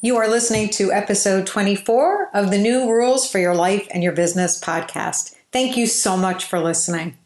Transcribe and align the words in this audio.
You 0.00 0.16
are 0.18 0.28
listening 0.28 0.68
to 0.74 0.92
episode 0.92 1.44
24 1.48 2.30
of 2.32 2.52
the 2.52 2.56
New 2.56 2.88
Rules 2.88 3.28
for 3.28 3.40
Your 3.40 3.56
Life 3.56 3.88
and 3.90 4.00
Your 4.00 4.12
Business 4.12 4.56
podcast. 4.60 5.34
Thank 5.50 5.76
you 5.76 5.88
so 5.88 6.16
much 6.16 6.44
for 6.44 6.60
listening. 6.60 7.16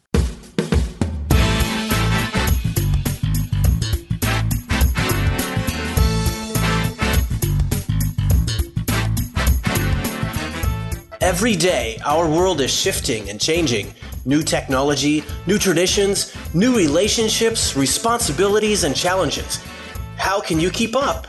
Every 11.21 11.57
day, 11.57 11.99
our 12.07 12.27
world 12.27 12.63
is 12.63 12.73
shifting 12.73 13.29
and 13.29 13.39
changing. 13.39 13.93
New 14.25 14.43
technology, 14.43 15.25
new 15.47 15.59
traditions, 15.59 16.35
new 16.55 16.75
relationships, 16.75 17.77
responsibilities, 17.77 18.85
and 18.85 18.97
challenges. 18.97 19.59
How 20.17 20.41
can 20.41 20.59
you 20.59 20.71
keep 20.71 20.97
up? 20.97 21.27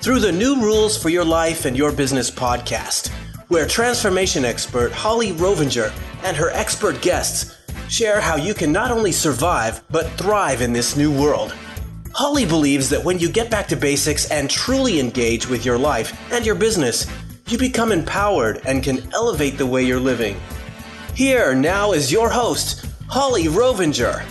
Through 0.00 0.20
the 0.20 0.30
New 0.30 0.62
Rules 0.62 0.96
for 0.96 1.08
Your 1.08 1.24
Life 1.24 1.64
and 1.64 1.76
Your 1.76 1.90
Business 1.90 2.30
podcast, 2.30 3.08
where 3.48 3.66
transformation 3.66 4.44
expert 4.44 4.92
Holli 4.92 5.32
Rovenger 5.32 5.92
and 6.22 6.36
her 6.36 6.50
expert 6.50 7.02
guests 7.02 7.56
share 7.88 8.20
how 8.20 8.36
you 8.36 8.54
can 8.54 8.70
not 8.70 8.92
only 8.92 9.10
survive, 9.10 9.82
but 9.90 10.06
thrive 10.12 10.62
in 10.62 10.72
this 10.72 10.96
new 10.96 11.10
world. 11.10 11.52
Holli 12.10 12.48
believes 12.48 12.88
that 12.90 13.02
when 13.02 13.18
you 13.18 13.28
get 13.28 13.50
back 13.50 13.66
to 13.68 13.76
basics 13.76 14.30
and 14.30 14.48
truly 14.48 15.00
engage 15.00 15.48
with 15.48 15.64
your 15.64 15.76
life 15.76 16.16
and 16.32 16.46
your 16.46 16.54
business, 16.54 17.04
you 17.48 17.58
become 17.58 17.90
empowered 17.90 18.62
and 18.66 18.84
can 18.84 19.12
elevate 19.12 19.58
the 19.58 19.66
way 19.66 19.82
you're 19.82 19.98
living. 19.98 20.40
Here 21.16 21.56
now 21.56 21.90
is 21.90 22.12
your 22.12 22.30
host, 22.30 22.86
Holli 23.08 23.48
Rovenger. 23.48 24.24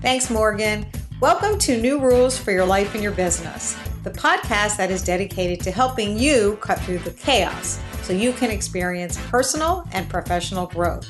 Thanks, 0.00 0.30
Morgan. 0.30 0.86
Welcome 1.22 1.56
to 1.60 1.80
New 1.80 2.00
Rules 2.00 2.36
for 2.36 2.50
Your 2.50 2.66
Life 2.66 2.94
and 2.94 3.02
Your 3.02 3.12
Business, 3.12 3.76
the 4.02 4.10
podcast 4.10 4.76
that 4.76 4.90
is 4.90 5.04
dedicated 5.04 5.60
to 5.60 5.70
helping 5.70 6.18
you 6.18 6.58
cut 6.60 6.80
through 6.80 6.98
the 6.98 7.12
chaos 7.12 7.80
so 8.02 8.12
you 8.12 8.32
can 8.32 8.50
experience 8.50 9.16
personal 9.28 9.86
and 9.92 10.08
professional 10.08 10.66
growth. 10.66 11.06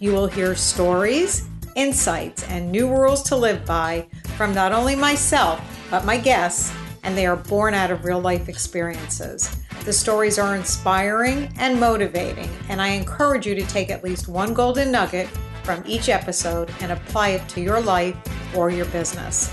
You 0.00 0.10
will 0.10 0.26
hear 0.26 0.56
stories, 0.56 1.46
insights, 1.76 2.42
and 2.48 2.72
new 2.72 2.90
rules 2.90 3.22
to 3.28 3.36
live 3.36 3.64
by 3.64 4.08
from 4.36 4.52
not 4.52 4.72
only 4.72 4.96
myself, 4.96 5.60
but 5.88 6.04
my 6.04 6.18
guests 6.18 6.74
and 7.04 7.16
they 7.16 7.24
are 7.24 7.36
born 7.36 7.74
out 7.74 7.92
of 7.92 8.04
real 8.04 8.20
life 8.20 8.48
experiences. 8.48 9.62
The 9.84 9.92
stories 9.92 10.40
are 10.40 10.56
inspiring 10.56 11.52
and 11.58 11.78
motivating, 11.78 12.50
and 12.68 12.82
I 12.82 12.88
encourage 12.88 13.46
you 13.46 13.54
to 13.54 13.66
take 13.66 13.88
at 13.88 14.02
least 14.02 14.26
one 14.26 14.52
golden 14.52 14.90
nugget 14.90 15.28
from 15.68 15.84
each 15.86 16.08
episode 16.08 16.72
and 16.80 16.90
apply 16.90 17.28
it 17.28 17.46
to 17.46 17.60
your 17.60 17.78
life 17.78 18.16
or 18.56 18.70
your 18.70 18.86
business. 18.86 19.52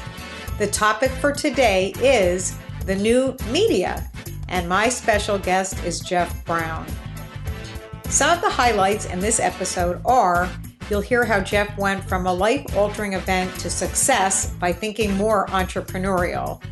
The 0.58 0.68
topic 0.68 1.12
for 1.12 1.34
today 1.34 1.94
is 2.00 2.58
the 2.86 2.96
new 2.96 3.36
media, 3.52 4.10
and 4.48 4.70
my 4.70 4.88
special 4.88 5.38
guest 5.38 5.84
is 5.84 6.00
Jeff 6.00 6.46
Brown. 6.46 6.86
Some 8.06 8.30
of 8.30 8.42
the 8.42 8.50
highlights 8.50 9.08
in 9.08 9.20
this 9.20 9.42
episode 9.42 10.02
are 10.06 10.50
you'll 10.90 11.02
hear 11.02 11.26
how 11.26 11.42
Jeff 11.42 11.78
went 11.78 12.02
from 12.06 12.28
a 12.28 12.34
life 12.34 12.66
altering 12.78 13.12
event 13.12 13.54
to 13.60 13.70
success 13.70 14.52
by 14.52 14.72
thinking 14.72 15.14
more 15.18 15.48
entrepreneurial. 15.48 16.64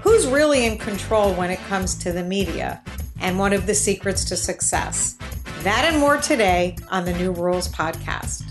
Who's 0.00 0.26
really 0.26 0.64
in 0.64 0.78
control 0.78 1.34
when 1.34 1.50
it 1.50 1.60
comes 1.68 1.94
to 1.96 2.10
the 2.10 2.24
media? 2.24 2.80
And 3.20 3.38
one 3.38 3.52
of 3.52 3.66
the 3.66 3.74
secrets 3.74 4.24
to 4.24 4.36
success. 4.36 5.18
That 5.62 5.84
and 5.84 5.98
more 5.98 6.16
today 6.16 6.78
on 6.88 7.04
the 7.04 7.12
New 7.12 7.32
Rules 7.32 7.68
podcast. 7.68 8.44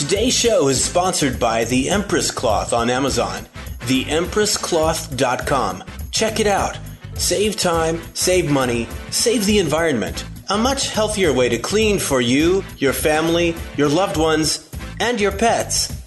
Today's 0.00 0.34
show 0.34 0.68
is 0.68 0.82
sponsored 0.82 1.38
by 1.38 1.64
the 1.64 1.90
Empress 1.90 2.30
Cloth 2.30 2.72
on 2.72 2.88
Amazon, 2.88 3.44
theempresscloth.com. 3.80 5.84
Check 6.10 6.40
it 6.40 6.46
out. 6.46 6.78
Save 7.16 7.56
time, 7.56 8.00
save 8.14 8.50
money, 8.50 8.88
save 9.10 9.44
the 9.44 9.58
environment. 9.58 10.24
A 10.48 10.56
much 10.56 10.88
healthier 10.88 11.34
way 11.34 11.50
to 11.50 11.58
clean 11.58 11.98
for 11.98 12.22
you, 12.22 12.64
your 12.78 12.94
family, 12.94 13.54
your 13.76 13.90
loved 13.90 14.16
ones, 14.16 14.70
and 15.00 15.20
your 15.20 15.32
pets. 15.32 15.99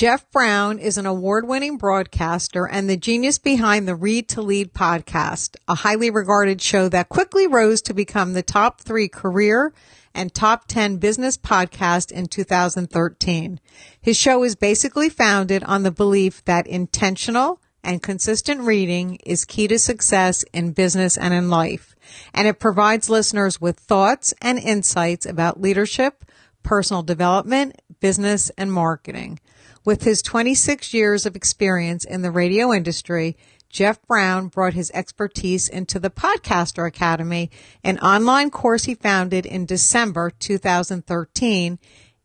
Jeff 0.00 0.30
Brown 0.30 0.78
is 0.78 0.96
an 0.96 1.04
award 1.04 1.46
winning 1.46 1.76
broadcaster 1.76 2.66
and 2.66 2.88
the 2.88 2.96
genius 2.96 3.36
behind 3.36 3.86
the 3.86 3.94
Read 3.94 4.28
to 4.28 4.40
Lead 4.40 4.72
podcast, 4.72 5.56
a 5.68 5.74
highly 5.74 6.08
regarded 6.08 6.62
show 6.62 6.88
that 6.88 7.10
quickly 7.10 7.46
rose 7.46 7.82
to 7.82 7.92
become 7.92 8.32
the 8.32 8.42
top 8.42 8.80
three 8.80 9.08
career 9.08 9.74
and 10.14 10.32
top 10.32 10.66
10 10.68 10.96
business 10.96 11.36
podcast 11.36 12.10
in 12.10 12.28
2013. 12.28 13.60
His 14.00 14.16
show 14.16 14.42
is 14.42 14.56
basically 14.56 15.10
founded 15.10 15.62
on 15.64 15.82
the 15.82 15.90
belief 15.90 16.42
that 16.46 16.66
intentional 16.66 17.60
and 17.84 18.02
consistent 18.02 18.62
reading 18.62 19.16
is 19.26 19.44
key 19.44 19.68
to 19.68 19.78
success 19.78 20.46
in 20.54 20.72
business 20.72 21.18
and 21.18 21.34
in 21.34 21.50
life. 21.50 21.94
And 22.32 22.48
it 22.48 22.58
provides 22.58 23.10
listeners 23.10 23.60
with 23.60 23.78
thoughts 23.78 24.32
and 24.40 24.58
insights 24.58 25.26
about 25.26 25.60
leadership, 25.60 26.24
personal 26.62 27.02
development, 27.02 27.82
business, 28.00 28.50
and 28.56 28.72
marketing. 28.72 29.38
With 29.84 30.04
his 30.04 30.20
26 30.20 30.92
years 30.92 31.24
of 31.24 31.34
experience 31.34 32.04
in 32.04 32.20
the 32.20 32.30
radio 32.30 32.72
industry, 32.72 33.36
Jeff 33.70 34.02
Brown 34.02 34.48
brought 34.48 34.74
his 34.74 34.90
expertise 34.92 35.68
into 35.68 35.98
the 35.98 36.10
Podcaster 36.10 36.86
Academy, 36.86 37.50
an 37.82 37.98
online 38.00 38.50
course 38.50 38.84
he 38.84 38.94
founded 38.94 39.46
in 39.46 39.64
December 39.64 40.30
2013 40.30 41.78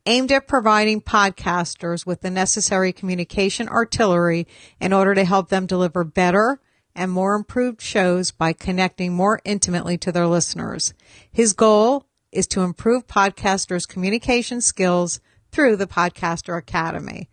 aimed 0.06 0.32
at 0.32 0.48
providing 0.48 1.02
podcasters 1.02 2.06
with 2.06 2.22
the 2.22 2.30
necessary 2.30 2.92
communication 2.92 3.70
artillery 3.70 4.48
in 4.80 4.92
order 4.92 5.16
to 5.16 5.24
help 5.24 5.50
them 5.50 5.66
deliver 5.66 6.04
better 6.04 6.60
and 6.94 7.12
more 7.12 7.36
improved 7.36 7.82
shows 7.82 8.32
by 8.32 8.54
connecting 8.54 9.14
more 9.14 9.40
intimately 9.46 9.98
to 9.98 10.12
their 10.12 10.28
listeners. 10.28 10.94
His 11.32 11.54
goal 11.54 12.06
is 12.32 12.48
to 12.48 12.62
improve 12.62 13.08
podcasters' 13.08 13.88
communication 13.88 14.62
skills 14.62 15.20
through 15.52 15.78
the 15.78 15.88
Podcaster 15.88 16.58
Academy. 16.58 17.30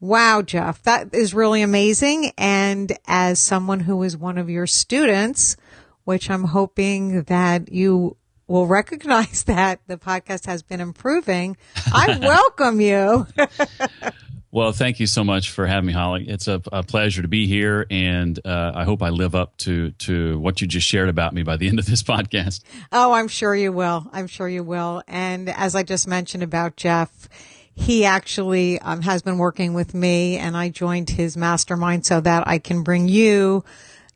Wow, 0.00 0.40
Jeff, 0.40 0.82
that 0.84 1.14
is 1.14 1.34
really 1.34 1.60
amazing. 1.60 2.32
And 2.38 2.90
as 3.06 3.38
someone 3.38 3.80
who 3.80 4.02
is 4.02 4.16
one 4.16 4.38
of 4.38 4.48
your 4.48 4.66
students, 4.66 5.56
which 6.04 6.30
I'm 6.30 6.44
hoping 6.44 7.24
that 7.24 7.70
you 7.70 8.16
will 8.46 8.66
recognize 8.66 9.42
that 9.46 9.80
the 9.88 9.98
podcast 9.98 10.46
has 10.46 10.62
been 10.62 10.80
improving, 10.80 11.58
I 11.92 12.18
welcome 12.22 12.80
you. 12.80 13.26
well, 14.50 14.72
thank 14.72 15.00
you 15.00 15.06
so 15.06 15.22
much 15.22 15.50
for 15.50 15.66
having 15.66 15.88
me, 15.88 15.92
Holli. 15.92 16.26
It's 16.26 16.48
a, 16.48 16.62
a 16.72 16.82
pleasure 16.82 17.20
to 17.20 17.28
be 17.28 17.46
here, 17.46 17.84
and 17.90 18.40
uh, 18.42 18.72
I 18.74 18.84
hope 18.84 19.02
I 19.02 19.10
live 19.10 19.34
up 19.34 19.58
to 19.58 19.90
to 19.90 20.38
what 20.38 20.62
you 20.62 20.66
just 20.66 20.86
shared 20.86 21.10
about 21.10 21.34
me 21.34 21.42
by 21.42 21.58
the 21.58 21.68
end 21.68 21.78
of 21.78 21.84
this 21.84 22.02
podcast. 22.02 22.62
Oh, 22.90 23.12
I'm 23.12 23.28
sure 23.28 23.54
you 23.54 23.70
will. 23.70 24.06
I'm 24.14 24.28
sure 24.28 24.48
you 24.48 24.64
will. 24.64 25.02
And 25.06 25.50
as 25.50 25.74
I 25.74 25.82
just 25.82 26.08
mentioned 26.08 26.42
about 26.42 26.76
Jeff, 26.76 27.28
he 27.74 28.04
actually 28.04 28.78
um, 28.80 29.02
has 29.02 29.22
been 29.22 29.38
working 29.38 29.74
with 29.74 29.94
me 29.94 30.36
and 30.36 30.56
I 30.56 30.68
joined 30.68 31.10
his 31.10 31.36
mastermind 31.36 32.04
so 32.04 32.20
that 32.20 32.46
I 32.46 32.58
can 32.58 32.82
bring 32.82 33.08
you 33.08 33.64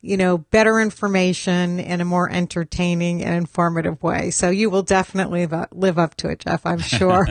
you 0.05 0.17
know, 0.17 0.37
better 0.37 0.79
information 0.79 1.79
in 1.79 1.99
a 1.99 2.05
more 2.05 2.29
entertaining 2.29 3.23
and 3.23 3.33
informative 3.33 4.03
way. 4.03 4.29
So 4.29 4.51
you 4.51 4.69
will 4.69 4.83
definitely 4.83 5.47
live 5.71 5.97
up 5.97 6.13
to 6.17 6.29
it, 6.29 6.39
Jeff, 6.39 6.63
I'm 6.63 6.79
sure. 6.79 7.27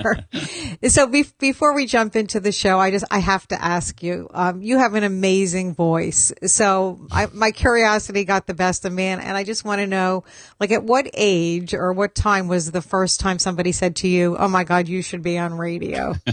so 0.89 1.07
be- 1.07 1.25
before 1.39 1.73
we 1.73 1.87
jump 1.87 2.17
into 2.17 2.41
the 2.41 2.51
show, 2.51 2.81
I 2.81 2.91
just, 2.91 3.05
I 3.13 3.21
have 3.21 3.47
to 3.49 3.65
ask 3.65 4.03
you, 4.03 4.29
um, 4.35 4.61
you 4.61 4.79
have 4.79 4.95
an 4.95 5.05
amazing 5.05 5.75
voice. 5.75 6.33
So 6.47 7.07
I, 7.13 7.27
my 7.33 7.53
curiosity 7.53 8.25
got 8.25 8.49
the 8.49 8.55
best 8.55 8.85
of 8.85 8.93
me 8.93 9.05
and, 9.05 9.23
and 9.23 9.37
I 9.37 9.45
just 9.45 9.65
want 9.65 9.81
to 9.81 9.87
know, 9.87 10.25
like 10.59 10.73
at 10.73 10.83
what 10.83 11.09
age 11.15 11.75
or 11.75 11.93
what 11.93 12.17
time 12.17 12.49
was 12.49 12.73
the 12.73 12.83
first 12.83 13.21
time 13.21 13.39
somebody 13.39 13.71
said 13.71 13.95
to 13.97 14.09
you, 14.09 14.37
Oh 14.37 14.49
my 14.49 14.65
God, 14.65 14.89
you 14.89 15.01
should 15.01 15.23
be 15.23 15.39
on 15.39 15.55
radio? 15.55 16.17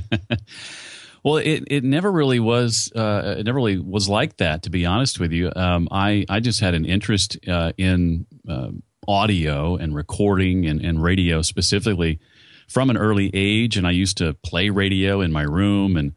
Well, 1.24 1.38
it, 1.38 1.64
it 1.68 1.84
never 1.84 2.12
really 2.12 2.40
was. 2.40 2.92
Uh, 2.96 3.36
it 3.38 3.46
never 3.46 3.58
really 3.58 3.78
was 3.78 4.10
like 4.10 4.38
that, 4.38 4.64
to 4.64 4.70
be 4.70 4.86
honest 4.86 5.20
with 5.20 5.32
you. 5.32 5.52
Um, 5.56 5.88
I 5.92 6.26
I 6.30 6.40
just 6.40 6.60
had 6.60 6.74
an 6.74 6.86
interest 6.86 7.38
uh, 7.48 7.74
in 7.78 8.26
uh, 8.50 8.70
audio 9.08 9.76
and 9.76 9.96
recording 9.96 10.66
and, 10.66 10.82
and 10.84 11.02
radio 11.02 11.42
specifically 11.42 12.20
from 12.68 12.90
an 12.90 12.98
early 12.98 13.30
age, 13.34 13.78
and 13.78 13.86
I 13.86 13.92
used 13.92 14.18
to 14.18 14.34
play 14.34 14.70
radio 14.70 15.22
in 15.22 15.32
my 15.32 15.44
room, 15.44 15.96
and 15.96 16.14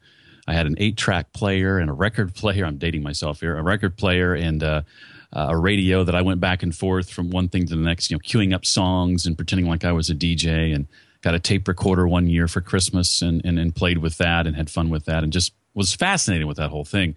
I 0.47 0.55
had 0.55 0.67
an 0.67 0.77
eight 0.79 0.97
track 0.97 1.33
player 1.33 1.79
and 1.79 1.91
a 1.91 1.95
record 1.95 2.35
player. 2.35 2.65
I'm 2.65 2.79
dating 2.79 3.03
myself 3.03 3.41
here. 3.41 3.59
A 3.59 3.63
record 3.63 3.97
player 3.97 4.35
and 4.35 4.63
uh, 4.63 4.83
a 5.33 5.57
radio 5.57 6.05
that 6.05 6.15
I 6.15 6.23
went 6.23 6.41
back 6.41 6.63
and 6.63 6.75
forth 6.75 7.11
from 7.11 7.31
one 7.31 7.49
thing 7.49 7.67
to 7.67 7.77
the 7.77 7.83
next. 7.83 8.11
You 8.11 8.17
know, 8.17 8.21
queuing 8.21 8.55
up 8.55 8.65
songs 8.65 9.27
and 9.27 9.37
pretending 9.37 9.67
like 9.67 9.85
I 9.85 9.93
was 9.93 10.09
a 10.09 10.15
DJ 10.15 10.75
and 10.75 10.87
got 11.25 11.35
a 11.35 11.41
tape 11.41 11.67
recorder 11.67 12.07
one 12.07 12.29
year 12.29 12.47
for 12.47 12.61
Christmas 12.61 13.23
and, 13.23 13.41
and, 13.47 13.59
and 13.59 13.75
played 13.75 13.97
with 13.97 14.19
that 14.19 14.47
and 14.47 14.55
had 14.55 14.69
fun 14.69 14.91
with 14.91 15.07
that 15.07 15.25
and 15.25 15.33
just 15.33 15.55
was 15.73 15.95
fascinated 15.95 16.47
with 16.47 16.59
that 16.59 16.69
whole 16.69 16.85
thing. 16.85 17.17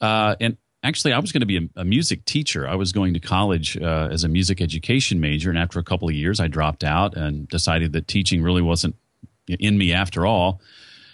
Uh, 0.00 0.34
and 0.40 0.56
actually, 0.82 1.12
I 1.12 1.20
was 1.20 1.30
going 1.30 1.40
to 1.40 1.46
be 1.46 1.58
a, 1.58 1.80
a, 1.80 1.84
music 1.84 2.24
teacher. 2.24 2.68
I 2.68 2.74
was 2.74 2.90
going 2.90 3.14
to 3.14 3.20
college 3.20 3.76
uh, 3.76 4.08
as 4.10 4.24
a 4.24 4.28
music 4.28 4.60
education 4.60 5.20
major, 5.20 5.48
and 5.48 5.58
after 5.58 5.78
a 5.78 5.84
couple 5.84 6.08
of 6.08 6.14
years, 6.14 6.40
I 6.40 6.48
dropped 6.48 6.82
out 6.82 7.16
and 7.16 7.48
decided 7.48 7.92
that 7.92 8.08
teaching 8.08 8.42
really 8.42 8.62
wasn't 8.62 8.96
in 9.46 9.78
me 9.78 9.92
after 9.92 10.26
all. 10.26 10.60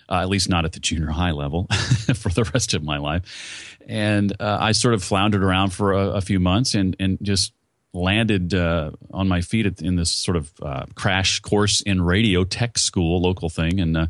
Uh, 0.08 0.20
at 0.20 0.28
least 0.28 0.48
not 0.48 0.64
at 0.64 0.70
the 0.70 0.78
junior 0.78 1.10
high 1.10 1.32
level 1.32 1.66
for 2.14 2.28
the 2.28 2.48
rest 2.54 2.74
of 2.74 2.84
my 2.84 2.96
life. 2.96 3.76
And 3.88 4.32
uh, 4.40 4.58
I 4.60 4.70
sort 4.70 4.94
of 4.94 5.02
floundered 5.02 5.42
around 5.42 5.70
for 5.70 5.94
a, 5.94 6.10
a, 6.10 6.20
few 6.20 6.38
months 6.38 6.76
and, 6.76 6.94
and 7.00 7.18
just 7.22 7.52
landed 7.96 8.54
uh, 8.54 8.92
on 9.12 9.26
my 9.26 9.40
feet 9.40 9.80
in 9.80 9.96
this 9.96 10.12
sort 10.12 10.36
of 10.36 10.52
uh, 10.62 10.84
crash 10.94 11.40
course 11.40 11.80
in 11.80 12.02
radio 12.02 12.44
tech 12.44 12.78
school, 12.78 13.20
local 13.20 13.48
thing. 13.48 13.80
And 13.80 13.96
uh, 13.96 14.06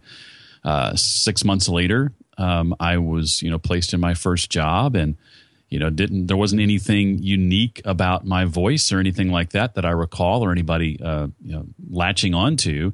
uh, 0.65 0.97
six 0.97 1.45
months 1.45 1.69
later, 1.69 2.13
um, 2.37 2.75
I 2.79 2.99
was 2.99 3.41
you 3.43 3.51
know 3.51 3.59
placed 3.59 3.95
in 3.95 4.01
my 4.01 4.15
first 4.15 4.51
job 4.51 4.95
and 4.95 5.17
you 5.71 5.79
know 5.79 5.91
didn't 5.91 6.27
there 6.27 6.37
wasn't 6.37 6.61
anything 6.61 7.23
unique 7.23 7.81
about 7.85 8.27
my 8.27 8.45
voice 8.45 8.93
or 8.93 8.99
anything 8.99 9.31
like 9.31 9.51
that 9.51 9.75
that 9.75 9.87
I 9.87 9.91
recall 9.91 10.45
or 10.45 10.53
anybody 10.53 11.01
uh, 11.03 11.29
you 11.43 11.53
know 11.53 11.67
latching 11.89 12.35
onto. 12.35 12.93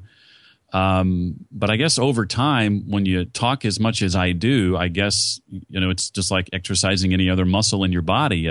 Um, 0.71 1.35
but 1.51 1.69
I 1.69 1.75
guess 1.75 1.99
over 1.99 2.25
time, 2.25 2.89
when 2.89 3.05
you 3.05 3.25
talk 3.25 3.63
as 3.63 3.79
much 3.79 4.01
as 4.01 4.15
I 4.15 4.31
do, 4.31 4.75
I 4.75 4.87
guess 4.87 5.41
you 5.49 5.79
know 5.79 5.89
it's 5.89 6.09
just 6.09 6.31
like 6.31 6.49
exercising 6.53 7.13
any 7.13 7.29
other 7.29 7.45
muscle 7.45 7.83
in 7.83 7.91
your 7.91 8.01
body. 8.01 8.49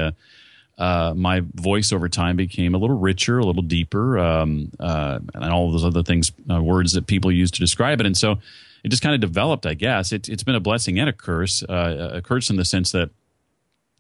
Uh, 0.83 1.15
my 1.15 1.41
voice 1.55 1.93
over 1.93 2.09
time 2.09 2.35
became 2.35 2.75
a 2.75 2.79
little 2.79 2.99
richer, 2.99 3.39
a 3.39 3.45
little 3.45 3.63
deeper, 3.63 4.19
um, 4.19 4.69
uh, 4.81 5.21
and 5.33 5.53
all 5.53 5.71
those 5.71 5.85
other 5.85 6.03
things, 6.03 6.33
uh, 6.51 6.61
words 6.61 6.91
that 6.91 7.07
people 7.07 7.31
use 7.31 7.53
to 7.53 7.61
describe 7.61 8.01
it. 8.01 8.07
And 8.07 8.17
so 8.17 8.41
it 8.83 8.89
just 8.89 9.01
kind 9.01 9.15
of 9.15 9.21
developed, 9.21 9.65
I 9.65 9.75
guess. 9.75 10.11
It, 10.11 10.27
has 10.27 10.43
been 10.43 10.57
a 10.57 10.61
blessing 10.61 10.99
and 10.99 11.09
a 11.09 11.13
curse. 11.13 11.63
Uh, 11.63 12.11
a 12.15 12.21
curse 12.21 12.51
in 12.51 12.57
the 12.57 12.65
sense 12.65 12.91
that 12.91 13.11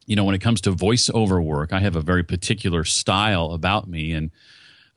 you 0.06 0.16
know, 0.16 0.24
when 0.24 0.34
it 0.34 0.40
comes 0.40 0.60
to 0.62 0.72
voiceover 0.72 1.40
work, 1.40 1.72
I 1.72 1.78
have 1.78 1.94
a 1.94 2.00
very 2.00 2.24
particular 2.24 2.82
style 2.82 3.52
about 3.52 3.88
me, 3.88 4.12
and 4.12 4.32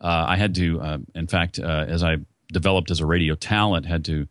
uh, 0.01 0.25
I 0.27 0.37
had 0.37 0.55
to, 0.55 1.03
in 1.13 1.27
fact, 1.27 1.59
as 1.59 2.03
I 2.03 2.17
developed 2.51 2.89
as 2.89 2.99
a 2.99 3.05
radio 3.05 3.35
talent, 3.35 3.85
had 3.85 4.03
to 4.05 4.27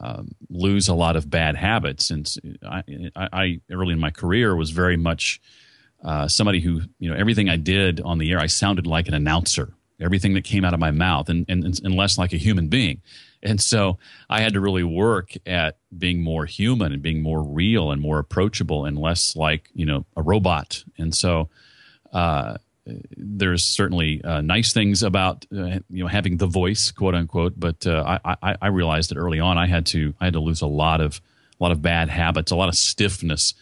um, 0.00 0.34
lose 0.48 0.88
a 0.88 0.94
lot 0.94 1.16
of 1.16 1.28
bad 1.28 1.54
habits. 1.54 2.10
And 2.10 2.26
I, 2.66 2.82
I, 3.14 3.60
early 3.70 3.92
in 3.92 4.00
my 4.00 4.10
career 4.10 4.56
was 4.56 4.70
very 4.70 4.96
much 4.96 5.42
uh, 6.04 6.28
somebody 6.28 6.60
who, 6.60 6.82
you 6.98 7.10
know, 7.10 7.16
everything 7.16 7.48
I 7.48 7.56
did 7.56 8.00
on 8.00 8.18
the 8.18 8.30
air, 8.30 8.38
I 8.38 8.46
sounded 8.46 8.86
like 8.86 9.08
an 9.08 9.14
announcer. 9.14 9.72
Everything 10.00 10.34
that 10.34 10.44
came 10.44 10.64
out 10.64 10.74
of 10.74 10.80
my 10.80 10.90
mouth, 10.90 11.28
and, 11.28 11.46
and, 11.48 11.64
and 11.64 11.94
less 11.94 12.18
like 12.18 12.32
a 12.32 12.36
human 12.36 12.68
being. 12.68 13.00
And 13.42 13.60
so 13.60 13.98
I 14.28 14.40
had 14.40 14.54
to 14.54 14.60
really 14.60 14.82
work 14.82 15.34
at 15.46 15.78
being 15.96 16.22
more 16.22 16.46
human 16.46 16.92
and 16.92 17.00
being 17.00 17.22
more 17.22 17.42
real 17.42 17.92
and 17.92 18.02
more 18.02 18.18
approachable 18.18 18.86
and 18.86 18.98
less 18.98 19.36
like, 19.36 19.70
you 19.72 19.86
know, 19.86 20.04
a 20.16 20.22
robot. 20.22 20.82
And 20.98 21.14
so, 21.14 21.48
uh, 22.12 22.56
there's 23.16 23.64
certainly 23.64 24.22
uh, 24.24 24.40
nice 24.40 24.72
things 24.72 25.02
about 25.02 25.46
uh, 25.52 25.78
you 25.88 26.02
know 26.02 26.06
having 26.06 26.36
the 26.36 26.46
voice, 26.46 26.90
quote 26.90 27.14
unquote. 27.14 27.54
But 27.56 27.86
uh, 27.86 28.18
I, 28.24 28.56
I, 28.60 28.66
realized 28.68 29.10
that 29.10 29.16
early 29.16 29.40
on 29.40 29.56
I 29.56 29.66
had 29.66 29.86
to 29.86 30.14
I 30.20 30.26
had 30.26 30.34
to 30.34 30.40
lose 30.40 30.60
a 30.60 30.66
lot 30.66 31.00
of 31.00 31.20
a 31.58 31.62
lot 31.62 31.72
of 31.72 31.80
bad 31.80 32.10
habits, 32.10 32.52
a 32.52 32.56
lot 32.56 32.68
of 32.68 32.74
stiffness 32.74 33.54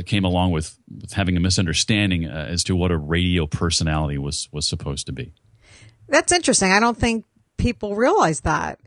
that 0.00 0.06
came 0.06 0.24
along 0.24 0.52
with, 0.52 0.78
with 1.00 1.12
having 1.12 1.36
a 1.36 1.40
misunderstanding 1.40 2.26
uh, 2.26 2.46
as 2.48 2.64
to 2.64 2.74
what 2.74 2.90
a 2.90 2.96
radio 2.96 3.46
personality 3.46 4.16
was 4.16 4.48
was 4.50 4.66
supposed 4.66 5.06
to 5.06 5.12
be. 5.12 5.32
That's 6.08 6.32
interesting. 6.32 6.72
I 6.72 6.80
don't 6.80 6.96
think 6.96 7.26
people 7.58 7.94
realize 7.94 8.40
that 8.40 8.80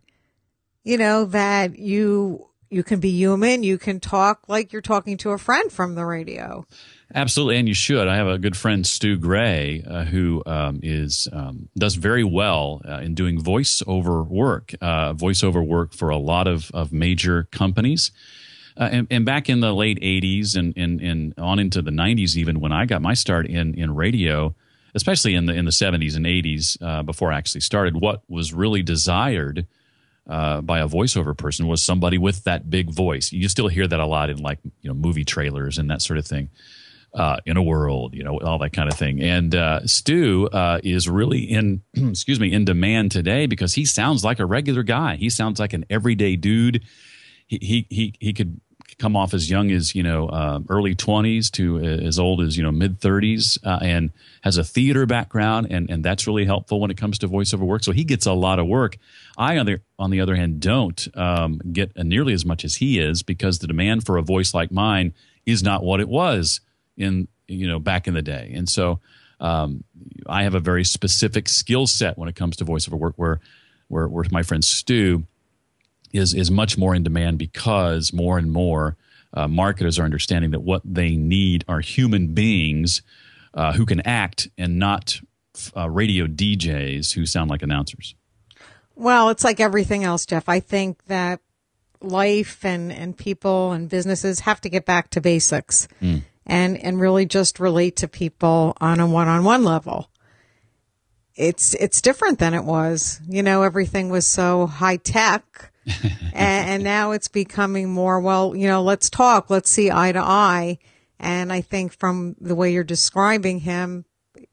you 0.84 0.98
know, 0.98 1.26
that 1.26 1.80
you, 1.80 2.50
you 2.70 2.84
can 2.84 3.00
be 3.00 3.10
human. 3.10 3.64
You 3.64 3.78
can 3.78 4.00
talk 4.00 4.48
like 4.48 4.74
you're 4.74 4.82
talking 4.82 5.18
to 5.18 5.32
a 5.32 5.38
friend 5.38 5.72
from 5.72 5.96
the 5.96 6.06
radio. 6.06 6.66
Absolutely, 7.16 7.58
and 7.58 7.68
you 7.68 7.76
should. 7.76 8.08
I 8.08 8.16
have 8.16 8.28
a 8.28 8.40
good 8.40 8.58
friend, 8.58 8.86
Stu 8.86 9.18
Gray, 9.18 9.84
uh, 9.88 10.06
who 10.06 10.42
um, 10.48 10.80
is 10.82 11.28
um, 11.32 11.70
does 11.78 11.96
very 11.96 12.24
well 12.24 12.82
uh, 12.88 12.98
in 12.98 13.14
doing 13.14 13.40
voiceover 13.40 14.28
work, 14.28 14.74
uh, 14.82 15.14
voiceover 15.14 15.66
work 15.66 15.94
for 15.94 16.10
a 16.10 16.18
lot 16.18 16.48
of, 16.48 16.72
of 16.74 16.92
major 16.92 17.48
companies. 17.52 18.12
Uh, 18.78 18.90
and, 18.92 19.08
and, 19.12 19.26
back 19.26 19.50
in 19.50 19.60
the 19.60 19.74
late 19.74 20.00
'80s 20.02 20.56
and, 20.56 20.74
and, 20.76 21.00
and 21.02 21.34
on 21.38 21.60
into 21.60 21.82
the 21.82 21.92
'90s, 21.92 22.36
even 22.36 22.60
when 22.60 22.72
I 22.72 22.86
got 22.86 23.02
my 23.02 23.14
start 23.14 23.46
in 23.46 23.76
in 23.76 23.94
radio, 23.94 24.56
especially 24.96 25.36
in 25.36 25.46
the 25.46 25.54
in 25.54 25.66
the 25.66 25.72
'70s 25.72 26.16
and 26.16 26.26
'80s, 26.26 26.82
uh, 26.82 27.04
before 27.04 27.32
I 27.32 27.38
actually 27.38 27.62
started, 27.62 28.00
what 28.00 28.24
was 28.28 28.54
really 28.54 28.82
desired 28.82 29.68
uh, 30.28 30.62
by 30.62 30.80
a 30.80 30.88
voiceover 30.88 31.38
person 31.38 31.68
was 31.68 31.82
somebody 31.82 32.18
with 32.18 32.44
that 32.46 32.70
big 32.70 32.90
voice. 32.90 33.32
You 33.32 33.50
still 33.50 33.68
hear 33.68 33.88
that 33.88 34.00
a 34.00 34.06
lot 34.06 34.30
in 34.30 34.38
like 34.38 34.60
you 34.64 34.90
know 34.90 34.94
movie 34.94 35.26
trailers 35.26 35.78
and 35.78 35.90
that 35.92 36.02
sort 36.02 36.18
of 36.18 36.26
thing. 36.26 36.50
Uh, 37.14 37.38
in 37.46 37.58
a 37.58 37.62
world, 37.62 38.16
you 38.16 38.24
know, 38.24 38.40
all 38.40 38.58
that 38.58 38.74
kind 38.74 38.92
of 38.92 38.98
thing. 38.98 39.22
And 39.22 39.54
uh, 39.54 39.86
Stu 39.86 40.50
uh, 40.52 40.80
is 40.84 41.08
really 41.08 41.44
in, 41.44 41.84
excuse 41.94 42.40
me, 42.40 42.52
in 42.52 42.66
demand 42.66 43.12
today 43.12 43.46
because 43.46 43.76
he 43.76 43.86
sounds 43.86 44.24
like 44.24 44.40
a 44.40 44.48
regular 44.48 44.82
guy. 44.82 45.18
He 45.18 45.30
sounds 45.30 45.60
like 45.60 45.74
an 45.74 45.86
everyday 45.92 46.36
dude. 46.38 46.84
He 47.46 47.60
he 47.62 47.88
he, 47.92 48.16
he 48.20 48.34
could 48.34 48.60
come 48.98 49.16
off 49.16 49.34
as 49.34 49.50
young 49.50 49.72
as 49.72 49.96
you 49.96 50.04
know 50.04 50.28
uh, 50.28 50.60
early 50.70 50.96
20s 50.96 51.52
to 51.52 51.80
as 51.80 52.20
old 52.20 52.42
as 52.42 52.58
you 52.58 52.64
know 52.64 52.72
mid 52.72 53.00
30s 53.00 53.58
uh, 53.66 53.80
and 53.82 54.12
has 54.42 54.58
a 54.58 54.64
theater 54.64 55.06
background 55.06 55.68
and 55.70 55.90
and 55.90 56.04
that's 56.04 56.28
really 56.28 56.46
helpful 56.46 56.80
when 56.80 56.92
it 56.92 56.98
comes 56.98 57.20
to 57.20 57.28
voiceover 57.28 57.62
work. 57.62 57.84
So 57.84 57.92
he 57.92 58.04
gets 58.04 58.26
a 58.26 58.34
lot 58.34 58.60
of 58.60 58.68
work. 58.68 58.98
I 59.38 59.58
on 59.58 59.66
the 59.66 59.80
on 59.98 60.10
the 60.10 60.22
other 60.22 60.36
hand 60.36 60.60
don't 60.60 61.08
um, 61.16 61.60
get 61.72 61.96
nearly 61.98 62.34
as 62.34 62.46
much 62.46 62.64
as 62.64 62.76
he 62.76 63.00
is 63.00 63.24
because 63.24 63.60
the 63.60 63.68
demand 63.68 64.06
for 64.06 64.18
a 64.18 64.22
voice 64.22 64.54
like 64.54 64.72
mine 64.72 65.14
is 65.46 65.64
not 65.64 65.84
what 65.84 66.00
it 66.00 66.08
was 66.08 66.62
in 66.98 67.28
you 67.48 67.68
know 67.68 67.80
back 67.80 68.08
in 68.08 68.14
the 68.14 68.22
day. 68.22 68.54
And 68.56 68.70
so 68.70 69.00
um, 69.40 69.84
i 70.28 70.44
have 70.44 70.56
a 70.56 70.60
very 70.60 70.84
specific 70.84 71.50
skill 71.50 71.86
set 71.86 72.18
when 72.18 72.30
it 72.30 72.36
comes 72.36 72.56
to 72.56 72.66
voiceover 72.66 72.98
work 72.98 73.14
where 73.18 73.40
where, 73.90 74.08
where 74.08 74.24
my 74.32 74.42
friend 74.42 74.64
stu 74.64 75.26
is 76.14 76.34
is 76.34 76.50
much 76.50 76.78
more 76.78 76.96
in 76.96 77.04
demand 77.04 77.40
because 77.40 78.14
more 78.14 78.38
and 78.38 78.52
more 78.52 78.96
uh, 79.34 79.48
marketers 79.48 79.98
are 80.00 80.04
understanding 80.04 80.52
that 80.52 80.62
what 80.62 80.82
they 80.86 81.16
need 81.16 81.66
are 81.68 81.80
human 81.80 82.34
beings 82.34 83.02
uh, 83.54 83.74
who 83.74 83.86
can 83.86 84.00
act 84.02 84.48
and 84.58 84.78
not 84.80 85.20
uh, 85.76 85.90
radio 85.90 86.28
DJs 86.28 87.14
who 87.14 87.26
sound 87.26 87.50
like 87.50 87.62
announcers. 87.62 88.16
Well, 88.96 89.30
it's 89.30 89.44
like 89.44 89.60
everything 89.60 90.04
else, 90.04 90.26
Jeff. 90.26 90.48
I 90.48 90.60
think 90.60 91.04
that 91.06 91.40
life 92.00 92.64
and, 92.64 92.92
and 92.92 93.18
people 93.18 93.72
and 93.72 93.90
businesses 93.90 94.42
have 94.42 94.62
to 94.62 94.70
get 94.70 94.86
back 94.86 95.10
to 95.12 95.22
basics 95.22 95.88
mm. 96.02 96.22
and, 96.46 96.78
and 96.78 97.00
really 97.00 97.26
just 97.26 97.60
relate 97.60 97.96
to 97.98 98.08
people 98.08 98.78
on 98.80 99.00
a 99.00 99.08
one 99.08 99.28
on 99.28 99.44
one 99.44 99.64
level. 99.64 100.10
It's, 101.36 101.74
it's 101.76 102.02
different 102.02 102.38
than 102.38 102.54
it 102.54 102.64
was. 102.64 103.20
You 103.28 103.42
know, 103.42 103.64
everything 103.64 104.10
was 104.10 104.28
so 104.28 104.68
high 104.68 104.98
tech 104.98 105.72
and, 106.34 106.70
and 106.70 106.84
now 106.84 107.12
it's 107.12 107.28
becoming 107.28 107.90
more, 107.90 108.20
well, 108.20 108.56
you 108.56 108.68
know, 108.68 108.82
let's 108.82 109.10
talk, 109.10 109.50
let's 109.50 109.70
see 109.70 109.92
eye 109.92 110.12
to 110.12 110.20
eye. 110.20 110.80
And 111.20 111.54
I 111.54 111.62
think 111.62 111.94
from 111.94 112.36
the 112.40 112.56
way 112.56 112.74
you're 112.74 112.84
describing 112.84 113.60
him, 113.60 114.06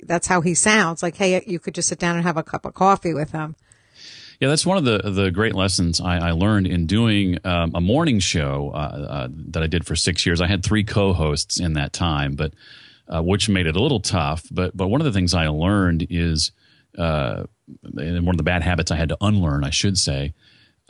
that's 0.03 0.27
how 0.27 0.41
he 0.41 0.55
sounds. 0.55 1.03
Like, 1.03 1.17
hey, 1.17 1.43
you 1.47 1.59
could 1.59 1.75
just 1.75 1.89
sit 1.89 1.99
down 1.99 2.17
and 2.17 2.25
have 2.25 2.37
a 2.37 2.43
cup 2.43 2.65
of 2.65 2.75
coffee 2.75 3.15
with 3.15 3.33
him. 3.33 3.57
Yeah, 4.41 4.49
that's 4.49 4.65
one 4.65 4.79
of 4.79 4.85
the 4.85 5.11
the 5.11 5.31
great 5.31 5.55
lessons 5.55 6.01
I, 6.01 6.29
I 6.29 6.31
learned 6.31 6.67
in 6.67 6.87
doing 6.87 7.37
um, 7.45 7.73
a 7.75 7.81
morning 7.81 8.21
show 8.21 8.71
uh, 8.73 8.79
uh, 8.79 9.29
that 9.31 9.63
I 9.63 9.67
did 9.67 9.85
for 9.87 9.95
six 9.95 10.25
years. 10.25 10.41
I 10.41 10.47
had 10.47 10.65
three 10.65 10.83
co-hosts 10.83 11.61
in 11.61 11.75
that 11.75 11.93
time, 11.93 12.37
but 12.37 12.55
uh, 13.07 13.23
which 13.23 13.51
made 13.51 13.67
it 13.67 13.77
a 13.77 13.83
little 13.83 14.01
tough. 14.01 14.45
But 14.51 14.75
but 14.75 14.89
one 14.89 15.03
of 15.03 15.05
the 15.05 15.13
things 15.13 15.35
I 15.35 15.49
learned 15.49 16.07
is, 16.09 16.53
uh, 16.97 17.45
and 17.83 18.25
one 18.25 18.35
of 18.35 18.39
the 18.39 18.43
bad 18.43 18.63
habits 18.63 18.91
I 18.91 18.97
had 18.97 19.11
to 19.11 19.19
unlearn, 19.21 19.63
I 19.63 19.71
should 19.71 19.99
say, 19.99 20.33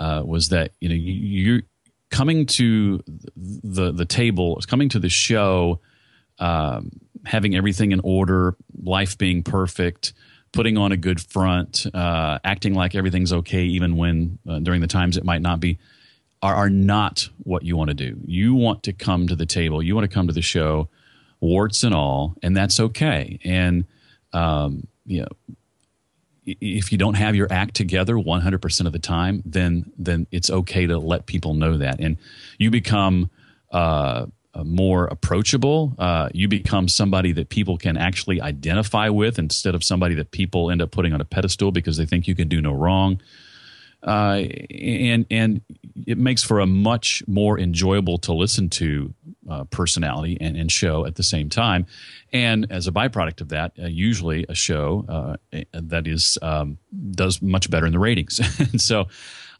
uh, 0.00 0.22
was 0.24 0.48
that 0.48 0.72
you 0.80 0.88
know 0.88 0.94
you, 0.96 1.56
are 1.56 1.62
coming 2.10 2.46
to 2.46 3.00
the 3.36 3.92
the 3.92 4.06
table, 4.06 4.58
coming 4.66 4.88
to 4.88 4.98
the 4.98 5.10
show, 5.10 5.80
um, 6.38 6.90
having 7.24 7.54
everything 7.54 7.92
in 7.92 8.00
order, 8.00 8.56
life 8.82 9.18
being 9.18 9.42
perfect, 9.42 10.14
putting 10.52 10.76
on 10.76 10.90
a 10.90 10.96
good 10.96 11.20
front, 11.20 11.86
uh, 11.94 12.38
acting 12.42 12.74
like 12.74 12.94
everything's 12.94 13.32
okay, 13.32 13.64
even 13.64 13.96
when 13.96 14.38
uh, 14.48 14.58
during 14.58 14.80
the 14.80 14.86
times 14.86 15.16
it 15.16 15.24
might 15.24 15.42
not 15.42 15.60
be, 15.60 15.78
are, 16.42 16.54
are 16.54 16.70
not 16.70 17.28
what 17.44 17.62
you 17.62 17.76
want 17.76 17.88
to 17.88 17.94
do. 17.94 18.18
You 18.24 18.54
want 18.54 18.84
to 18.84 18.92
come 18.92 19.28
to 19.28 19.36
the 19.36 19.46
table, 19.46 19.82
you 19.82 19.94
want 19.94 20.10
to 20.10 20.14
come 20.14 20.26
to 20.26 20.32
the 20.32 20.42
show, 20.42 20.88
warts 21.40 21.84
and 21.84 21.94
all, 21.94 22.34
and 22.42 22.56
that's 22.56 22.80
okay. 22.80 23.38
And 23.44 23.84
um, 24.32 24.86
you 25.04 25.20
know, 25.20 25.28
if 26.60 26.92
you 26.92 26.98
don't 26.98 27.14
have 27.14 27.34
your 27.34 27.48
act 27.50 27.74
together 27.74 28.14
100% 28.14 28.86
of 28.86 28.92
the 28.92 28.98
time, 28.98 29.42
then 29.44 29.92
then 29.96 30.26
it's 30.30 30.50
okay 30.50 30.86
to 30.86 30.98
let 30.98 31.26
people 31.26 31.54
know 31.54 31.76
that, 31.78 32.00
and 32.00 32.16
you 32.58 32.70
become 32.70 33.30
uh, 33.70 34.26
more 34.64 35.06
approachable. 35.06 35.94
Uh, 35.98 36.28
you 36.32 36.48
become 36.48 36.88
somebody 36.88 37.32
that 37.32 37.48
people 37.48 37.76
can 37.76 37.96
actually 37.96 38.40
identify 38.40 39.08
with 39.08 39.38
instead 39.38 39.74
of 39.74 39.84
somebody 39.84 40.14
that 40.14 40.30
people 40.30 40.70
end 40.70 40.82
up 40.82 40.90
putting 40.90 41.12
on 41.12 41.20
a 41.20 41.24
pedestal 41.24 41.70
because 41.70 41.96
they 41.96 42.06
think 42.06 42.26
you 42.26 42.34
can 42.34 42.48
do 42.48 42.60
no 42.60 42.72
wrong 42.72 43.20
uh, 44.02 44.42
and 44.70 45.26
and 45.30 45.60
it 46.06 46.18
makes 46.18 46.42
for 46.42 46.60
a 46.60 46.66
much 46.66 47.22
more 47.26 47.58
enjoyable 47.58 48.18
to 48.18 48.32
listen 48.32 48.70
to 48.70 49.12
uh, 49.48 49.64
personality 49.64 50.38
and, 50.40 50.56
and, 50.56 50.72
show 50.72 51.04
at 51.04 51.16
the 51.16 51.22
same 51.22 51.50
time. 51.50 51.84
And 52.32 52.70
as 52.70 52.86
a 52.86 52.92
byproduct 52.92 53.40
of 53.40 53.48
that, 53.50 53.72
uh, 53.78 53.86
usually 53.86 54.46
a 54.48 54.54
show 54.54 55.04
uh, 55.08 55.36
that 55.72 56.06
is 56.06 56.38
um, 56.40 56.78
does 57.10 57.42
much 57.42 57.68
better 57.68 57.86
in 57.86 57.92
the 57.92 57.98
ratings. 57.98 58.38
and 58.58 58.80
so, 58.80 59.08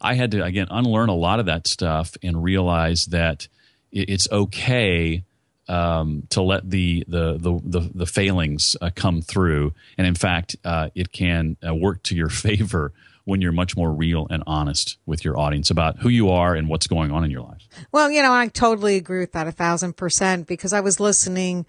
I 0.01 0.15
had 0.15 0.31
to 0.31 0.43
again 0.43 0.67
unlearn 0.71 1.09
a 1.09 1.15
lot 1.15 1.39
of 1.39 1.45
that 1.45 1.67
stuff 1.67 2.15
and 2.23 2.43
realize 2.43 3.05
that 3.07 3.47
it's 3.91 4.27
okay 4.31 5.23
um, 5.67 6.23
to 6.29 6.41
let 6.41 6.69
the 6.69 7.03
the 7.07 7.37
the 7.37 7.59
the, 7.63 7.91
the 7.93 8.05
failings 8.05 8.75
uh, 8.81 8.89
come 8.93 9.21
through, 9.21 9.73
and 9.97 10.07
in 10.07 10.15
fact, 10.15 10.55
uh, 10.65 10.89
it 10.95 11.11
can 11.11 11.57
uh, 11.65 11.73
work 11.75 12.01
to 12.03 12.15
your 12.15 12.29
favor 12.29 12.93
when 13.25 13.41
you're 13.41 13.51
much 13.51 13.77
more 13.77 13.91
real 13.91 14.27
and 14.29 14.43
honest 14.47 14.97
with 15.05 15.23
your 15.23 15.37
audience 15.37 15.69
about 15.69 15.99
who 15.99 16.09
you 16.09 16.29
are 16.29 16.55
and 16.55 16.67
what's 16.67 16.87
going 16.87 17.11
on 17.11 17.23
in 17.23 17.31
your 17.31 17.41
life. 17.41 17.67
Well, 17.91 18.09
you 18.11 18.21
know, 18.21 18.33
I 18.33 18.47
totally 18.47 18.95
agree 18.95 19.19
with 19.19 19.33
that 19.33 19.47
a 19.47 19.51
thousand 19.51 19.97
percent 19.97 20.47
because 20.47 20.73
I 20.73 20.81
was 20.81 20.99
listening 20.99 21.65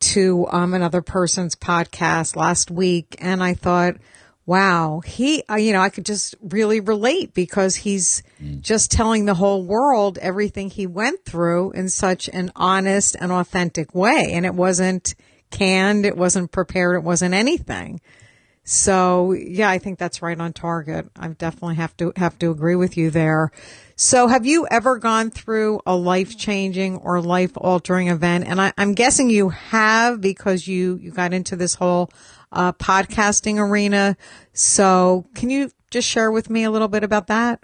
to 0.00 0.46
um, 0.50 0.74
another 0.74 1.00
person's 1.00 1.56
podcast 1.56 2.36
last 2.36 2.70
week, 2.70 3.16
and 3.20 3.42
I 3.42 3.54
thought 3.54 3.96
wow, 4.48 5.00
he, 5.04 5.42
uh, 5.50 5.56
you 5.56 5.74
know, 5.74 5.82
I 5.82 5.90
could 5.90 6.06
just 6.06 6.34
really 6.40 6.80
relate 6.80 7.34
because 7.34 7.76
he's 7.76 8.22
mm. 8.42 8.62
just 8.62 8.90
telling 8.90 9.26
the 9.26 9.34
whole 9.34 9.62
world 9.62 10.16
everything 10.16 10.70
he 10.70 10.86
went 10.86 11.22
through 11.26 11.72
in 11.72 11.90
such 11.90 12.28
an 12.30 12.50
honest 12.56 13.14
and 13.20 13.30
authentic 13.30 13.94
way. 13.94 14.30
And 14.32 14.46
it 14.46 14.54
wasn't 14.54 15.14
canned. 15.50 16.06
It 16.06 16.16
wasn't 16.16 16.50
prepared. 16.50 16.96
It 16.96 17.04
wasn't 17.04 17.34
anything. 17.34 18.00
So 18.70 19.32
yeah, 19.32 19.70
I 19.70 19.78
think 19.78 19.98
that's 19.98 20.20
right 20.20 20.38
on 20.38 20.52
target. 20.52 21.08
I 21.18 21.28
definitely 21.28 21.76
have 21.76 21.96
to 21.96 22.12
have 22.16 22.38
to 22.40 22.50
agree 22.50 22.74
with 22.76 22.98
you 22.98 23.08
there. 23.08 23.50
So 23.96 24.26
have 24.26 24.44
you 24.44 24.68
ever 24.70 24.98
gone 24.98 25.30
through 25.30 25.80
a 25.86 25.96
life 25.96 26.36
changing 26.36 26.98
or 26.98 27.22
life 27.22 27.52
altering 27.56 28.08
event? 28.08 28.44
And 28.46 28.60
I, 28.60 28.74
am 28.76 28.92
guessing 28.92 29.30
you 29.30 29.48
have 29.48 30.20
because 30.20 30.68
you, 30.68 30.98
you 31.00 31.12
got 31.12 31.32
into 31.32 31.56
this 31.56 31.76
whole 31.76 32.10
uh, 32.52 32.74
podcasting 32.74 33.56
arena. 33.56 34.18
So 34.52 35.24
can 35.34 35.48
you 35.48 35.70
just 35.90 36.06
share 36.06 36.30
with 36.30 36.50
me 36.50 36.64
a 36.64 36.70
little 36.70 36.88
bit 36.88 37.04
about 37.04 37.28
that? 37.28 37.62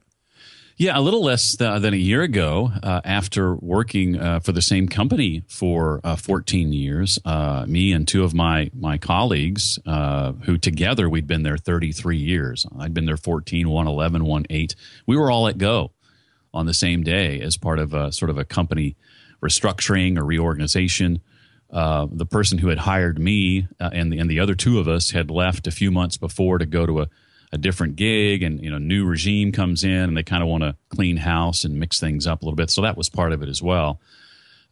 Yeah, 0.76 0.99
a 0.99 1.00
little 1.00 1.23
less 1.23 1.54
than 1.57 1.95
a 1.95 1.97
year 1.97 2.23
ago, 2.23 2.73
uh, 2.83 3.00
after 3.04 3.54
working 3.54 4.19
uh, 4.19 4.40
for 4.40 4.50
the 4.50 4.61
same 4.61 4.88
company 4.88 5.45
for 5.47 6.00
uh, 6.02 6.16
14 6.16 6.73
years, 6.73 7.16
uh, 7.25 7.64
me 7.69 7.93
and 7.93 8.09
two 8.09 8.25
of 8.25 8.35
my 8.35 8.73
my 8.75 8.99
colleagues, 8.99 9.78
uh, 9.87 10.33
who 10.33 10.59
together 10.59 11.09
we'd 11.09 11.28
been 11.28 11.45
there 11.45 11.57
33 11.57 12.16
years. 12.16 12.66
I'd 12.76 12.93
been 12.93 13.07
there 13.07 13.16
14, 13.16 13.69
one 13.69 13.87
11, 13.87 14.25
one 14.25 14.47
8. 14.50 14.75
We 15.07 15.16
were 15.16 15.31
all 15.31 15.45
let 15.45 15.59
go 15.59 15.93
on 16.52 16.66
the 16.66 16.75
same 16.75 17.04
day 17.04 17.40
as 17.40 17.57
part 17.57 17.78
of 17.78 17.95
a 17.95 18.11
sort 18.11 18.31
of 18.31 18.38
a 18.38 18.45
company 18.45 18.97
restructuring 19.40 20.19
or 20.19 20.25
reorganization. 20.25 21.21
Uh, 21.71 22.09
the 22.11 22.26
person 22.26 22.59
who 22.59 22.69
had 22.69 22.78
hired 22.78 23.21
me 23.21 23.69
uh, 23.78 23.90
and 23.93 24.12
the 24.12 24.19
and 24.19 24.28
the 24.28 24.40
other 24.40 24.57
two 24.57 24.81
of 24.81 24.88
us 24.88 25.12
had 25.12 25.31
left 25.31 25.69
a 25.69 25.71
few 25.71 25.93
months 25.93 26.16
before 26.16 26.59
to 26.59 26.66
go 26.66 26.85
to 26.85 27.02
a, 27.02 27.09
a 27.55 27.59
different 27.59 27.95
gig, 27.95 28.43
and 28.43 28.61
you 28.61 28.69
know, 28.69 28.79
new 28.79 29.07
regime 29.07 29.53
comes 29.53 29.85
in, 29.85 29.93
and 29.93 30.17
they 30.17 30.25
kind 30.25 30.43
of 30.43 30.49
want 30.49 30.65
to 30.65 30.75
clean 30.89 31.17
house 31.17 31.65
and 31.65 31.79
mix 31.79 32.01
things 32.01 32.27
up 32.27 32.43
a 32.43 32.45
little 32.45 32.57
bit. 32.57 32.69
So 32.69 32.83
that 32.83 32.97
was 32.97 33.09
part 33.09 33.33
of 33.33 33.43
it 33.43 33.49
as 33.49 33.63
well. 33.63 34.01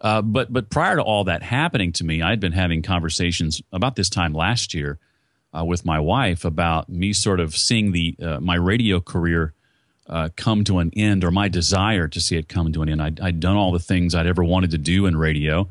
Uh, 0.01 0.21
but 0.21 0.53
but 0.53 0.69
prior 0.69 0.97
to 0.97 1.03
all 1.03 1.23
that 1.25 1.45
happening 1.45 1.93
to 1.93 2.05
me, 2.05 2.21
I'd 2.21 2.41
been 2.41 2.53
having 2.53 2.83
conversations 2.83 3.63
about 3.73 3.95
this 3.95 4.11
time 4.11 4.35
last 4.35 4.75
year 4.75 4.99
uh, 5.57 5.65
with 5.65 5.85
my 5.85 6.01
wife 6.01 6.45
about 6.45 6.89
me 6.89 7.13
sort 7.13 7.39
of 7.39 7.55
seeing 7.55 7.93
the 7.93 8.17
uh, 8.21 8.41
my 8.41 8.57
radio 8.57 9.01
career. 9.01 9.55
Uh, 10.09 10.29
come 10.37 10.65
to 10.65 10.79
an 10.81 10.91
end, 10.97 11.23
or 11.23 11.31
my 11.31 11.49
desire 11.49 12.09
to 12.09 12.21
see 12.21 12.37
it 12.37 12.49
come 12.49 12.73
to 12.73 12.83
an 12.83 12.89
end. 12.89 13.01
I'd, 13.01 13.21
I'd 13.21 13.41
done 13.41 13.57
all 13.57 13.71
the 13.71 13.79
things 13.79 14.17
I'd 14.17 14.27
ever 14.27 14.43
wanted 14.43 14.73
to 14.73 14.79
do 14.79 15.07
in 15.07 15.17
radio, 15.17 15.69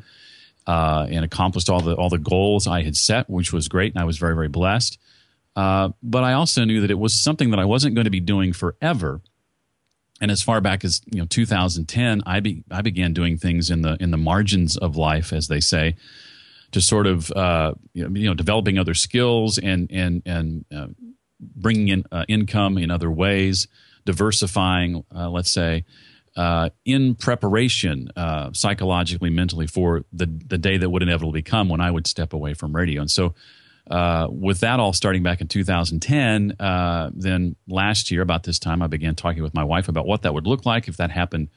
uh, 0.65 1.06
and 1.12 1.25
accomplished 1.25 1.70
all 1.70 1.82
the 1.82 1.96
all 1.96 2.10
the 2.10 2.18
goals 2.18 2.65
I 2.65 2.82
had 2.82 2.96
set, 2.96 3.30
which 3.30 3.51
was 3.51 3.68
great, 3.68 3.94
and 3.94 4.01
I 4.01 4.06
was 4.06 4.18
very 4.18 4.34
very 4.34 4.48
blessed. 4.48 4.98
Uh, 5.55 5.89
but 6.01 6.24
I 6.24 6.34
also 6.34 6.63
knew 6.63 6.81
that 6.81 6.91
it 6.91 7.00
was 7.00 7.13
something 7.13 7.51
that 7.51 7.60
I 7.60 7.65
wasn't 7.65 7.96
going 7.96 8.05
to 8.05 8.12
be 8.12 8.20
doing 8.20 8.53
forever. 8.53 9.22
And 10.22 10.31
as 10.31 10.41
far 10.41 10.62
back 10.62 10.86
as 10.86 11.01
you 11.12 11.20
know, 11.20 11.25
2010, 11.25 12.22
I 12.25 12.39
be, 12.39 12.63
I 12.70 12.81
began 12.81 13.13
doing 13.13 13.38
things 13.38 13.70
in 13.70 13.81
the 13.81 13.98
in 14.00 14.12
the 14.12 14.17
margins 14.17 14.77
of 14.77 14.96
life, 14.96 15.34
as 15.34 15.48
they 15.48 15.60
say, 15.60 15.96
to 16.72 16.79
sort 16.79 17.08
of 17.08 17.31
uh, 17.31 17.74
you, 17.93 18.08
know, 18.08 18.34
developing 18.34 18.77
other 18.77 18.93
skills 18.93 19.58
and 19.58 19.91
and 19.91 20.22
and 20.25 20.65
uh, 20.74 20.88
bringing 21.39 21.88
in 21.88 22.03
uh, 22.12 22.24
income 22.27 22.77
in 22.77 22.91
other 22.91 23.10
ways, 23.10 23.67
diversifying, 24.05 25.03
uh, 25.13 25.29
let's 25.29 25.51
say, 25.51 25.86
uh, 26.36 26.70
in 26.86 27.15
preparation 27.15 28.10
uh, 28.15 28.51
psychologically, 28.53 29.29
mentally 29.29 29.67
for 29.67 30.05
the, 30.13 30.25
the 30.25 30.58
day 30.58 30.77
that 30.77 30.89
would 30.89 31.03
inevitably 31.03 31.41
come 31.41 31.67
when 31.67 31.81
I 31.81 31.91
would 31.91 32.08
step 32.08 32.34
away 32.34 32.53
from 32.53 32.75
radio. 32.75 33.01
And 33.01 33.12
so, 33.12 33.34
uh, 33.89 34.27
with 34.29 34.59
that 34.59 34.79
all 34.79 34.93
starting 34.93 35.23
back 35.23 35.41
in 35.41 35.47
2010, 35.47 36.55
uh, 36.59 37.09
then 37.13 37.55
last 37.67 38.11
year, 38.11 38.21
about 38.21 38.43
this 38.43 38.59
time, 38.59 38.81
I 38.81 38.88
began 38.88 39.15
talking 39.15 39.43
with 39.43 39.53
my 39.53 39.63
wife 39.63 39.89
about 39.89 40.05
what 40.05 40.21
that 40.21 40.33
would 40.33 40.47
look 40.47 40.65
like 40.65 40.88
if 40.88 40.97
that 40.97 41.11
happened, 41.11 41.50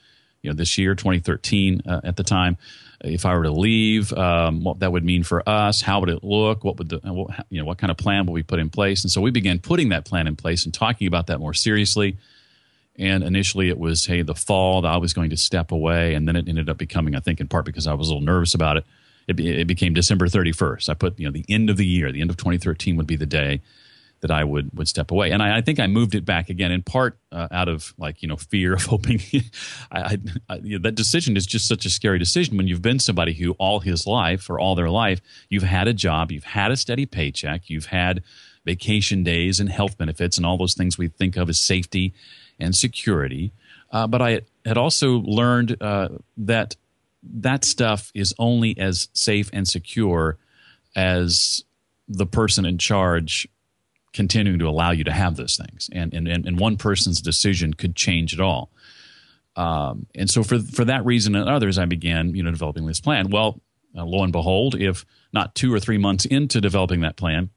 you 0.43 0.51
know, 0.51 0.57
this 0.57 0.79
year, 0.79 0.95
2013, 0.95 1.83
uh, 1.87 2.01
at 2.05 2.17
the 2.17 2.25
time. 2.25 2.57
If 3.03 3.27
I 3.27 3.37
were 3.37 3.43
to 3.43 3.53
leave, 3.53 4.13
um, 4.15 4.65
what 4.65 4.81
that 4.81 4.91
would 4.91 5.05
mean 5.05 5.25
for 5.25 5.47
us, 5.47 5.83
how 5.83 6.01
would 6.01 6.09
it 6.09 6.25
look, 6.25 6.65
what 6.65 6.79
would 6.79 6.89
the, 6.89 7.01
you 7.51 7.61
know, 7.61 7.67
what 7.67 7.77
kind 7.77 7.91
of 7.91 7.99
plan 7.99 8.25
would 8.27 8.33
we 8.33 8.43
put 8.43 8.59
in 8.59 8.71
place? 8.71 9.05
And 9.05 9.11
so 9.11 9.21
we 9.21 9.31
began 9.31 9.59
putting 9.59 9.91
that 9.91 10.07
plan 10.07 10.27
in 10.27 10.37
place 10.37 10.65
and 10.65 10.73
talking 10.73 11.07
about 11.07 11.27
that 11.27 11.39
more 11.39 11.53
seriously. 11.53 12.17
And 12.97 13.23
initially 13.23 13.69
it 13.69 13.79
was, 13.79 14.07
hey, 14.07 14.23
the 14.23 14.35
fall 14.35 14.83
that 14.83 14.89
I 14.89 14.97
was 14.97 15.13
going 15.13 15.31
to 15.31 15.37
step 15.37 15.73
away. 15.73 16.15
And 16.15 16.27
then 16.27 16.37
it 16.37 16.49
ended 16.49 16.71
up 16.71 16.79
becoming, 16.79 17.15
I 17.15 17.21
think, 17.21 17.41
in 17.41 17.49
part 17.49 17.65
because 17.65 17.87
I 17.87 17.95
was 17.95 18.09
a 18.09 18.13
little 18.13 18.25
nervous 18.25 18.55
about 18.55 18.77
it, 18.79 18.87
it, 19.27 19.41
it 19.41 19.67
became 19.67 19.95
December 19.95 20.27
31st. 20.27 20.89
I 20.89 20.95
put, 20.95 21.19
you 21.19 21.27
know, 21.27 21.33
the 21.33 21.45
end 21.49 21.71
of 21.71 21.77
the 21.77 21.87
year, 21.87 22.13
the 22.13 22.21
end 22.21 22.31
of 22.31 22.37
2013 22.37 22.97
would 22.97 23.07
be 23.07 23.17
the 23.17 23.27
day 23.27 23.61
that 24.25 24.31
I 24.31 24.43
would 24.43 24.71
would 24.73 24.89
step 24.89 25.11
away. 25.11 25.33
And 25.33 25.43
I, 25.43 25.59
I 25.59 25.61
think 25.61 25.79
I 25.79 25.87
moved 25.87 26.15
it 26.15 26.25
back 26.25 26.49
again 26.49 26.73
in 26.73 26.83
part 26.83 27.19
uh, 27.31 27.49
out 27.51 27.69
of 27.69 27.93
like 27.99 28.23
you 28.23 28.29
know 28.29 28.39
fear 28.39 28.73
of 28.73 28.83
hoping. 28.87 29.21
I, 29.93 30.19
I, 30.49 30.55
you 30.63 30.79
know, 30.79 30.83
that 30.83 30.95
decision 30.95 31.37
is 31.37 31.45
just 31.45 31.69
such 31.69 31.85
a 31.85 31.91
scary 31.91 32.19
decision 32.19 32.57
when 32.57 32.67
you've 32.67 32.81
been 32.81 32.99
somebody 32.99 33.35
who 33.35 33.53
all 33.59 33.81
his 33.81 34.07
life 34.07 34.49
or 34.49 34.59
all 34.59 34.75
their 34.75 34.89
life 34.89 35.21
you've 35.51 35.63
had 35.63 35.89
a 35.89 35.93
job, 35.93 36.33
you've 36.33 36.45
had 36.45 36.71
a 36.71 36.77
steady 36.79 37.05
paycheck, 37.05 37.69
you've 37.69 37.87
had 37.87 38.23
vacation 38.65 39.25
days 39.25 39.61
and 39.61 39.69
health 39.69 39.99
benefits 39.99 40.39
and 40.39 40.47
all 40.47 40.57
those 40.57 40.73
things 40.73 40.97
we 40.97 41.09
think 41.09 41.37
of 41.37 41.51
as 41.51 41.59
safety 41.59 42.15
and 42.59 42.75
security. 42.75 43.53
Uh, 43.91 44.07
but 44.07 44.23
I 44.23 44.41
had 44.65 44.79
also 44.79 45.19
learned 45.19 45.77
uh, 45.83 46.09
that 46.39 46.77
that 47.33 47.65
stuff 47.65 48.11
is 48.15 48.35
only 48.39 48.79
as 48.79 49.09
safe 49.13 49.51
and 49.53 49.67
secure 49.67 50.39
as 50.95 51.65
the 52.09 52.27
person 52.27 52.65
in 52.65 52.79
charge 52.79 53.49
continuing 54.13 54.59
to 54.61 54.69
allow 54.69 54.93
you 54.93 55.05
to 55.05 55.13
have 55.13 55.37
those 55.37 55.57
things. 55.57 55.91
And, 55.93 56.15
and, 56.15 56.29
and 56.29 56.59
one 56.59 56.77
person's 56.77 57.21
decision 57.21 57.75
could 57.75 57.97
change 57.97 58.33
it 58.33 58.41
all. 58.41 58.71
Um, 59.57 60.07
and 60.15 60.31
so 60.31 60.43
for, 60.43 60.59
for 60.59 60.85
that 60.85 61.05
reason 61.05 61.35
and 61.35 61.49
others, 61.49 61.79
I 61.79 61.85
began, 61.85 62.35
you 62.35 62.43
know, 62.43 62.51
developing 62.51 62.87
this 62.87 63.01
plan. 63.01 63.31
Well, 63.31 63.61
uh, 63.97 64.05
lo 64.05 64.23
and 64.23 64.33
behold, 64.33 64.75
if 64.75 65.05
not 65.33 65.55
two 65.55 65.73
or 65.73 65.81
three 65.81 65.99
months 65.99 66.25
into 66.25 66.61
developing 66.61 67.01
that 67.01 67.17
plan, 67.17 67.51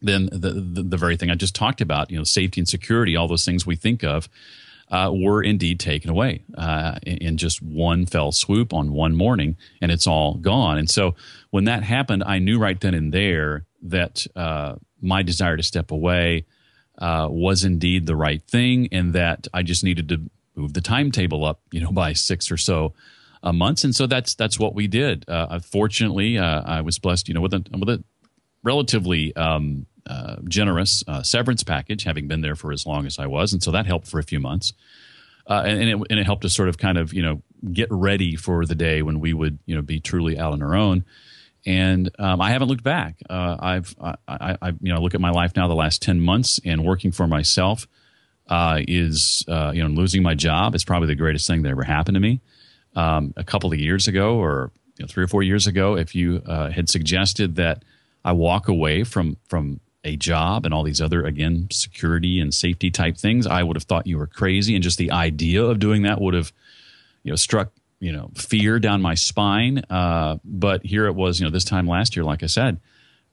then 0.00 0.28
the, 0.32 0.50
the, 0.50 0.82
the 0.82 0.96
very 0.96 1.16
thing 1.16 1.30
I 1.30 1.34
just 1.34 1.54
talked 1.54 1.80
about, 1.80 2.10
you 2.10 2.16
know, 2.16 2.24
safety 2.24 2.60
and 2.60 2.68
security, 2.68 3.16
all 3.16 3.28
those 3.28 3.44
things 3.44 3.66
we 3.66 3.76
think 3.76 4.04
of, 4.04 4.28
uh, 4.90 5.10
were 5.12 5.42
indeed 5.42 5.80
taken 5.80 6.10
away 6.10 6.42
uh, 6.56 6.98
in 7.02 7.36
just 7.36 7.62
one 7.62 8.06
fell 8.06 8.32
swoop 8.32 8.72
on 8.72 8.92
one 8.92 9.16
morning, 9.16 9.56
and 9.80 9.90
it's 9.90 10.06
all 10.06 10.34
gone. 10.34 10.78
And 10.78 10.88
so 10.90 11.14
when 11.50 11.64
that 11.64 11.82
happened, 11.82 12.24
I 12.24 12.38
knew 12.38 12.58
right 12.58 12.80
then 12.80 12.94
and 12.94 13.12
there 13.12 13.64
that 13.82 14.26
uh, 14.36 14.76
my 15.00 15.22
desire 15.22 15.56
to 15.56 15.62
step 15.62 15.90
away 15.90 16.46
uh, 16.98 17.28
was 17.30 17.64
indeed 17.64 18.06
the 18.06 18.16
right 18.16 18.42
thing, 18.42 18.88
and 18.92 19.12
that 19.14 19.48
I 19.52 19.62
just 19.62 19.84
needed 19.84 20.08
to 20.10 20.30
move 20.54 20.74
the 20.74 20.80
timetable 20.80 21.44
up, 21.44 21.60
you 21.72 21.80
know, 21.80 21.92
by 22.04 22.12
six 22.12 22.50
or 22.50 22.56
so 22.56 22.94
uh, 23.42 23.52
months. 23.52 23.84
And 23.84 23.94
so 23.94 24.06
that's 24.06 24.34
that's 24.34 24.58
what 24.58 24.74
we 24.74 24.86
did. 24.86 25.24
Uh, 25.28 25.58
fortunately, 25.58 26.38
I 26.38 26.82
was 26.82 26.98
blessed, 26.98 27.28
you 27.28 27.34
know, 27.34 27.40
with 27.40 27.54
a 27.54 27.64
with 27.72 27.88
a 27.88 28.04
relatively 28.62 29.34
um, 29.36 29.86
uh, 30.06 30.36
generous 30.48 31.02
uh, 31.08 31.22
severance 31.22 31.62
package, 31.62 32.04
having 32.04 32.28
been 32.28 32.42
there 32.42 32.56
for 32.56 32.72
as 32.72 32.86
long 32.86 33.06
as 33.06 33.18
I 33.18 33.26
was, 33.26 33.52
and 33.52 33.62
so 33.62 33.70
that 33.70 33.86
helped 33.86 34.06
for 34.06 34.18
a 34.18 34.22
few 34.22 34.38
months. 34.38 34.72
Uh, 35.46 35.62
and, 35.66 35.80
and, 35.80 35.90
it, 35.90 36.06
and 36.10 36.20
it 36.20 36.24
helped 36.24 36.44
us 36.44 36.54
sort 36.54 36.68
of 36.68 36.78
kind 36.78 36.98
of 36.98 37.12
you 37.12 37.22
know 37.22 37.42
get 37.72 37.88
ready 37.90 38.36
for 38.36 38.64
the 38.66 38.74
day 38.74 39.02
when 39.02 39.20
we 39.20 39.32
would 39.32 39.58
you 39.66 39.74
know 39.74 39.82
be 39.82 40.00
truly 40.00 40.38
out 40.38 40.52
on 40.52 40.62
our 40.62 40.74
own. 40.74 41.04
And 41.66 42.10
um, 42.18 42.42
I 42.42 42.50
haven't 42.50 42.68
looked 42.68 42.82
back. 42.82 43.16
Uh, 43.28 43.56
I've 43.58 43.94
I, 44.00 44.14
I, 44.28 44.58
I, 44.60 44.68
you 44.80 44.92
know 44.92 45.00
look 45.00 45.14
at 45.14 45.20
my 45.20 45.30
life 45.30 45.56
now 45.56 45.68
the 45.68 45.74
last 45.74 46.02
ten 46.02 46.20
months 46.20 46.60
and 46.64 46.84
working 46.84 47.10
for 47.10 47.26
myself 47.26 47.86
uh, 48.48 48.80
is 48.86 49.44
uh, 49.48 49.72
you 49.74 49.82
know 49.82 49.88
losing 49.88 50.22
my 50.22 50.34
job 50.34 50.74
is 50.74 50.84
probably 50.84 51.08
the 51.08 51.14
greatest 51.14 51.46
thing 51.46 51.62
that 51.62 51.70
ever 51.70 51.84
happened 51.84 52.16
to 52.16 52.20
me. 52.20 52.40
Um, 52.96 53.32
a 53.36 53.42
couple 53.42 53.72
of 53.72 53.78
years 53.78 54.06
ago, 54.06 54.36
or 54.36 54.70
you 54.98 55.04
know, 55.04 55.08
three 55.08 55.24
or 55.24 55.28
four 55.28 55.42
years 55.42 55.66
ago, 55.66 55.96
if 55.96 56.14
you 56.14 56.40
had 56.40 56.88
suggested 56.88 57.56
that 57.56 57.84
I 58.24 58.32
walk 58.32 58.68
away 58.68 59.04
from 59.04 59.36
from 59.48 59.80
a 60.04 60.16
job 60.16 60.64
and 60.64 60.74
all 60.74 60.82
these 60.82 61.00
other 61.00 61.24
again 61.24 61.68
security 61.70 62.38
and 62.38 62.52
safety 62.52 62.90
type 62.90 63.16
things 63.16 63.46
i 63.46 63.62
would 63.62 63.76
have 63.76 63.84
thought 63.84 64.06
you 64.06 64.18
were 64.18 64.26
crazy. 64.26 64.74
And 64.74 64.82
just 64.82 64.98
the 64.98 65.10
idea 65.10 65.62
of 65.64 65.78
doing 65.78 66.02
that 66.02 66.20
would 66.20 66.34
have 66.34 66.52
you 67.22 67.30
know 67.30 67.36
struck 67.36 67.72
you 68.00 68.12
know 68.12 68.30
fear 68.34 68.78
down 68.78 69.00
my 69.00 69.14
spine. 69.14 69.82
Uh, 69.90 70.38
but 70.44 70.84
here 70.84 71.06
it 71.06 71.14
was 71.14 71.40
you 71.40 71.46
know 71.46 71.50
this 71.50 71.64
time 71.64 71.86
last 71.86 72.16
year 72.16 72.24
like 72.24 72.42
i 72.42 72.46
said 72.46 72.80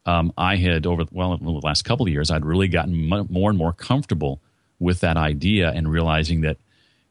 um, 0.06 0.34
i 0.38 0.56
had 0.56 0.86
over 0.86 1.04
well 1.12 1.34
in 1.34 1.44
the 1.44 1.52
last 1.52 1.84
couple 1.84 2.06
of 2.06 2.12
years 2.12 2.32
i'd 2.32 2.46
really 2.46 2.68
gotten 2.68 3.08
more 3.30 3.50
and 3.50 3.58
more 3.58 3.74
comfortable 3.74 4.42
with 4.80 5.02
that 5.02 5.18
idea 5.18 5.72
and 5.72 5.92
realizing 5.92 6.42
that 6.42 6.58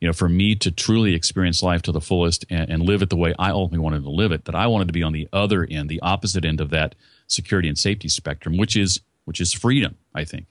you 0.00 0.06
know, 0.06 0.12
for 0.12 0.28
me 0.28 0.54
to 0.56 0.70
truly 0.70 1.14
experience 1.14 1.62
life 1.62 1.82
to 1.82 1.92
the 1.92 2.00
fullest 2.00 2.44
and, 2.48 2.70
and, 2.70 2.82
live 2.82 3.02
it 3.02 3.10
the 3.10 3.16
way 3.16 3.34
I 3.38 3.50
ultimately 3.50 3.84
wanted 3.84 4.02
to 4.02 4.10
live 4.10 4.32
it, 4.32 4.46
that 4.46 4.54
I 4.54 4.66
wanted 4.66 4.86
to 4.88 4.92
be 4.92 5.02
on 5.02 5.12
the 5.12 5.28
other 5.32 5.66
end, 5.70 5.90
the 5.90 6.00
opposite 6.00 6.44
end 6.44 6.60
of 6.60 6.70
that 6.70 6.94
security 7.26 7.68
and 7.68 7.78
safety 7.78 8.08
spectrum, 8.08 8.56
which 8.56 8.76
is 8.76 9.00
which 9.24 9.40
is 9.40 9.52
freedom. 9.52 9.96
I 10.14 10.24
think. 10.24 10.46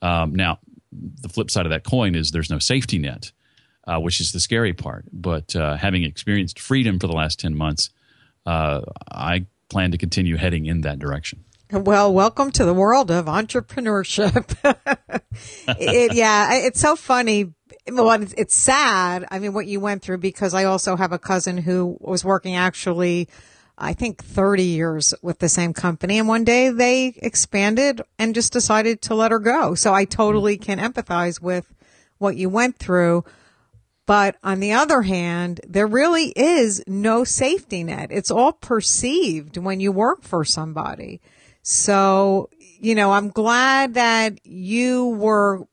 Um, 0.00 0.34
now, 0.34 0.58
the 0.92 1.28
flip 1.28 1.50
side 1.50 1.66
of 1.66 1.70
that 1.70 1.84
coin 1.84 2.14
is 2.14 2.30
there's 2.30 2.50
no 2.50 2.58
safety 2.58 2.98
net, 2.98 3.32
uh, 3.86 3.98
which 4.00 4.20
is 4.20 4.32
the 4.32 4.40
scary 4.40 4.72
part. 4.72 5.04
But 5.12 5.54
uh, 5.54 5.76
having 5.76 6.04
experienced 6.04 6.58
freedom 6.58 6.98
for 6.98 7.06
the 7.06 7.14
last 7.14 7.40
ten 7.40 7.54
months, 7.54 7.90
uh, 8.46 8.82
I 9.10 9.46
plan 9.68 9.92
to 9.92 9.98
continue 9.98 10.36
heading 10.36 10.66
in 10.66 10.82
that 10.82 10.98
direction. 10.98 11.44
Well, 11.70 12.12
welcome 12.12 12.50
to 12.52 12.66
the 12.66 12.74
world 12.74 13.10
of 13.10 13.24
entrepreneurship. 13.26 14.54
it, 15.68 16.12
yeah, 16.12 16.52
it's 16.52 16.80
so 16.80 16.96
funny 16.96 17.54
well, 17.90 18.22
it's 18.36 18.54
sad. 18.54 19.26
I 19.30 19.38
mean, 19.38 19.52
what 19.52 19.66
you 19.66 19.80
went 19.80 20.02
through 20.02 20.18
because 20.18 20.54
I 20.54 20.64
also 20.64 20.96
have 20.96 21.12
a 21.12 21.18
cousin 21.18 21.58
who 21.58 21.96
was 22.00 22.24
working 22.24 22.54
actually, 22.54 23.28
I 23.78 23.94
think 23.94 24.22
30 24.22 24.62
years 24.62 25.14
with 25.22 25.38
the 25.38 25.48
same 25.48 25.72
company. 25.72 26.18
And 26.18 26.28
one 26.28 26.44
day 26.44 26.70
they 26.70 27.14
expanded 27.16 28.02
and 28.18 28.34
just 28.34 28.52
decided 28.52 29.02
to 29.02 29.14
let 29.14 29.30
her 29.30 29.38
go. 29.38 29.74
So 29.74 29.94
I 29.94 30.04
totally 30.04 30.56
can 30.56 30.78
empathize 30.78 31.40
with 31.40 31.72
what 32.18 32.36
you 32.36 32.48
went 32.48 32.78
through. 32.78 33.24
But 34.06 34.36
on 34.42 34.60
the 34.60 34.72
other 34.72 35.02
hand, 35.02 35.60
there 35.66 35.86
really 35.86 36.26
is 36.36 36.82
no 36.86 37.24
safety 37.24 37.84
net. 37.84 38.08
It's 38.10 38.30
all 38.30 38.52
perceived 38.52 39.56
when 39.56 39.80
you 39.80 39.92
work 39.92 40.22
for 40.22 40.44
somebody. 40.44 41.20
So, 41.62 42.50
you 42.58 42.94
know, 42.94 43.12
I'm 43.12 43.28
glad 43.28 43.94
that 43.94 44.44
you 44.44 45.08
were 45.08 45.66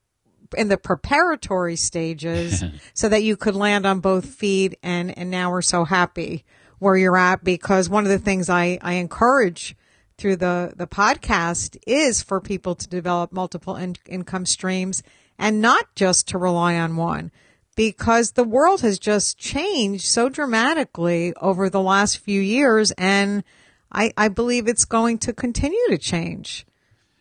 in 0.55 0.67
the 0.67 0.77
preparatory 0.77 1.75
stages 1.75 2.63
so 2.93 3.09
that 3.09 3.23
you 3.23 3.35
could 3.35 3.55
land 3.55 3.85
on 3.85 3.99
both 3.99 4.25
feet 4.25 4.77
and 4.81 5.15
and 5.17 5.29
now 5.29 5.51
we're 5.51 5.61
so 5.61 5.83
happy 5.83 6.43
where 6.79 6.97
you're 6.97 7.17
at 7.17 7.43
because 7.43 7.89
one 7.89 8.05
of 8.05 8.09
the 8.09 8.19
things 8.19 8.49
I 8.49 8.79
I 8.81 8.93
encourage 8.93 9.75
through 10.17 10.37
the 10.37 10.73
the 10.75 10.87
podcast 10.87 11.77
is 11.85 12.21
for 12.21 12.41
people 12.41 12.75
to 12.75 12.87
develop 12.87 13.31
multiple 13.31 13.75
in, 13.75 13.95
income 14.07 14.45
streams 14.45 15.03
and 15.37 15.61
not 15.61 15.93
just 15.95 16.27
to 16.29 16.37
rely 16.37 16.75
on 16.75 16.95
one 16.95 17.31
because 17.75 18.31
the 18.31 18.43
world 18.43 18.81
has 18.81 18.99
just 18.99 19.37
changed 19.37 20.05
so 20.05 20.27
dramatically 20.27 21.33
over 21.35 21.69
the 21.69 21.81
last 21.81 22.17
few 22.17 22.41
years 22.41 22.91
and 22.91 23.43
I, 23.91 24.11
I 24.17 24.27
believe 24.27 24.67
it's 24.67 24.85
going 24.85 25.17
to 25.19 25.33
continue 25.33 25.87
to 25.89 25.97
change. 25.97 26.65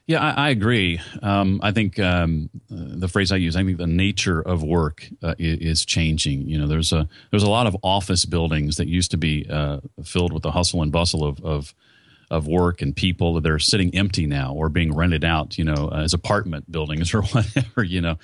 Yeah, 0.09 0.21
I, 0.25 0.47
I 0.47 0.49
agree. 0.49 1.03
Um, 1.23 1.61
I 1.63 1.71
think 1.71 1.99
um, 1.99 2.49
the 2.71 3.09
phrase 3.09 3.31
I 3.31 3.37
use, 3.37 3.57
I 3.57 3.63
think 3.63 3.77
the 3.77 3.87
nature 3.87 4.41
of 4.41 4.63
work 4.63 5.07
uh, 5.23 5.35
is, 5.39 5.85
changing. 5.85 6.49
You 6.49 6.59
know, 6.59 6.67
there's 6.67 6.95
a 6.95 7.07
there's 7.31 7.43
a 7.43 7.51
lot 7.51 7.67
of 7.67 7.77
office 7.83 8.25
buildings 8.25 8.79
that 8.79 8.89
used 8.89 9.11
to 9.11 9.19
be 9.19 9.47
uh, 9.51 9.81
filled 10.03 10.33
with 10.33 10.43
the 10.43 10.51
hustle 10.51 10.81
and 10.81 10.91
bustle 10.91 11.25
of, 11.25 11.45
of 11.45 11.75
of 12.31 12.47
work 12.47 12.81
and 12.81 12.97
people 12.97 13.35
that 13.35 13.51
are 13.51 13.59
sitting 13.59 13.95
empty 13.95 14.27
now 14.27 14.55
or 14.55 14.71
being 14.71 14.95
rented 14.95 15.25
out. 15.25 15.59
You 15.59 15.65
know, 15.65 15.91
as 15.95 16.15
apartment 16.15 16.73
buildings 16.73 17.13
or 17.15 17.21
whatever. 17.23 17.85
You 17.85 18.01
know. 18.01 18.19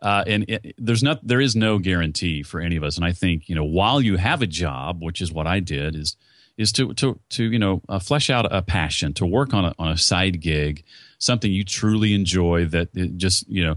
Uh, 0.00 0.22
and 0.28 0.44
it, 0.46 0.76
there's 0.78 1.02
not, 1.02 1.18
there 1.26 1.40
is 1.40 1.56
no 1.56 1.80
guarantee 1.80 2.44
for 2.44 2.60
any 2.60 2.76
of 2.76 2.84
us. 2.84 2.94
And 2.94 3.04
I 3.04 3.10
think, 3.10 3.48
you 3.48 3.56
know, 3.56 3.64
while 3.64 4.00
you 4.00 4.16
have 4.16 4.42
a 4.42 4.46
job, 4.46 5.02
which 5.02 5.20
is 5.20 5.32
what 5.32 5.48
I 5.48 5.58
did, 5.58 5.96
is 5.96 6.16
is 6.58 6.72
to 6.72 6.92
to 6.94 7.18
to 7.30 7.44
you 7.44 7.58
know 7.58 7.80
uh, 7.88 7.98
flesh 7.98 8.28
out 8.28 8.52
a 8.52 8.60
passion, 8.60 9.14
to 9.14 9.24
work 9.24 9.54
on 9.54 9.64
a 9.64 9.74
on 9.78 9.90
a 9.90 9.96
side 9.96 10.40
gig, 10.40 10.84
something 11.18 11.50
you 11.50 11.64
truly 11.64 12.14
enjoy 12.14 12.64
that 12.64 12.92
just 13.16 13.48
you 13.48 13.64
know 13.64 13.76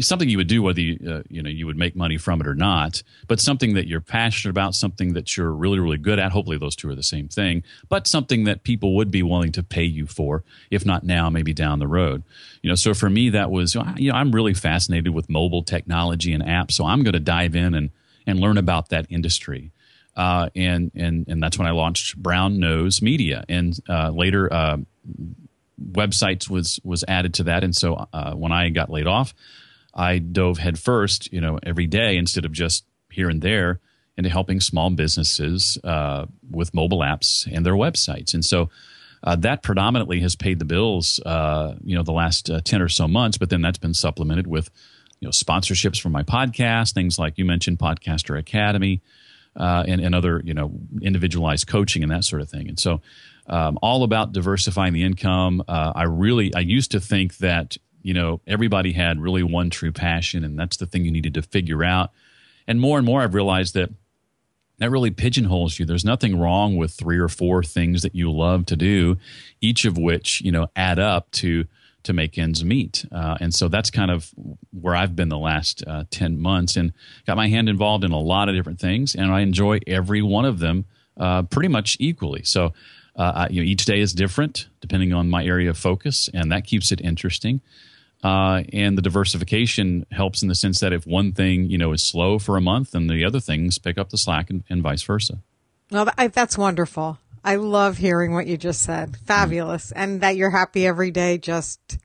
something 0.00 0.28
you 0.28 0.38
would 0.38 0.46
do 0.46 0.62
whether 0.62 0.80
you, 0.80 0.98
uh, 1.10 1.22
you 1.28 1.42
know 1.42 1.50
you 1.50 1.66
would 1.66 1.76
make 1.76 1.94
money 1.94 2.16
from 2.16 2.40
it 2.40 2.46
or 2.46 2.54
not 2.54 3.02
but 3.28 3.40
something 3.40 3.74
that 3.74 3.86
you're 3.86 4.00
passionate 4.00 4.50
about 4.50 4.74
something 4.74 5.12
that 5.12 5.36
you're 5.36 5.52
really 5.52 5.78
really 5.78 5.98
good 5.98 6.18
at. 6.18 6.32
Hopefully 6.32 6.58
those 6.58 6.76
two 6.76 6.88
are 6.88 6.94
the 6.94 7.02
same 7.02 7.28
thing 7.28 7.62
but 7.88 8.06
something 8.06 8.44
that 8.44 8.62
people 8.62 8.96
would 8.96 9.10
be 9.10 9.22
willing 9.22 9.52
to 9.52 9.62
pay 9.62 9.84
you 9.84 10.06
for 10.06 10.44
if 10.70 10.86
not 10.86 11.04
now 11.04 11.28
maybe 11.28 11.52
down 11.52 11.78
the 11.78 11.88
road. 11.88 12.22
You 12.62 12.70
know 12.70 12.76
so 12.76 12.94
for 12.94 13.10
me 13.10 13.30
that 13.30 13.50
was 13.50 13.74
you 13.96 14.10
know 14.10 14.16
i'm 14.16 14.32
really 14.32 14.54
fascinated 14.54 15.12
with 15.14 15.28
mobile 15.28 15.62
technology 15.62 16.32
and 16.32 16.42
apps 16.42 16.72
so 16.72 16.86
i'm 16.86 17.02
going 17.02 17.12
to 17.14 17.20
dive 17.20 17.54
in 17.54 17.74
and 17.74 17.90
and 18.26 18.40
learn 18.40 18.58
about 18.58 18.88
that 18.90 19.06
industry. 19.08 19.72
Uh, 20.16 20.48
and 20.56 20.90
and 20.94 21.26
and 21.28 21.42
that's 21.42 21.58
when 21.58 21.66
I 21.66 21.72
launched 21.72 22.16
Brown 22.16 22.58
Nose 22.58 23.02
Media, 23.02 23.44
and 23.50 23.78
uh, 23.86 24.10
later 24.10 24.50
uh, 24.50 24.78
websites 25.80 26.48
was 26.48 26.80
was 26.84 27.04
added 27.06 27.34
to 27.34 27.44
that. 27.44 27.64
And 27.64 27.74
so 27.74 28.06
uh, 28.12 28.32
when 28.32 28.52
I 28.52 28.70
got 28.70 28.90
laid 28.90 29.06
off, 29.06 29.34
I 29.94 30.18
dove 30.18 30.58
headfirst, 30.58 31.32
you 31.32 31.40
know, 31.40 31.58
every 31.62 31.86
day 31.86 32.16
instead 32.16 32.44
of 32.44 32.52
just 32.52 32.84
here 33.10 33.28
and 33.28 33.42
there 33.42 33.80
into 34.16 34.30
helping 34.30 34.60
small 34.60 34.90
businesses 34.90 35.78
uh, 35.84 36.26
with 36.50 36.74
mobile 36.74 37.00
apps 37.00 37.46
and 37.52 37.64
their 37.64 37.74
websites. 37.74 38.34
And 38.34 38.44
so 38.44 38.70
uh, 39.22 39.36
that 39.36 39.62
predominantly 39.62 40.20
has 40.20 40.36
paid 40.36 40.58
the 40.58 40.64
bills, 40.64 41.20
uh, 41.26 41.74
you 41.84 41.94
know, 41.94 42.02
the 42.02 42.12
last 42.12 42.48
uh, 42.50 42.60
ten 42.62 42.80
or 42.80 42.88
so 42.88 43.06
months. 43.06 43.38
But 43.38 43.50
then 43.50 43.62
that's 43.62 43.78
been 43.78 43.94
supplemented 43.94 44.46
with, 44.46 44.70
you 45.20 45.26
know, 45.26 45.32
sponsorships 45.32 46.00
for 46.00 46.10
my 46.10 46.22
podcast, 46.22 46.94
things 46.94 47.18
like 47.18 47.38
you 47.38 47.44
mentioned, 47.44 47.78
Podcaster 47.78 48.38
Academy. 48.38 49.02
Uh, 49.58 49.82
and, 49.88 50.02
and 50.02 50.14
other, 50.14 50.42
you 50.44 50.52
know, 50.52 50.70
individualized 51.00 51.66
coaching 51.66 52.02
and 52.02 52.12
that 52.12 52.24
sort 52.24 52.42
of 52.42 52.48
thing. 52.50 52.68
And 52.68 52.78
so, 52.78 53.00
um, 53.48 53.78
all 53.82 54.02
about 54.02 54.32
diversifying 54.32 54.92
the 54.92 55.02
income. 55.02 55.62
Uh, 55.66 55.92
I 55.94 56.04
really, 56.04 56.54
I 56.54 56.60
used 56.60 56.90
to 56.92 57.00
think 57.00 57.38
that 57.38 57.76
you 58.02 58.14
know 58.14 58.40
everybody 58.46 58.92
had 58.92 59.20
really 59.20 59.42
one 59.42 59.70
true 59.70 59.92
passion, 59.92 60.44
and 60.44 60.58
that's 60.58 60.76
the 60.76 60.86
thing 60.86 61.04
you 61.04 61.10
needed 61.10 61.34
to 61.34 61.42
figure 61.42 61.84
out. 61.84 62.10
And 62.66 62.80
more 62.80 62.98
and 62.98 63.06
more, 63.06 63.22
I've 63.22 63.34
realized 63.34 63.74
that 63.74 63.90
that 64.78 64.90
really 64.90 65.10
pigeonholes 65.10 65.78
you. 65.78 65.86
There's 65.86 66.04
nothing 66.04 66.38
wrong 66.38 66.76
with 66.76 66.92
three 66.92 67.18
or 67.18 67.28
four 67.28 67.62
things 67.62 68.02
that 68.02 68.14
you 68.14 68.30
love 68.30 68.66
to 68.66 68.76
do, 68.76 69.16
each 69.60 69.84
of 69.84 69.96
which 69.96 70.40
you 70.42 70.52
know 70.52 70.68
add 70.76 70.98
up 70.98 71.30
to 71.32 71.66
to 72.06 72.12
make 72.12 72.38
ends 72.38 72.64
meet. 72.64 73.04
Uh, 73.12 73.36
and 73.40 73.52
so 73.54 73.68
that's 73.68 73.90
kind 73.90 74.10
of 74.10 74.32
where 74.70 74.94
I've 74.94 75.16
been 75.16 75.28
the 75.28 75.38
last 75.38 75.82
uh, 75.86 76.04
10 76.10 76.40
months 76.40 76.76
and 76.76 76.92
got 77.26 77.36
my 77.36 77.48
hand 77.48 77.68
involved 77.68 78.04
in 78.04 78.12
a 78.12 78.18
lot 78.20 78.48
of 78.48 78.54
different 78.54 78.78
things. 78.78 79.14
And 79.16 79.32
I 79.32 79.40
enjoy 79.40 79.80
every 79.86 80.22
one 80.22 80.44
of 80.44 80.60
them 80.60 80.84
uh, 81.16 81.42
pretty 81.42 81.68
much 81.68 81.96
equally. 81.98 82.44
So 82.44 82.72
uh, 83.16 83.48
you 83.50 83.62
know, 83.62 83.66
each 83.66 83.84
day 83.84 84.00
is 84.00 84.12
different 84.12 84.68
depending 84.80 85.12
on 85.12 85.28
my 85.28 85.44
area 85.44 85.70
of 85.70 85.78
focus, 85.78 86.28
and 86.32 86.52
that 86.52 86.64
keeps 86.64 86.92
it 86.92 87.00
interesting. 87.00 87.60
Uh, 88.22 88.62
and 88.72 88.96
the 88.96 89.02
diversification 89.02 90.06
helps 90.10 90.42
in 90.42 90.48
the 90.48 90.54
sense 90.54 90.80
that 90.80 90.92
if 90.92 91.06
one 91.06 91.32
thing 91.32 91.64
you 91.64 91.78
know 91.78 91.92
is 91.92 92.02
slow 92.02 92.38
for 92.38 92.56
a 92.56 92.60
month, 92.60 92.92
then 92.92 93.06
the 93.06 93.24
other 93.24 93.40
things 93.40 93.78
pick 93.78 93.98
up 93.98 94.10
the 94.10 94.18
slack, 94.18 94.50
and, 94.50 94.64
and 94.68 94.82
vice 94.82 95.02
versa. 95.02 95.38
Well, 95.90 96.10
that's 96.32 96.58
wonderful. 96.58 97.18
I 97.44 97.56
love 97.56 97.96
hearing 97.96 98.32
what 98.32 98.46
you 98.46 98.56
just 98.56 98.82
said. 98.82 99.16
Fabulous, 99.24 99.90
mm-hmm. 99.90 99.98
and 99.98 100.20
that 100.20 100.36
you're 100.36 100.50
happy 100.50 100.86
every 100.86 101.10
day. 101.10 101.38
Just 101.38 101.98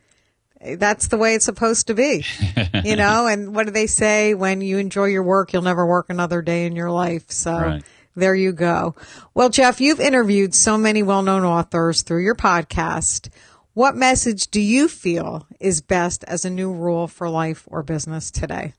that's 0.63 1.07
the 1.07 1.17
way 1.17 1.33
it's 1.33 1.45
supposed 1.45 1.87
to 1.87 1.93
be, 1.93 2.23
you 2.83 2.95
know. 2.95 3.27
And 3.27 3.53
what 3.55 3.65
do 3.65 3.71
they 3.71 3.87
say? 3.87 4.33
When 4.33 4.61
you 4.61 4.77
enjoy 4.77 5.05
your 5.05 5.23
work, 5.23 5.51
you'll 5.51 5.61
never 5.63 5.85
work 5.85 6.05
another 6.09 6.41
day 6.41 6.65
in 6.65 6.75
your 6.75 6.91
life. 6.91 7.31
So. 7.31 7.53
Right 7.53 7.83
there 8.15 8.35
you 8.35 8.51
go. 8.51 8.95
Well, 9.33 9.49
Jeff, 9.49 9.79
you've 9.81 9.99
interviewed 9.99 10.53
so 10.53 10.77
many 10.77 11.03
well-known 11.03 11.43
authors 11.43 12.01
through 12.01 12.23
your 12.23 12.35
podcast. 12.35 13.29
What 13.73 13.95
message 13.95 14.47
do 14.47 14.59
you 14.59 14.87
feel 14.87 15.47
is 15.59 15.81
best 15.81 16.23
as 16.25 16.43
a 16.43 16.49
new 16.49 16.73
rule 16.73 17.07
for 17.07 17.29
life 17.29 17.63
or 17.67 17.83
business 17.83 18.29
today? 18.29 18.73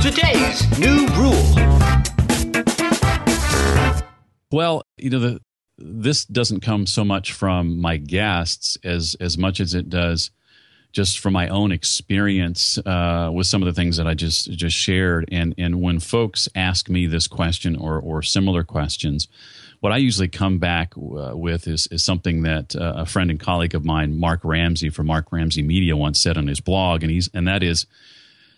Today's 0.00 0.78
new 0.78 1.06
rule. 1.08 1.54
Well, 4.50 4.82
you 4.96 5.10
know, 5.10 5.20
the, 5.20 5.40
this 5.78 6.24
doesn't 6.24 6.60
come 6.60 6.86
so 6.86 7.04
much 7.04 7.32
from 7.32 7.80
my 7.80 7.98
guests 7.98 8.76
as 8.82 9.14
as 9.20 9.38
much 9.38 9.60
as 9.60 9.74
it 9.74 9.88
does 9.88 10.30
just 10.92 11.20
from 11.20 11.32
my 11.32 11.48
own 11.48 11.70
experience 11.72 12.78
uh, 12.78 13.30
with 13.32 13.46
some 13.46 13.62
of 13.62 13.66
the 13.66 13.72
things 13.72 13.96
that 13.96 14.06
I 14.06 14.14
just 14.14 14.50
just 14.50 14.76
shared. 14.76 15.28
And 15.30 15.54
and 15.56 15.80
when 15.80 16.00
folks 16.00 16.48
ask 16.54 16.88
me 16.88 17.06
this 17.06 17.28
question 17.28 17.76
or 17.76 17.98
or 17.98 18.22
similar 18.22 18.64
questions, 18.64 19.28
what 19.80 19.92
I 19.92 19.98
usually 19.98 20.28
come 20.28 20.58
back 20.58 20.94
uh, 20.96 21.32
with 21.34 21.68
is 21.68 21.86
is 21.88 22.02
something 22.02 22.42
that 22.42 22.74
uh, 22.74 22.94
a 22.96 23.06
friend 23.06 23.30
and 23.30 23.40
colleague 23.40 23.74
of 23.74 23.84
mine, 23.84 24.18
Mark 24.18 24.40
Ramsey 24.44 24.90
from 24.90 25.06
Mark 25.06 25.32
Ramsey 25.32 25.62
Media, 25.62 25.96
once 25.96 26.20
said 26.20 26.36
on 26.36 26.46
his 26.46 26.60
blog, 26.60 27.02
and 27.02 27.10
he's 27.10 27.30
and 27.32 27.46
that 27.46 27.62
is, 27.62 27.86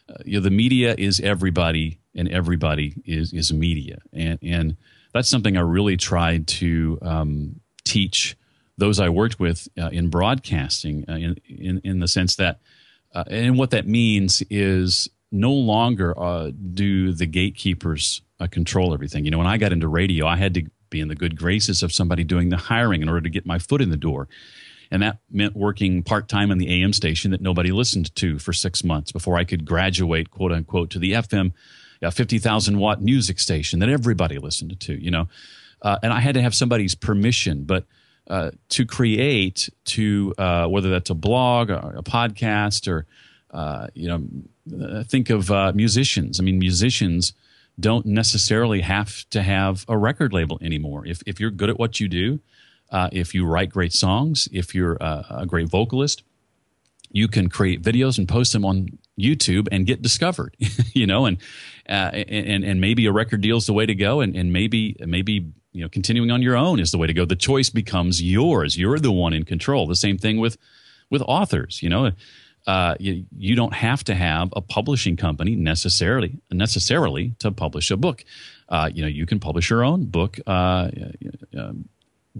uh, 0.08 0.14
you 0.24 0.38
know, 0.38 0.42
the 0.42 0.50
media 0.50 0.94
is 0.96 1.20
everybody, 1.20 2.00
and 2.14 2.28
everybody 2.28 2.94
is 3.04 3.32
is 3.32 3.52
media, 3.52 4.00
and 4.12 4.38
and 4.42 4.76
that's 5.12 5.28
something 5.28 5.56
I 5.56 5.60
really 5.60 5.96
tried 5.98 6.46
to 6.48 6.98
um, 7.02 7.60
teach 7.84 8.36
those 8.78 9.00
I 9.00 9.08
worked 9.08 9.38
with 9.38 9.68
uh, 9.78 9.88
in 9.88 10.08
broadcasting, 10.08 11.04
uh, 11.08 11.14
in, 11.14 11.36
in, 11.46 11.80
in 11.84 12.00
the 12.00 12.08
sense 12.08 12.36
that, 12.36 12.60
uh, 13.14 13.24
and 13.28 13.58
what 13.58 13.70
that 13.70 13.86
means 13.86 14.42
is 14.50 15.08
no 15.30 15.52
longer 15.52 16.18
uh, 16.18 16.50
do 16.74 17.12
the 17.12 17.26
gatekeepers 17.26 18.22
uh, 18.40 18.46
control 18.46 18.92
everything. 18.92 19.24
You 19.24 19.30
know, 19.30 19.38
when 19.38 19.46
I 19.46 19.56
got 19.58 19.72
into 19.72 19.88
radio, 19.88 20.26
I 20.26 20.36
had 20.36 20.54
to 20.54 20.64
be 20.90 21.00
in 21.00 21.08
the 21.08 21.14
good 21.14 21.36
graces 21.36 21.82
of 21.82 21.92
somebody 21.92 22.24
doing 22.24 22.50
the 22.50 22.56
hiring 22.56 23.02
in 23.02 23.08
order 23.08 23.22
to 23.22 23.30
get 23.30 23.46
my 23.46 23.58
foot 23.58 23.80
in 23.80 23.90
the 23.90 23.96
door. 23.96 24.28
And 24.90 25.02
that 25.02 25.20
meant 25.30 25.56
working 25.56 26.02
part 26.02 26.28
time 26.28 26.50
on 26.50 26.58
the 26.58 26.82
AM 26.82 26.92
station 26.92 27.30
that 27.30 27.40
nobody 27.40 27.72
listened 27.72 28.14
to 28.16 28.38
for 28.38 28.52
six 28.52 28.84
months 28.84 29.10
before 29.10 29.38
I 29.38 29.44
could 29.44 29.64
graduate, 29.64 30.30
quote 30.30 30.52
unquote, 30.52 30.90
to 30.90 30.98
the 30.98 31.12
FM, 31.12 31.52
a 32.02 32.10
50,000 32.10 32.78
watt 32.78 33.00
music 33.00 33.40
station 33.40 33.78
that 33.78 33.88
everybody 33.88 34.38
listened 34.38 34.78
to, 34.78 35.02
you 35.02 35.10
know. 35.10 35.28
Uh, 35.80 35.98
and 36.02 36.12
I 36.12 36.20
had 36.20 36.34
to 36.34 36.42
have 36.42 36.54
somebody's 36.54 36.94
permission, 36.94 37.64
but 37.64 37.86
uh, 38.28 38.50
to 38.70 38.86
create, 38.86 39.68
to 39.84 40.34
uh, 40.38 40.66
whether 40.66 40.90
that's 40.90 41.10
a 41.10 41.14
blog 41.14 41.70
or 41.70 41.94
a 41.96 42.02
podcast 42.02 42.88
or, 42.88 43.06
uh, 43.50 43.88
you 43.94 44.08
know, 44.08 45.04
think 45.04 45.30
of 45.30 45.50
uh, 45.50 45.72
musicians. 45.74 46.40
I 46.40 46.42
mean, 46.42 46.58
musicians 46.58 47.32
don't 47.78 48.06
necessarily 48.06 48.82
have 48.82 49.28
to 49.30 49.42
have 49.42 49.84
a 49.88 49.96
record 49.96 50.32
label 50.32 50.58
anymore. 50.62 51.06
If, 51.06 51.22
if 51.26 51.40
you're 51.40 51.50
good 51.50 51.70
at 51.70 51.78
what 51.78 52.00
you 52.00 52.08
do, 52.08 52.40
uh, 52.90 53.08
if 53.12 53.34
you 53.34 53.46
write 53.46 53.70
great 53.70 53.92
songs, 53.92 54.48
if 54.52 54.74
you're 54.74 54.96
a, 55.00 55.24
a 55.30 55.46
great 55.46 55.68
vocalist, 55.68 56.22
you 57.10 57.28
can 57.28 57.48
create 57.48 57.82
videos 57.82 58.18
and 58.18 58.28
post 58.28 58.52
them 58.52 58.64
on 58.64 58.98
YouTube 59.18 59.68
and 59.70 59.86
get 59.86 60.02
discovered, 60.02 60.56
you 60.92 61.06
know, 61.06 61.26
and, 61.26 61.38
uh, 61.88 62.10
and, 62.12 62.64
and 62.64 62.80
maybe 62.80 63.06
a 63.06 63.12
record 63.12 63.40
deal 63.40 63.56
is 63.56 63.66
the 63.66 63.72
way 63.72 63.86
to 63.86 63.94
go. 63.94 64.20
And, 64.20 64.36
and 64.36 64.52
maybe, 64.52 64.96
maybe, 65.00 65.52
you 65.72 65.82
know, 65.82 65.88
continuing 65.88 66.30
on 66.30 66.42
your 66.42 66.56
own 66.56 66.78
is 66.78 66.90
the 66.90 66.98
way 66.98 67.06
to 67.06 67.14
go. 67.14 67.24
The 67.24 67.36
choice 67.36 67.70
becomes 67.70 68.22
yours. 68.22 68.76
You're 68.76 68.98
the 68.98 69.12
one 69.12 69.32
in 69.32 69.44
control. 69.44 69.86
The 69.86 69.96
same 69.96 70.18
thing 70.18 70.38
with, 70.38 70.56
with 71.10 71.22
authors, 71.22 71.82
you 71.82 71.88
know, 71.88 72.12
uh, 72.66 72.94
you, 73.00 73.24
you 73.36 73.56
don't 73.56 73.74
have 73.74 74.04
to 74.04 74.14
have 74.14 74.52
a 74.54 74.60
publishing 74.60 75.16
company 75.16 75.56
necessarily 75.56 76.38
necessarily 76.50 77.34
to 77.40 77.50
publish 77.50 77.90
a 77.90 77.96
book. 77.96 78.24
Uh, 78.68 78.88
you 78.92 79.02
know, 79.02 79.08
you 79.08 79.26
can 79.26 79.40
publish 79.40 79.68
your 79.68 79.84
own 79.84 80.04
book 80.04 80.38
uh, 80.46 80.90
uh 81.58 81.72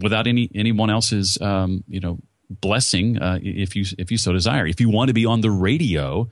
without 0.01 0.27
any 0.27 0.49
anyone 0.55 0.91
else's 0.91 1.41
um, 1.41 1.83
you 1.89 2.01
know 2.01 2.19
blessing 2.49 3.19
uh, 3.19 3.39
if 3.43 3.75
you 3.75 3.85
if 3.99 4.11
you 4.11 4.19
so 4.19 4.33
desire. 4.33 4.67
If 4.67 4.81
you 4.81 4.91
want 4.91 5.09
to 5.09 5.15
be 5.15 5.27
on 5.27 5.41
the 5.41 5.51
radio. 5.51 6.29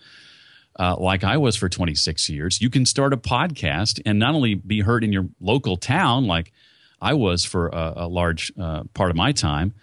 Uh, 0.79 0.97
like 0.99 1.25
I 1.25 1.37
was 1.37 1.57
for 1.57 1.69
26 1.69 2.31
years, 2.31 2.63
you 2.63 2.71
can 2.71 2.87
start 2.87 3.13
a 3.13 3.17
podcast 3.17 4.01
and 4.07 4.19
not 4.19 4.35
only 4.35 4.55
be 4.55 4.81
heard 4.81 5.05
in 5.05 5.13
your 5.13 5.29
local 5.39 5.77
town, 5.77 6.27
like 6.27 6.53
I 7.01 7.15
was 7.15 7.45
for 7.45 7.69
a, 7.69 7.93
a 7.97 8.09
large 8.09 8.53
part 8.95 9.11
of 9.11 9.17
my 9.17 9.33
time, 9.33 9.75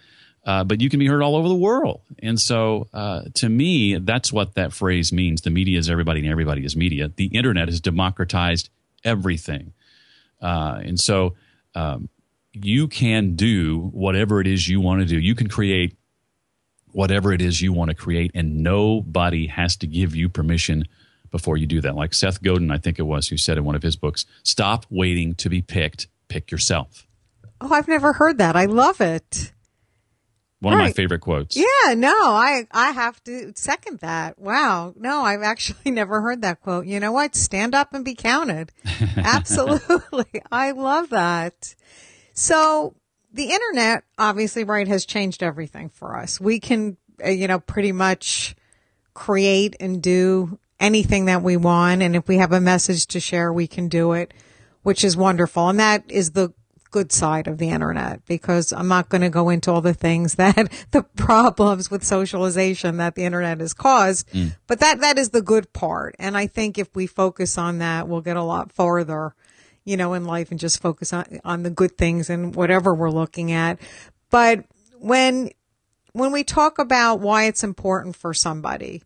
uh, 0.48 0.64
but 0.64 0.80
you 0.80 0.88
can 0.88 0.98
be 0.98 1.06
heard 1.06 1.22
all 1.22 1.36
over 1.36 1.46
the 1.46 1.54
world. 1.54 2.00
And 2.20 2.40
so, 2.40 2.88
uh, 2.94 3.22
to 3.34 3.48
me, 3.50 3.98
that's 3.98 4.32
what 4.32 4.54
that 4.54 4.72
phrase 4.72 5.12
means. 5.12 5.42
The 5.42 5.50
media 5.50 5.78
is 5.78 5.90
everybody 5.90 6.20
and 6.20 6.28
everybody 6.30 6.64
is 6.64 6.74
media. 6.74 7.12
The 7.14 7.26
internet 7.26 7.68
has 7.68 7.80
democratized 7.80 8.70
everything. 9.04 9.74
Uh, 10.40 10.80
and 10.82 10.98
so, 10.98 11.34
um, 11.74 12.08
you 12.54 12.88
can 12.88 13.36
do 13.36 13.90
whatever 13.92 14.40
it 14.40 14.46
is 14.46 14.68
you 14.68 14.80
want 14.80 15.00
to 15.00 15.06
do. 15.06 15.18
You 15.18 15.34
can 15.34 15.48
create 15.48 15.98
whatever 16.92 17.32
it 17.34 17.42
is 17.42 17.60
you 17.60 17.74
want 17.74 17.90
to 17.90 17.94
create, 17.94 18.30
and 18.34 18.62
nobody 18.62 19.48
has 19.48 19.76
to 19.76 19.86
give 19.86 20.16
you 20.16 20.30
permission 20.30 20.84
before 21.30 21.58
you 21.58 21.66
do 21.66 21.82
that. 21.82 21.94
Like 21.94 22.14
Seth 22.14 22.42
Godin, 22.42 22.70
I 22.70 22.78
think 22.78 22.98
it 22.98 23.02
was, 23.02 23.28
who 23.28 23.36
said 23.36 23.58
in 23.58 23.64
one 23.64 23.74
of 23.74 23.82
his 23.82 23.96
books, 23.96 24.24
stop 24.44 24.86
waiting 24.88 25.34
to 25.34 25.50
be 25.50 25.60
picked, 25.60 26.06
pick 26.28 26.50
yourself. 26.50 27.06
Oh, 27.60 27.72
I've 27.72 27.88
never 27.88 28.12
heard 28.12 28.38
that. 28.38 28.56
I 28.56 28.66
love 28.66 29.00
it. 29.00 29.52
One 30.60 30.74
of 30.74 30.80
my 30.80 30.92
favorite 30.92 31.20
quotes. 31.20 31.56
Yeah, 31.56 31.94
no, 31.94 32.12
I 32.12 32.66
I 32.72 32.90
have 32.90 33.22
to 33.24 33.52
second 33.54 34.00
that. 34.00 34.38
Wow. 34.38 34.92
No, 34.96 35.22
I've 35.22 35.42
actually 35.44 35.92
never 35.92 36.20
heard 36.20 36.42
that 36.42 36.60
quote. 36.60 36.86
You 36.86 36.98
know 36.98 37.12
what? 37.12 37.36
Stand 37.36 37.74
up 37.74 37.94
and 37.94 38.04
be 38.04 38.14
counted. 38.14 38.72
Absolutely. 39.16 40.42
I 40.50 40.72
love 40.72 41.10
that. 41.10 41.74
So, 42.32 42.94
the 43.32 43.50
internet 43.50 44.04
obviously 44.18 44.64
right 44.64 44.88
has 44.88 45.06
changed 45.06 45.42
everything 45.42 45.90
for 45.90 46.16
us. 46.16 46.40
We 46.40 46.58
can 46.58 46.96
uh, 47.24 47.30
you 47.30 47.46
know 47.46 47.60
pretty 47.60 47.92
much 47.92 48.56
create 49.14 49.76
and 49.78 50.02
do 50.02 50.58
anything 50.80 51.24
that 51.26 51.42
we 51.42 51.56
want 51.56 52.02
and 52.02 52.14
if 52.14 52.28
we 52.28 52.36
have 52.38 52.52
a 52.52 52.60
message 52.60 53.06
to 53.08 53.20
share, 53.20 53.52
we 53.52 53.66
can 53.66 53.88
do 53.88 54.12
it, 54.12 54.34
which 54.82 55.04
is 55.04 55.16
wonderful. 55.16 55.68
And 55.68 55.78
that 55.78 56.04
is 56.08 56.32
the 56.32 56.52
good 56.90 57.12
side 57.12 57.46
of 57.46 57.58
the 57.58 57.70
internet 57.70 58.24
because 58.26 58.72
I'm 58.72 58.88
not 58.88 59.08
going 59.08 59.22
to 59.22 59.30
go 59.30 59.48
into 59.48 59.70
all 59.70 59.80
the 59.80 59.94
things 59.94 60.36
that 60.36 60.70
the 60.90 61.02
problems 61.02 61.90
with 61.90 62.04
socialization 62.04 62.96
that 62.98 63.14
the 63.14 63.24
internet 63.24 63.60
has 63.60 63.74
caused. 63.74 64.28
Mm. 64.30 64.56
But 64.66 64.80
that, 64.80 65.00
that 65.00 65.18
is 65.18 65.30
the 65.30 65.42
good 65.42 65.72
part. 65.72 66.16
And 66.18 66.36
I 66.36 66.46
think 66.46 66.78
if 66.78 66.94
we 66.94 67.06
focus 67.06 67.58
on 67.58 67.78
that, 67.78 68.08
we'll 68.08 68.20
get 68.20 68.36
a 68.36 68.42
lot 68.42 68.72
farther, 68.72 69.34
you 69.84 69.96
know, 69.96 70.14
in 70.14 70.24
life 70.24 70.50
and 70.50 70.60
just 70.60 70.80
focus 70.80 71.12
on, 71.12 71.40
on 71.44 71.62
the 71.62 71.70
good 71.70 71.96
things 71.96 72.30
and 72.30 72.54
whatever 72.54 72.94
we're 72.94 73.10
looking 73.10 73.52
at. 73.52 73.78
But 74.30 74.64
when, 74.98 75.50
when 76.12 76.32
we 76.32 76.44
talk 76.44 76.78
about 76.78 77.20
why 77.20 77.44
it's 77.44 77.64
important 77.64 78.16
for 78.16 78.34
somebody, 78.34 79.02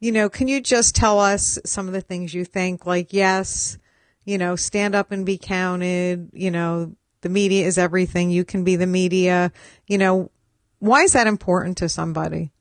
you 0.00 0.12
know, 0.12 0.28
can 0.28 0.48
you 0.48 0.60
just 0.60 0.94
tell 0.94 1.18
us 1.18 1.58
some 1.64 1.86
of 1.86 1.94
the 1.94 2.00
things 2.00 2.34
you 2.34 2.44
think? 2.44 2.84
Like, 2.84 3.12
yes, 3.12 3.78
you 4.24 4.38
know, 4.38 4.56
stand 4.56 4.94
up 4.94 5.12
and 5.12 5.24
be 5.24 5.38
counted, 5.38 6.30
you 6.32 6.50
know, 6.50 6.94
the 7.24 7.30
media 7.30 7.66
is 7.66 7.78
everything. 7.78 8.30
You 8.30 8.44
can 8.44 8.62
be 8.62 8.76
the 8.76 8.86
media. 8.86 9.50
You 9.88 9.98
know, 9.98 10.30
why 10.78 11.02
is 11.02 11.14
that 11.14 11.26
important 11.26 11.78
to 11.78 11.88
somebody? 11.88 12.52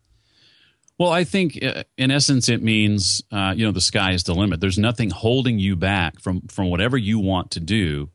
Well, 0.97 1.11
I 1.11 1.25
think 1.25 1.61
uh, 1.61 1.83
in 1.97 2.11
essence 2.11 2.47
it 2.47 2.63
means 2.63 3.21
uh, 3.29 3.53
you 3.55 3.65
know 3.65 3.73
the 3.73 3.81
sky 3.81 4.13
is 4.13 4.23
the 4.23 4.33
limit. 4.33 4.61
There's 4.61 4.79
nothing 4.79 5.09
holding 5.09 5.59
you 5.59 5.75
back 5.75 6.19
from 6.21 6.41
from 6.47 6.69
whatever 6.69 6.97
you 6.97 7.19
want 7.19 7.51
to 7.51 7.59
do, 7.59 8.09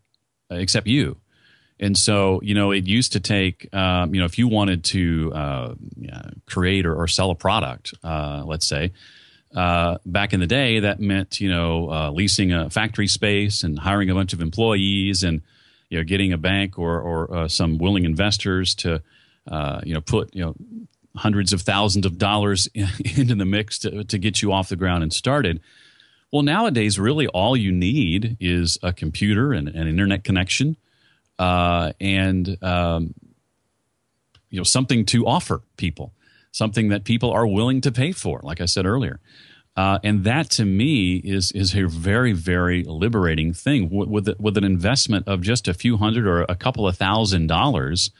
uh, 0.50 0.54
except 0.54 0.86
you. 0.86 1.18
And 1.78 1.96
so 1.98 2.40
you 2.42 2.54
know 2.54 2.70
it 2.70 2.86
used 2.86 3.12
to 3.12 3.20
take 3.20 3.68
um, 3.74 4.14
you 4.14 4.20
know 4.20 4.26
if 4.26 4.38
you 4.38 4.48
wanted 4.48 4.84
to 4.84 5.32
uh, 5.34 5.74
create 6.46 6.86
or, 6.86 6.96
or, 6.96 7.08
sell 7.08 7.30
a 7.30 7.36
product, 7.36 7.92
uh, 8.02 8.42
let's 8.46 8.66
say. 8.66 8.92
Uh, 9.54 9.96
back 10.04 10.32
in 10.32 10.40
the 10.40 10.46
day, 10.46 10.80
that 10.80 10.98
meant 10.98 11.42
you 11.42 11.50
know 11.50 12.10
leasing 12.14 12.52
a 12.52 12.70
factory 12.70 13.06
space 13.06 13.64
and 13.64 13.78
hiring 13.78 14.08
a 14.08 14.14
bunch 14.14 14.32
of 14.32 14.40
employees 14.40 15.22
and 15.22 15.42
you 15.88 15.98
know, 15.98 16.04
getting 16.04 16.32
a 16.32 16.38
bank 16.38 16.78
or, 16.78 17.00
or 17.00 17.34
uh, 17.34 17.48
some 17.48 17.78
willing 17.78 18.04
investors 18.04 18.74
to, 18.76 19.02
uh, 19.50 19.80
you 19.84 19.94
know, 19.94 20.00
put, 20.00 20.34
you 20.34 20.44
know, 20.44 20.54
hundreds 21.16 21.52
of 21.52 21.62
thousands 21.62 22.06
of 22.06 22.18
dollars 22.18 22.68
into 22.74 23.34
the 23.34 23.44
mix 23.44 23.78
to, 23.80 24.04
to 24.04 24.18
get 24.18 24.42
you 24.42 24.52
off 24.52 24.68
the 24.68 24.76
ground 24.76 25.02
and 25.02 25.12
started. 25.12 25.60
Well, 26.32 26.42
nowadays, 26.42 26.98
really 26.98 27.26
all 27.26 27.56
you 27.56 27.72
need 27.72 28.36
is 28.38 28.78
a 28.82 28.92
computer 28.92 29.52
and 29.52 29.68
an 29.68 29.88
internet 29.88 30.24
connection 30.24 30.76
uh, 31.38 31.92
and, 32.00 32.62
um, 32.62 33.14
you 34.50 34.58
know, 34.58 34.64
something 34.64 35.06
to 35.06 35.26
offer 35.26 35.62
people, 35.76 36.12
something 36.52 36.88
that 36.88 37.04
people 37.04 37.30
are 37.30 37.46
willing 37.46 37.80
to 37.82 37.92
pay 37.92 38.12
for, 38.12 38.40
like 38.42 38.60
I 38.60 38.66
said 38.66 38.84
earlier. 38.84 39.20
Uh, 39.78 40.00
and 40.02 40.24
that 40.24 40.50
to 40.50 40.64
me 40.64 41.18
is 41.18 41.52
is 41.52 41.72
a 41.76 41.84
very 41.84 42.32
very 42.32 42.82
liberating 42.82 43.52
thing 43.52 43.88
with 43.88 44.08
with, 44.08 44.40
with 44.40 44.56
an 44.56 44.64
investment 44.64 45.28
of 45.28 45.40
just 45.40 45.68
a 45.68 45.72
few 45.72 45.96
hundred 45.96 46.26
or 46.26 46.42
a 46.48 46.56
couple 46.56 46.88
of 46.88 46.96
thousand 46.96 47.46
dollars. 47.46 48.10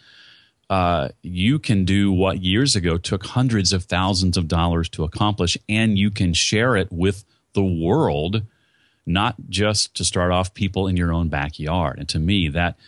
Uh, 0.71 1.09
you 1.23 1.59
can 1.59 1.85
do 1.85 2.13
what 2.13 2.45
years 2.45 2.77
ago 2.77 2.97
took 2.97 3.27
hundreds 3.27 3.73
of 3.73 3.83
thousands 3.83 4.37
of 4.37 4.47
dollars 4.47 4.89
to 4.89 5.03
accomplish, 5.03 5.59
and 5.69 5.99
you 5.99 6.13
can 6.13 6.33
share 6.33 6.77
it 6.77 6.93
with 6.93 7.25
the 7.55 7.65
world, 7.65 8.43
not 9.05 9.35
just 9.49 9.97
to 9.97 10.05
start 10.05 10.31
off 10.31 10.55
people 10.55 10.87
in 10.87 10.97
your 10.97 11.13
own 11.13 11.29
backyard. 11.29 11.99
And 11.99 12.09
to 12.11 12.21
me, 12.21 12.49
that 12.51 12.79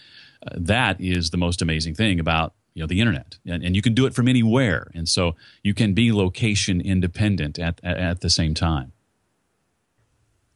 that 0.54 1.00
is 1.00 1.30
the 1.30 1.38
most 1.38 1.60
amazing 1.60 1.96
thing 1.96 2.20
about 2.20 2.54
you 2.80 2.84
know 2.84 2.88
the 2.88 3.00
internet. 3.00 3.36
And, 3.46 3.62
and 3.62 3.76
you 3.76 3.82
can 3.82 3.92
do 3.92 4.06
it 4.06 4.14
from 4.14 4.26
anywhere. 4.26 4.90
And 4.94 5.06
so 5.06 5.36
you 5.62 5.74
can 5.74 5.92
be 5.92 6.12
location 6.12 6.80
independent 6.80 7.58
at, 7.58 7.78
at, 7.84 7.98
at 7.98 8.20
the 8.22 8.30
same 8.30 8.54
time. 8.54 8.92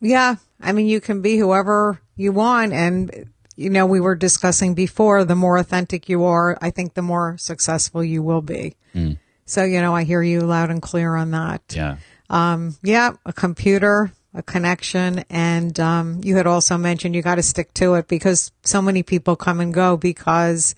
Yeah. 0.00 0.36
I 0.58 0.72
mean 0.72 0.86
you 0.86 1.02
can 1.02 1.20
be 1.20 1.36
whoever 1.36 2.00
you 2.16 2.32
want. 2.32 2.72
And 2.72 3.30
you 3.56 3.68
know 3.68 3.84
we 3.84 4.00
were 4.00 4.14
discussing 4.14 4.74
before 4.74 5.24
the 5.24 5.36
more 5.36 5.58
authentic 5.58 6.08
you 6.08 6.24
are 6.24 6.58
i 6.60 6.70
think 6.70 6.94
the 6.94 7.02
more 7.02 7.38
successful 7.38 8.02
you 8.02 8.20
will 8.20 8.42
be. 8.42 8.74
Mm. 8.96 9.16
so 9.46 9.62
you 9.62 9.80
know 9.80 9.94
i 9.94 10.02
hear 10.02 10.22
you 10.24 10.40
loud 10.40 10.70
and 10.70 10.82
clear 10.82 11.14
on 11.14 11.30
that. 11.30 11.62
Yeah. 11.76 11.98
Um 12.30 12.76
yeah 12.82 13.12
a 13.24 13.32
computer 13.32 14.10
a 14.32 14.42
connection 14.42 15.24
and 15.30 15.78
um 15.78 16.20
you 16.24 16.34
had 16.36 16.48
also 16.48 16.76
mentioned 16.76 17.14
you 17.14 17.22
got 17.22 17.36
to 17.36 17.44
stick 17.44 17.72
to 17.74 17.94
it 17.94 18.08
because 18.08 18.50
so 18.64 18.82
many 18.82 19.04
people 19.04 19.36
come 19.36 19.60
and 19.60 19.72
go 19.72 19.96
because 19.96 20.74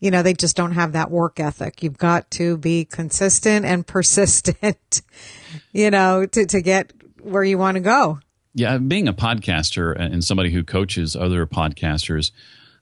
you 0.00 0.10
know, 0.10 0.22
they 0.22 0.34
just 0.34 0.56
don't 0.56 0.72
have 0.72 0.92
that 0.92 1.10
work 1.10 1.40
ethic. 1.40 1.82
You've 1.82 1.98
got 1.98 2.30
to 2.32 2.56
be 2.58 2.84
consistent 2.84 3.64
and 3.64 3.86
persistent, 3.86 5.02
you 5.72 5.90
know, 5.90 6.26
to, 6.26 6.46
to 6.46 6.60
get 6.60 6.92
where 7.22 7.44
you 7.44 7.58
want 7.58 7.76
to 7.76 7.80
go. 7.80 8.20
Yeah, 8.54 8.78
being 8.78 9.08
a 9.08 9.12
podcaster 9.12 9.94
and 9.98 10.24
somebody 10.24 10.50
who 10.50 10.64
coaches 10.64 11.14
other 11.14 11.46
podcasters, 11.46 12.30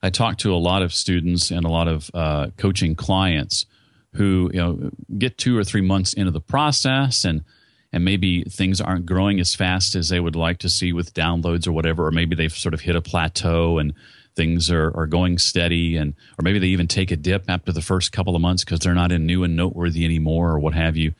I 0.01 0.09
talk 0.09 0.37
to 0.39 0.53
a 0.53 0.57
lot 0.57 0.81
of 0.81 0.93
students 0.93 1.51
and 1.51 1.65
a 1.65 1.69
lot 1.69 1.87
of 1.87 2.09
uh, 2.13 2.47
coaching 2.57 2.95
clients 2.95 3.65
who 4.13 4.49
you 4.53 4.61
know 4.61 4.91
get 5.17 5.37
two 5.37 5.57
or 5.57 5.63
three 5.63 5.81
months 5.81 6.13
into 6.13 6.31
the 6.31 6.39
process 6.39 7.25
and 7.25 7.43
and 7.91 8.03
maybe 8.03 8.43
things 8.43 8.81
aren't 8.81 9.05
growing 9.05 9.39
as 9.39 9.55
fast 9.55 9.95
as 9.95 10.09
they 10.09 10.19
would 10.19 10.35
like 10.35 10.59
to 10.59 10.69
see 10.69 10.91
with 10.91 11.13
downloads 11.13 11.65
or 11.65 11.71
whatever, 11.71 12.07
or 12.07 12.11
maybe 12.11 12.35
they've 12.35 12.51
sort 12.51 12.73
of 12.73 12.81
hit 12.81 12.95
a 12.95 13.01
plateau 13.01 13.77
and 13.77 13.93
things 14.35 14.69
are, 14.69 14.91
are 14.95 15.07
going 15.07 15.37
steady 15.37 15.95
and 15.95 16.13
or 16.37 16.43
maybe 16.43 16.59
they 16.59 16.67
even 16.67 16.87
take 16.87 17.11
a 17.11 17.15
dip 17.15 17.45
after 17.49 17.71
the 17.71 17.81
first 17.81 18.11
couple 18.11 18.35
of 18.35 18.41
months 18.41 18.63
because 18.63 18.79
they're 18.79 18.93
not 18.93 19.11
in 19.11 19.25
new 19.25 19.43
and 19.43 19.55
noteworthy 19.55 20.05
anymore 20.05 20.51
or 20.51 20.59
what 20.59 20.73
have 20.73 20.97
you. 20.97 21.13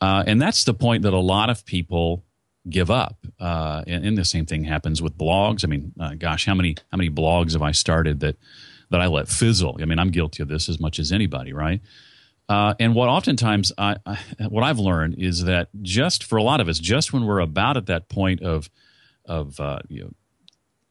Uh, 0.00 0.24
and 0.26 0.42
that's 0.42 0.64
the 0.64 0.74
point 0.74 1.02
that 1.02 1.12
a 1.12 1.18
lot 1.18 1.48
of 1.50 1.64
people 1.64 2.24
give 2.68 2.90
up 2.90 3.16
uh, 3.40 3.82
and, 3.86 4.04
and, 4.04 4.18
the 4.18 4.24
same 4.24 4.46
thing 4.46 4.62
happens 4.62 5.02
with 5.02 5.16
blogs. 5.18 5.64
I 5.64 5.68
mean 5.68 5.92
uh, 5.98 6.14
gosh 6.14 6.46
how 6.46 6.54
many 6.54 6.76
how 6.90 6.96
many 6.96 7.10
blogs 7.10 7.54
have 7.54 7.62
i 7.62 7.72
started 7.72 8.20
that 8.20 8.36
that 8.90 9.00
i 9.00 9.06
let 9.06 9.28
fizzle? 9.28 9.78
I 9.80 9.84
mean 9.84 9.98
i'm 9.98 10.10
guilty 10.10 10.42
of 10.42 10.48
this 10.48 10.68
as 10.68 10.78
much 10.78 10.98
as 10.98 11.10
anybody 11.10 11.52
right? 11.52 11.80
Uh, 12.48 12.74
and 12.78 12.94
what 12.94 13.08
oftentimes 13.08 13.72
I, 13.78 13.96
I, 14.04 14.18
what 14.48 14.62
I've 14.62 14.78
learned 14.78 15.14
is 15.16 15.44
that 15.44 15.68
just 15.80 16.22
for 16.22 16.36
a 16.36 16.42
lot 16.42 16.60
of 16.60 16.68
us, 16.68 16.78
just 16.78 17.12
when 17.12 17.24
we're 17.24 17.38
about 17.38 17.76
at 17.76 17.86
that 17.86 18.08
point 18.08 18.42
of 18.42 18.68
of 19.24 19.58
uh, 19.60 19.78
you 19.88 20.02
know, 20.02 20.10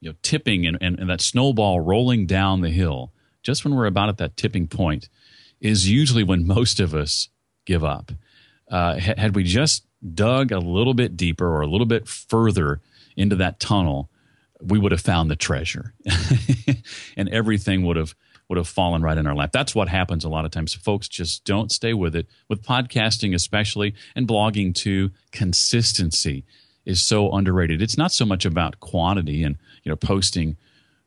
you 0.01 0.09
know 0.09 0.15
tipping 0.21 0.67
and, 0.67 0.77
and, 0.81 0.99
and, 0.99 1.09
that 1.09 1.21
snowball 1.21 1.79
rolling 1.79 2.25
down 2.25 2.61
the 2.61 2.69
hill, 2.69 3.13
just 3.43 3.63
when 3.63 3.73
we're 3.73 3.85
about 3.85 4.09
at 4.09 4.17
that 4.17 4.35
tipping 4.35 4.67
point, 4.67 5.07
is 5.61 5.89
usually 5.89 6.23
when 6.23 6.45
most 6.57 6.79
of 6.79 6.93
us 6.93 7.29
give 7.65 7.83
up. 7.83 8.11
Uh, 8.69 8.97
had 8.97 9.35
we 9.35 9.43
just 9.43 9.85
dug 10.13 10.51
a 10.51 10.59
little 10.59 10.93
bit 10.93 11.15
deeper 11.15 11.47
or 11.47 11.61
a 11.61 11.67
little 11.67 11.85
bit 11.85 12.07
further 12.07 12.81
into 13.15 13.35
that 13.35 13.59
tunnel, 13.59 14.09
we 14.61 14.79
would 14.79 14.91
have 14.91 15.01
found 15.01 15.29
the 15.29 15.35
treasure, 15.35 15.93
and 17.17 17.29
everything 17.29 17.83
would 17.83 17.97
have 17.97 18.15
would 18.47 18.57
have 18.57 18.67
fallen 18.67 19.01
right 19.01 19.17
in 19.17 19.25
our 19.25 19.35
lap. 19.35 19.51
That's 19.53 19.73
what 19.73 19.87
happens 19.87 20.25
a 20.25 20.29
lot 20.29 20.43
of 20.43 20.51
times. 20.51 20.73
Folks 20.73 21.07
just 21.07 21.45
don't 21.45 21.71
stay 21.71 21.93
with 21.93 22.15
it. 22.15 22.27
With 22.49 22.61
podcasting, 22.63 23.33
especially, 23.33 23.93
and 24.13 24.27
blogging 24.27 24.75
too, 24.75 25.11
consistency 25.31 26.43
is 26.85 27.01
so 27.01 27.31
underrated. 27.31 27.81
It's 27.81 27.97
not 27.97 28.11
so 28.11 28.25
much 28.25 28.45
about 28.45 28.79
quantity 28.79 29.43
and 29.43 29.57
you 29.83 29.89
know 29.89 29.95
posting 29.95 30.57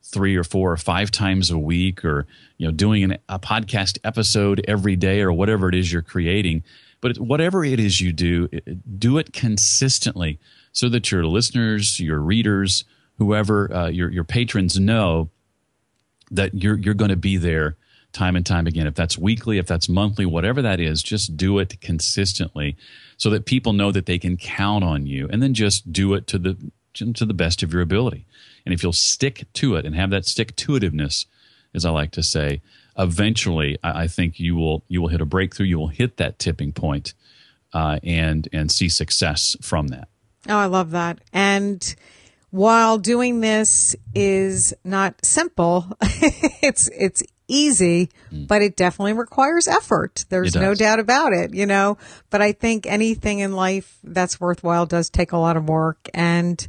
three 0.05 0.37
or 0.37 0.45
four 0.45 0.71
or 0.71 0.77
five 0.77 1.11
times 1.11 1.51
a 1.51 1.59
week 1.59 2.05
or 2.05 2.27
you 2.59 2.67
know 2.67 2.73
doing 2.73 3.05
an, 3.05 3.19
a 3.29 3.39
podcast 3.39 3.99
episode 4.05 4.65
every 4.69 4.97
day 4.97 5.21
or 5.23 5.33
whatever 5.33 5.69
it 5.69 5.75
is 5.75 5.93
you're 5.93 6.03
creating 6.03 6.63
but 7.01 7.19
whatever 7.19 7.65
it 7.65 7.81
is 7.81 8.01
you 8.01 8.13
do 8.13 8.49
do 8.99 9.17
it 9.17 9.33
consistently 9.33 10.39
so 10.73 10.91
that 10.91 11.11
your 11.11 11.25
listeners 11.25 11.99
your 11.99 12.19
readers 12.19 12.85
whoever 13.17 13.73
uh, 13.75 13.89
your, 13.89 14.11
your 14.11 14.25
patrons 14.25 14.79
know 14.79 15.31
that 16.31 16.55
you're 16.55 16.79
you're 16.79 16.95
going 16.95 17.11
to 17.11 17.17
be 17.17 17.39
there 17.39 17.77
time 18.14 18.37
and 18.37 18.46
time 18.46 18.66
again. 18.66 18.87
If 18.87 18.94
that's 18.94 19.18
weekly, 19.18 19.59
if 19.59 19.66
that's 19.66 19.88
monthly, 19.88 20.24
whatever 20.24 20.62
that 20.62 20.81
is, 20.81 21.03
just 21.03 21.37
do 21.37 21.59
it 21.59 21.81
consistently 21.81 22.77
so 23.18 23.29
that 23.31 23.44
people 23.44 23.74
know 23.74 23.92
that 23.92 24.07
they 24.07 24.18
can 24.18 24.37
count 24.37 24.85
on 24.85 25.07
you 25.07 25.29
and 25.31 25.42
then 25.42 25.53
just 25.53 25.92
do 25.92 26.14
it 26.14 26.27
to 26.29 26.38
the 26.38 26.57
to 26.94 27.24
the 27.27 27.35
best 27.35 27.62
of 27.64 27.72
your 27.72 27.83
ability. 27.83 28.24
And 28.64 28.72
if 28.72 28.83
you'll 28.83 28.92
stick 28.92 29.46
to 29.55 29.74
it 29.74 29.85
and 29.85 29.96
have 29.96 30.11
that 30.11 30.27
stick 30.27 30.55
to 30.57 30.72
itiveness, 30.72 31.27
as 31.74 31.85
I 31.85 31.90
like 31.90 32.12
to 32.12 32.22
say, 32.22 32.62
eventually 32.96 33.77
I, 33.83 34.07
think 34.07 34.38
you 34.38 34.55
will 34.55 34.85
you 34.88 35.03
will 35.03 35.09
hit 35.09 35.20
a 35.20 35.27
breakthrough. 35.27 35.66
You 35.66 35.79
will 35.79 35.88
hit 35.88 36.16
that 36.18 36.38
tipping 36.38 36.72
point, 36.72 37.14
uh, 37.72 37.98
and 38.03 38.48
and 38.53 38.70
see 38.70 38.88
success 38.88 39.57
from 39.61 39.88
that. 39.88 40.09
Oh, 40.48 40.57
I 40.57 40.66
love 40.66 40.92
that. 40.92 41.20
And 41.33 41.94
while 42.50 42.98
doing 42.98 43.40
this 43.40 43.96
is 44.14 44.72
not 44.85 45.24
simple, 45.24 45.87
it's 46.00 46.88
it's 46.88 47.22
easy, 47.48 48.11
mm. 48.33 48.46
but 48.46 48.62
it 48.62 48.76
definitely 48.76 49.12
requires 49.12 49.68
effort. 49.68 50.24
There's 50.28 50.54
no 50.54 50.74
doubt 50.74 50.98
about 50.98 51.33
it, 51.33 51.54
you 51.54 51.66
know. 51.66 51.98
But 52.30 52.42
I 52.42 52.52
think 52.52 52.87
anything 52.87 53.40
in 53.40 53.52
life 53.52 53.98
that's 54.02 54.40
worthwhile 54.40 54.87
does 54.87 55.11
take 55.11 55.33
a 55.33 55.38
lot 55.38 55.57
of 55.57 55.68
work 55.68 56.09
and 56.14 56.66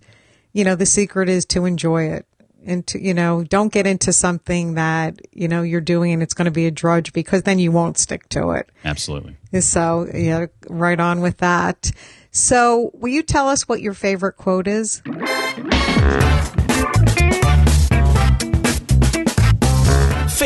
you 0.55 0.63
know, 0.63 0.75
the 0.75 0.85
secret 0.85 1.27
is 1.27 1.45
to 1.47 1.65
enjoy 1.65 2.05
it. 2.05 2.25
And 2.65 2.87
to, 2.87 2.99
you 2.99 3.13
know, 3.13 3.43
don't 3.43 3.71
get 3.71 3.85
into 3.85 4.11
something 4.13 4.75
that, 4.75 5.19
you 5.33 5.47
know, 5.49 5.61
you're 5.61 5.81
doing 5.81 6.13
and 6.13 6.23
it's 6.23 6.33
going 6.33 6.45
to 6.45 6.51
be 6.51 6.65
a 6.65 6.71
drudge 6.71 7.13
because 7.13 7.43
then 7.43 7.59
you 7.59 7.71
won't 7.71 7.99
stick 7.99 8.27
to 8.29 8.51
it. 8.51 8.71
Absolutely. 8.85 9.35
So, 9.59 10.07
yeah, 10.11 10.47
right 10.67 10.99
on 10.99 11.19
with 11.19 11.37
that. 11.39 11.91
So, 12.31 12.89
will 12.93 13.09
you 13.09 13.21
tell 13.21 13.49
us 13.49 13.67
what 13.67 13.81
your 13.81 13.93
favorite 13.93 14.37
quote 14.37 14.67
is? 14.67 15.03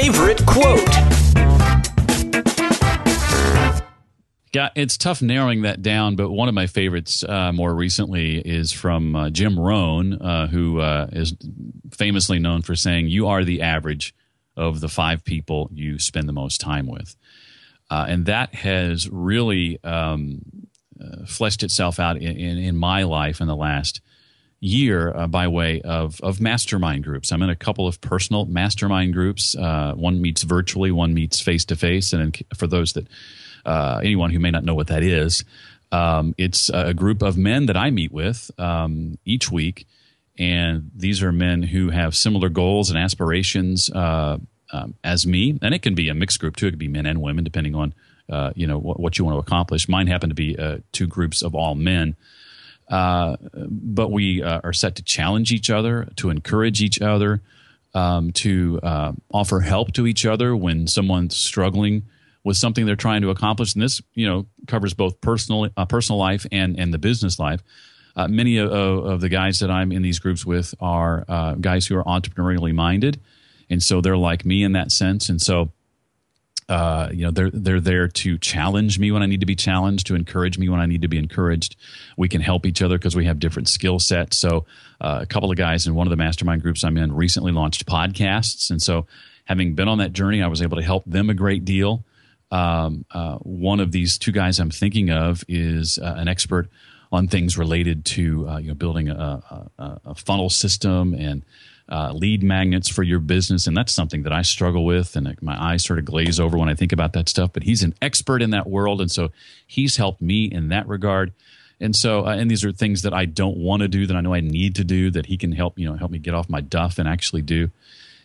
Favorite 0.01 0.45
quote? 0.45 0.89
Yeah, 4.53 4.69
it's 4.73 4.97
tough 4.97 5.21
narrowing 5.21 5.63
that 5.63 5.81
down, 5.81 6.15
but 6.15 6.31
one 6.31 6.47
of 6.47 6.55
my 6.55 6.67
favorites 6.67 7.21
uh, 7.25 7.51
more 7.51 7.75
recently 7.75 8.37
is 8.37 8.71
from 8.71 9.13
uh, 9.13 9.29
Jim 9.29 9.59
Rohn, 9.59 10.13
uh, 10.13 10.47
who 10.47 10.79
uh, 10.79 11.09
is 11.11 11.35
famously 11.91 12.39
known 12.39 12.61
for 12.61 12.77
saying, 12.77 13.07
You 13.07 13.27
are 13.27 13.43
the 13.43 13.61
average 13.61 14.15
of 14.55 14.79
the 14.79 14.87
five 14.87 15.25
people 15.25 15.69
you 15.73 15.99
spend 15.99 16.29
the 16.29 16.33
most 16.33 16.61
time 16.61 16.87
with. 16.87 17.17
Uh, 17.91 18.05
and 18.07 18.25
that 18.27 18.55
has 18.55 19.09
really 19.09 19.83
um, 19.83 20.39
uh, 20.97 21.25
fleshed 21.25 21.61
itself 21.61 21.99
out 21.99 22.15
in, 22.15 22.37
in, 22.37 22.57
in, 22.57 22.77
my 22.77 23.03
life 23.03 23.41
in 23.41 23.47
the 23.47 23.55
last 23.55 23.99
year 24.59 25.15
uh, 25.15 25.27
by 25.27 25.47
way 25.47 25.81
of, 25.81 26.19
of 26.21 26.41
mastermind 26.41 27.03
groups. 27.03 27.31
I'm 27.31 27.41
in 27.41 27.49
a 27.49 27.55
couple 27.55 27.87
of 27.87 28.01
personal 28.01 28.45
mastermind 28.45 29.13
groups. 29.13 29.55
Uh, 29.55 29.93
one 29.95 30.21
meets 30.21 30.43
virtually, 30.43 30.91
one 30.91 31.13
meets 31.13 31.39
face 31.39 31.65
to 31.65 31.75
face. 31.75 32.13
And 32.13 32.37
for 32.55 32.67
those 32.67 32.93
that, 32.93 33.07
uh, 33.65 33.99
anyone 34.03 34.31
who 34.31 34.39
may 34.39 34.51
not 34.51 34.63
know 34.63 34.75
what 34.75 34.87
that 34.87 35.03
is, 35.03 35.43
um, 35.91 36.35
it's 36.37 36.69
a 36.69 36.93
group 36.93 37.21
of 37.21 37.37
men 37.37 37.65
that 37.65 37.77
I 37.77 37.89
meet 37.89 38.11
with 38.11 38.51
um, 38.57 39.17
each 39.25 39.51
week. 39.51 39.87
And 40.37 40.91
these 40.95 41.23
are 41.23 41.31
men 41.31 41.63
who 41.63 41.89
have 41.89 42.15
similar 42.15 42.49
goals 42.49 42.89
and 42.89 42.97
aspirations 42.97 43.89
uh, 43.89 44.37
um, 44.71 44.93
as 45.03 45.25
me. 45.25 45.57
And 45.61 45.73
it 45.73 45.81
can 45.81 45.95
be 45.95 46.09
a 46.09 46.13
mixed 46.13 46.39
group 46.39 46.55
too. 46.55 46.67
It 46.67 46.71
could 46.71 46.79
be 46.79 46.87
men 46.87 47.05
and 47.05 47.21
women, 47.21 47.43
depending 47.43 47.75
on 47.75 47.93
uh, 48.29 48.51
you 48.55 48.67
know 48.67 48.77
what, 48.77 48.99
what, 48.99 49.17
you 49.17 49.25
want 49.25 49.35
to 49.35 49.39
accomplish. 49.39 49.89
Mine 49.89 50.07
happen 50.07 50.29
to 50.29 50.35
be 50.35 50.57
uh, 50.57 50.77
two 50.91 51.07
groups 51.07 51.41
of 51.41 51.55
all 51.55 51.75
men, 51.75 52.15
uh, 52.89 53.37
but 53.53 54.11
we 54.11 54.41
uh, 54.41 54.61
are 54.63 54.73
set 54.73 54.95
to 54.95 55.03
challenge 55.03 55.51
each 55.51 55.69
other, 55.69 56.07
to 56.17 56.29
encourage 56.29 56.81
each 56.81 57.01
other, 57.01 57.41
um, 57.93 58.31
to 58.31 58.79
uh, 58.83 59.13
offer 59.31 59.59
help 59.59 59.93
to 59.93 60.07
each 60.07 60.25
other 60.25 60.55
when 60.55 60.87
someone's 60.87 61.35
struggling 61.35 62.03
with 62.43 62.57
something 62.57 62.85
they're 62.85 62.95
trying 62.95 63.21
to 63.21 63.29
accomplish. 63.29 63.73
And 63.73 63.83
this, 63.83 64.01
you 64.13 64.27
know, 64.27 64.47
covers 64.67 64.93
both 64.93 65.21
personal 65.21 65.69
personal 65.87 66.19
life 66.19 66.45
and 66.51 66.79
and 66.79 66.93
the 66.93 66.97
business 66.97 67.37
life. 67.37 67.61
many 68.15 68.57
of, 68.57 68.71
of, 68.71 69.21
the 69.21 69.29
guys 69.29 69.59
that 69.59 69.69
I'm 69.69 69.91
in 69.91 70.01
these 70.01 70.19
groups 70.19 70.45
with 70.45 70.73
are 70.79 71.25
guys 71.59 71.87
who 71.87 71.95
are 71.97 72.03
entrepreneurially 72.03 72.73
minded, 72.73 73.19
and 73.69 73.83
so 73.83 74.01
they're 74.01 74.17
like 74.17 74.45
me 74.45 74.63
in 74.63 74.71
that 74.73 74.91
sense. 74.91 75.29
And 75.29 75.41
so 75.41 75.71
uh, 76.69 77.09
you 77.11 77.25
know 77.25 77.31
they're 77.31 77.49
they're 77.49 77.81
there 77.81 78.07
to 78.07 78.37
challenge 78.37 78.99
me 78.99 79.11
when 79.11 79.23
I 79.23 79.25
need 79.25 79.39
to 79.39 79.45
be 79.47 79.55
challenged, 79.55 80.07
to 80.07 80.15
encourage 80.15 80.59
me 80.59 80.69
when 80.69 80.79
I 80.79 80.85
need 80.85 81.01
to 81.01 81.07
be 81.07 81.17
encouraged. 81.17 81.75
We 82.15 82.29
can 82.29 82.41
help 82.41 82.65
each 82.65 82.81
other 82.81 82.97
because 82.97 83.15
we 83.15 83.25
have 83.25 83.39
different 83.39 83.67
skill 83.67 83.97
sets. 83.97 84.37
So 84.37 84.65
uh, 85.01 85.19
a 85.21 85.25
couple 85.25 85.49
of 85.49 85.57
guys 85.57 85.87
in 85.87 85.95
one 85.95 86.05
of 86.05 86.11
the 86.11 86.17
mastermind 86.17 86.61
groups 86.61 86.83
I'm 86.83 86.97
in 86.97 87.13
recently 87.13 87.51
launched 87.51 87.87
podcasts, 87.87 88.69
and 88.69 88.79
so 88.81 89.07
having 89.45 89.73
been 89.73 89.87
on 89.87 89.97
that 89.97 90.13
journey, 90.13 90.43
I 90.43 90.47
was 90.47 90.61
able 90.61 90.77
to 90.77 90.83
help 90.83 91.03
them 91.05 91.29
a 91.31 91.33
great 91.33 91.65
deal. 91.65 92.05
Um, 92.51 93.05
uh, 93.11 93.37
one 93.37 93.79
of 93.79 93.91
these 93.91 94.19
two 94.19 94.31
guys 94.31 94.59
I'm 94.59 94.71
thinking 94.71 95.09
of 95.09 95.43
is 95.47 95.97
uh, 95.97 96.15
an 96.17 96.27
expert 96.27 96.69
on 97.11 97.27
things 97.27 97.57
related 97.57 98.05
to 98.05 98.47
uh, 98.47 98.57
you 98.59 98.67
know 98.67 98.75
building 98.75 99.09
a, 99.09 99.69
a, 99.79 100.01
a 100.05 100.15
funnel 100.15 100.51
system 100.51 101.15
and 101.15 101.43
uh, 101.91 102.11
lead 102.13 102.43
magnets 102.43 102.89
for 102.89 103.03
your 103.03 103.19
business. 103.19 103.67
And 103.67 103.75
that's 103.75 103.93
something 103.93 104.23
that 104.23 104.33
I 104.33 104.41
struggle 104.43 104.85
with. 104.85 105.15
And 105.15 105.35
my 105.41 105.61
eyes 105.61 105.83
sort 105.83 105.99
of 105.99 106.05
glaze 106.05 106.39
over 106.39 106.57
when 106.57 106.69
I 106.69 106.75
think 106.75 106.91
about 106.91 107.13
that 107.13 107.29
stuff. 107.29 107.51
But 107.53 107.63
he's 107.63 107.83
an 107.83 107.95
expert 108.01 108.41
in 108.41 108.51
that 108.51 108.67
world. 108.67 109.01
And 109.01 109.11
so 109.11 109.31
he's 109.65 109.97
helped 109.97 110.21
me 110.21 110.45
in 110.45 110.69
that 110.69 110.87
regard. 110.87 111.33
And 111.81 111.95
so, 111.95 112.25
uh, 112.25 112.35
and 112.35 112.51
these 112.51 112.65
are 112.65 112.71
things 112.71 113.03
that 113.03 113.13
I 113.13 113.25
don't 113.25 113.57
want 113.57 113.81
to 113.81 113.87
do 113.87 114.05
that 114.05 114.15
I 114.15 114.21
know 114.21 114.33
I 114.33 114.41
need 114.41 114.75
to 114.75 114.83
do 114.83 115.09
that 115.11 115.27
he 115.27 115.37
can 115.37 115.51
help, 115.51 115.79
you 115.79 115.89
know, 115.89 115.95
help 115.95 116.11
me 116.11 116.19
get 116.19 116.33
off 116.33 116.49
my 116.49 116.61
duff 116.61 116.99
and 116.99 117.07
actually 117.07 117.41
do. 117.41 117.71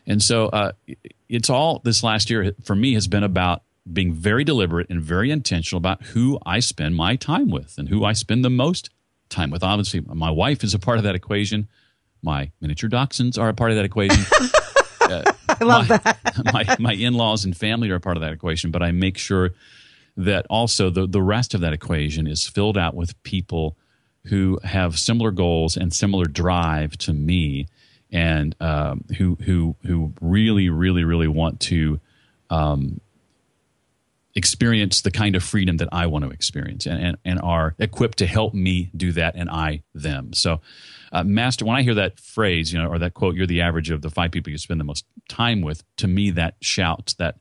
And 0.07 0.23
so, 0.23 0.47
uh, 0.47 0.73
it's 1.29 1.49
all 1.49 1.81
this 1.85 2.03
last 2.03 2.31
year 2.31 2.53
for 2.63 2.75
me 2.75 2.95
has 2.95 3.07
been 3.07 3.23
about 3.23 3.63
being 3.91 4.13
very 4.13 4.45
deliberate 4.45 4.89
and 4.91 5.01
very 5.01 5.31
intentional 5.31 5.79
about 5.79 6.03
who 6.03 6.39
I 6.45 6.61
spend 6.61 6.97
my 6.97 7.17
time 7.17 7.51
with 7.51 7.77
and 7.79 7.89
who 7.89 8.05
I 8.05 8.13
spend 8.13 8.45
the 8.45 8.51
most 8.51 8.91
time 9.29 9.51
with. 9.51 9.63
Obviously, 9.63 10.01
my 10.01 10.31
wife 10.31 10.65
is 10.65 10.75
a 10.75 10.79
part 10.79 10.99
of 10.99 11.05
that 11.05 11.15
equation. 11.15 11.69
My 12.25 12.51
miniature 12.61 12.89
dachshunds 12.89 13.39
are 13.39 13.49
a 13.49 13.55
part 13.55 13.71
of 13.71 13.77
that 13.77 13.85
equation. 13.85 14.25
uh, 15.01 15.33
I 15.49 15.65
love 15.65 15.89
my, 15.89 15.97
that. 15.99 16.19
my 16.53 16.77
my 16.81 16.93
in 16.95 17.15
laws 17.15 17.45
and 17.45 17.57
family 17.57 17.91
are 17.91 17.97
a 17.97 18.01
part 18.01 18.17
of 18.17 18.23
that 18.23 18.33
equation, 18.33 18.71
but 18.71 18.83
I 18.83 18.91
make 18.91 19.19
sure 19.19 19.51
that 20.17 20.47
also 20.49 20.91
the 20.91 21.07
the 21.07 21.23
rest 21.23 21.55
of 21.55 21.61
that 21.61 21.73
equation 21.73 22.27
is 22.27 22.47
filled 22.49 22.79
out 22.79 22.95
with 22.95 23.21
people 23.23 23.77
who 24.27 24.59
have 24.65 24.99
similar 24.99 25.31
goals 25.31 25.77
and 25.77 25.93
similar 25.93 26.25
drive 26.25 26.97
to 26.99 27.13
me, 27.13 27.69
and 28.11 28.57
um, 28.61 29.05
who 29.19 29.37
who 29.45 29.77
who 29.85 30.15
really 30.21 30.71
really 30.71 31.05
really 31.05 31.29
want 31.29 31.61
to 31.61 32.01
um, 32.49 33.01
experience 34.35 35.03
the 35.03 35.11
kind 35.11 35.37
of 35.37 35.43
freedom 35.43 35.77
that 35.77 35.89
I 35.93 36.07
want 36.07 36.25
to 36.25 36.31
experience 36.31 36.87
and, 36.87 37.03
and, 37.03 37.17
and 37.25 37.41
are 37.41 37.75
equipped 37.79 38.19
to 38.19 38.27
help 38.27 38.55
me 38.55 38.91
do 38.97 39.13
that 39.13 39.35
and 39.37 39.49
I 39.49 39.83
them. 39.95 40.33
So, 40.33 40.61
uh, 41.15 41.23
master, 41.23 41.65
when 41.65 41.77
I 41.77 41.83
hear 41.83 41.95
that 41.95 42.19
phrase, 42.19 42.73
you 42.73 42.83
know, 42.83 42.89
or 42.89 42.99
that 42.99 43.15
quote, 43.15 43.37
you're 43.37 43.47
the 43.47 43.61
average 43.61 43.91
of 43.91 44.03
the 44.03 44.11
five 44.11 44.33
people 44.33 44.51
you 44.51 44.59
spend 44.59 44.81
the 44.81 44.85
most 44.85 45.07
time 45.29 45.63
with, 45.63 45.85
to 45.99 46.09
me, 46.09 46.33
that 46.33 46.57
shouts, 46.61 47.15
that, 47.15 47.37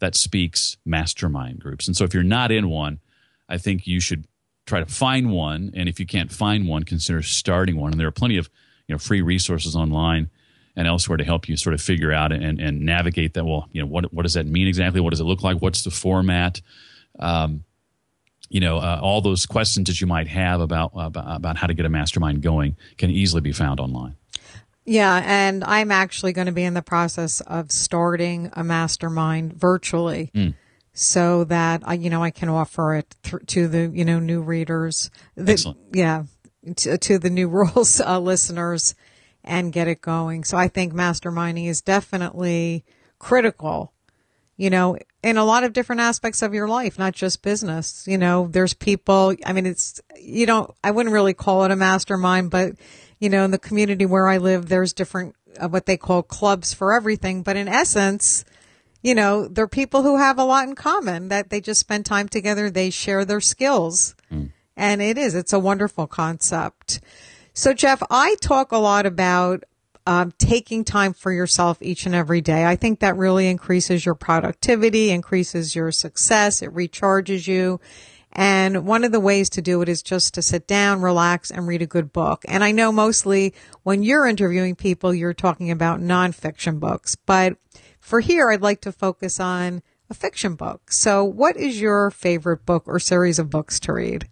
that 0.00 0.14
speaks 0.14 0.76
mastermind 0.84 1.58
groups. 1.58 1.86
And 1.86 1.96
so 1.96 2.04
if 2.04 2.12
you're 2.12 2.22
not 2.22 2.52
in 2.52 2.68
one, 2.68 3.00
I 3.48 3.56
think 3.56 3.86
you 3.86 3.98
should 3.98 4.26
try 4.66 4.80
to 4.80 4.86
find 4.86 5.30
one. 5.32 5.72
And 5.74 5.88
if 5.88 5.98
you 5.98 6.06
can't 6.06 6.30
find 6.30 6.68
one, 6.68 6.82
consider 6.82 7.22
starting 7.22 7.76
one. 7.76 7.92
And 7.92 8.00
there 8.00 8.08
are 8.08 8.12
plenty 8.12 8.36
of, 8.36 8.50
you 8.86 8.94
know, 8.94 8.98
free 8.98 9.22
resources 9.22 9.74
online 9.74 10.28
and 10.76 10.86
elsewhere 10.86 11.16
to 11.16 11.24
help 11.24 11.48
you 11.48 11.56
sort 11.56 11.72
of 11.72 11.80
figure 11.80 12.12
out 12.12 12.30
and, 12.30 12.60
and 12.60 12.80
navigate 12.80 13.34
that. 13.34 13.46
Well, 13.46 13.68
you 13.72 13.80
know, 13.80 13.86
what, 13.86 14.12
what 14.12 14.24
does 14.24 14.34
that 14.34 14.46
mean 14.46 14.68
exactly? 14.68 15.00
What 15.00 15.10
does 15.10 15.20
it 15.20 15.24
look 15.24 15.42
like? 15.42 15.62
What's 15.62 15.82
the 15.82 15.90
format? 15.90 16.60
Um, 17.18 17.64
you 18.54 18.60
know, 18.60 18.78
uh, 18.78 19.00
all 19.02 19.20
those 19.20 19.46
questions 19.46 19.88
that 19.88 20.00
you 20.00 20.06
might 20.06 20.28
have 20.28 20.60
about, 20.60 20.92
about, 20.94 21.24
about 21.26 21.56
how 21.56 21.66
to 21.66 21.74
get 21.74 21.84
a 21.86 21.88
mastermind 21.88 22.40
going 22.40 22.76
can 22.96 23.10
easily 23.10 23.40
be 23.40 23.50
found 23.50 23.80
online. 23.80 24.14
Yeah, 24.84 25.20
and 25.26 25.64
I'm 25.64 25.90
actually 25.90 26.32
going 26.32 26.46
to 26.46 26.52
be 26.52 26.62
in 26.62 26.74
the 26.74 26.80
process 26.80 27.40
of 27.40 27.72
starting 27.72 28.50
a 28.52 28.62
mastermind 28.62 29.54
virtually. 29.54 30.30
Mm. 30.32 30.54
So 30.92 31.42
that 31.44 31.82
I, 31.84 31.94
you 31.94 32.08
know, 32.08 32.22
I 32.22 32.30
can 32.30 32.48
offer 32.48 32.94
it 32.94 33.16
th- 33.24 33.44
to 33.44 33.66
the, 33.66 33.90
you 33.92 34.04
know, 34.04 34.20
new 34.20 34.40
readers. 34.40 35.10
The, 35.34 35.50
Excellent. 35.50 35.78
Yeah, 35.92 36.22
to, 36.76 36.96
to 36.96 37.18
the 37.18 37.30
new 37.30 37.48
rules 37.48 38.00
uh, 38.00 38.20
listeners 38.20 38.94
and 39.42 39.72
get 39.72 39.88
it 39.88 40.00
going. 40.00 40.44
So 40.44 40.56
I 40.56 40.68
think 40.68 40.92
masterminding 40.92 41.66
is 41.66 41.82
definitely 41.82 42.84
critical, 43.18 43.92
you 44.56 44.70
know, 44.70 44.96
in 45.22 45.36
a 45.36 45.44
lot 45.44 45.64
of 45.64 45.72
different 45.72 46.00
aspects 46.00 46.42
of 46.42 46.54
your 46.54 46.68
life, 46.68 46.98
not 46.98 47.14
just 47.14 47.42
business. 47.42 48.04
You 48.06 48.18
know, 48.18 48.48
there's 48.50 48.74
people, 48.74 49.34
I 49.44 49.52
mean, 49.52 49.66
it's, 49.66 50.00
you 50.20 50.46
don't, 50.46 50.70
I 50.82 50.90
wouldn't 50.90 51.12
really 51.12 51.34
call 51.34 51.64
it 51.64 51.70
a 51.70 51.76
mastermind, 51.76 52.50
but, 52.50 52.74
you 53.18 53.28
know, 53.28 53.44
in 53.44 53.50
the 53.50 53.58
community 53.58 54.06
where 54.06 54.28
I 54.28 54.38
live, 54.38 54.68
there's 54.68 54.92
different, 54.92 55.34
uh, 55.60 55.68
what 55.68 55.86
they 55.86 55.96
call 55.96 56.22
clubs 56.22 56.72
for 56.72 56.92
everything. 56.92 57.42
But 57.42 57.56
in 57.56 57.68
essence, 57.68 58.44
you 59.02 59.14
know, 59.14 59.48
they're 59.48 59.68
people 59.68 60.02
who 60.02 60.18
have 60.18 60.38
a 60.38 60.44
lot 60.44 60.68
in 60.68 60.74
common 60.74 61.28
that 61.28 61.50
they 61.50 61.60
just 61.60 61.80
spend 61.80 62.06
time 62.06 62.28
together. 62.28 62.70
They 62.70 62.90
share 62.90 63.24
their 63.24 63.40
skills. 63.40 64.14
Mm. 64.32 64.52
And 64.76 65.02
it 65.02 65.18
is, 65.18 65.34
it's 65.34 65.52
a 65.52 65.58
wonderful 65.58 66.06
concept. 66.06 67.00
So, 67.52 67.72
Jeff, 67.72 68.02
I 68.10 68.36
talk 68.40 68.72
a 68.72 68.78
lot 68.78 69.06
about 69.06 69.64
um, 70.06 70.32
taking 70.38 70.84
time 70.84 71.12
for 71.12 71.32
yourself 71.32 71.78
each 71.80 72.06
and 72.06 72.14
every 72.14 72.40
day. 72.40 72.64
I 72.64 72.76
think 72.76 73.00
that 73.00 73.16
really 73.16 73.48
increases 73.48 74.04
your 74.04 74.14
productivity, 74.14 75.10
increases 75.10 75.74
your 75.74 75.90
success, 75.92 76.62
it 76.62 76.74
recharges 76.74 77.46
you. 77.46 77.80
And 78.32 78.84
one 78.84 79.04
of 79.04 79.12
the 79.12 79.20
ways 79.20 79.48
to 79.50 79.62
do 79.62 79.80
it 79.80 79.88
is 79.88 80.02
just 80.02 80.34
to 80.34 80.42
sit 80.42 80.66
down, 80.66 81.00
relax, 81.00 81.50
and 81.52 81.68
read 81.68 81.82
a 81.82 81.86
good 81.86 82.12
book. 82.12 82.44
And 82.48 82.64
I 82.64 82.72
know 82.72 82.90
mostly 82.90 83.54
when 83.84 84.02
you're 84.02 84.26
interviewing 84.26 84.74
people, 84.74 85.14
you're 85.14 85.34
talking 85.34 85.70
about 85.70 86.00
nonfiction 86.00 86.80
books. 86.80 87.14
But 87.14 87.56
for 88.00 88.20
here, 88.20 88.50
I'd 88.50 88.60
like 88.60 88.80
to 88.82 88.92
focus 88.92 89.38
on 89.38 89.82
a 90.10 90.14
fiction 90.14 90.56
book. 90.56 90.92
So, 90.92 91.24
what 91.24 91.56
is 91.56 91.80
your 91.80 92.10
favorite 92.10 92.66
book 92.66 92.84
or 92.86 92.98
series 92.98 93.38
of 93.38 93.50
books 93.50 93.78
to 93.80 93.92
read? 93.92 94.28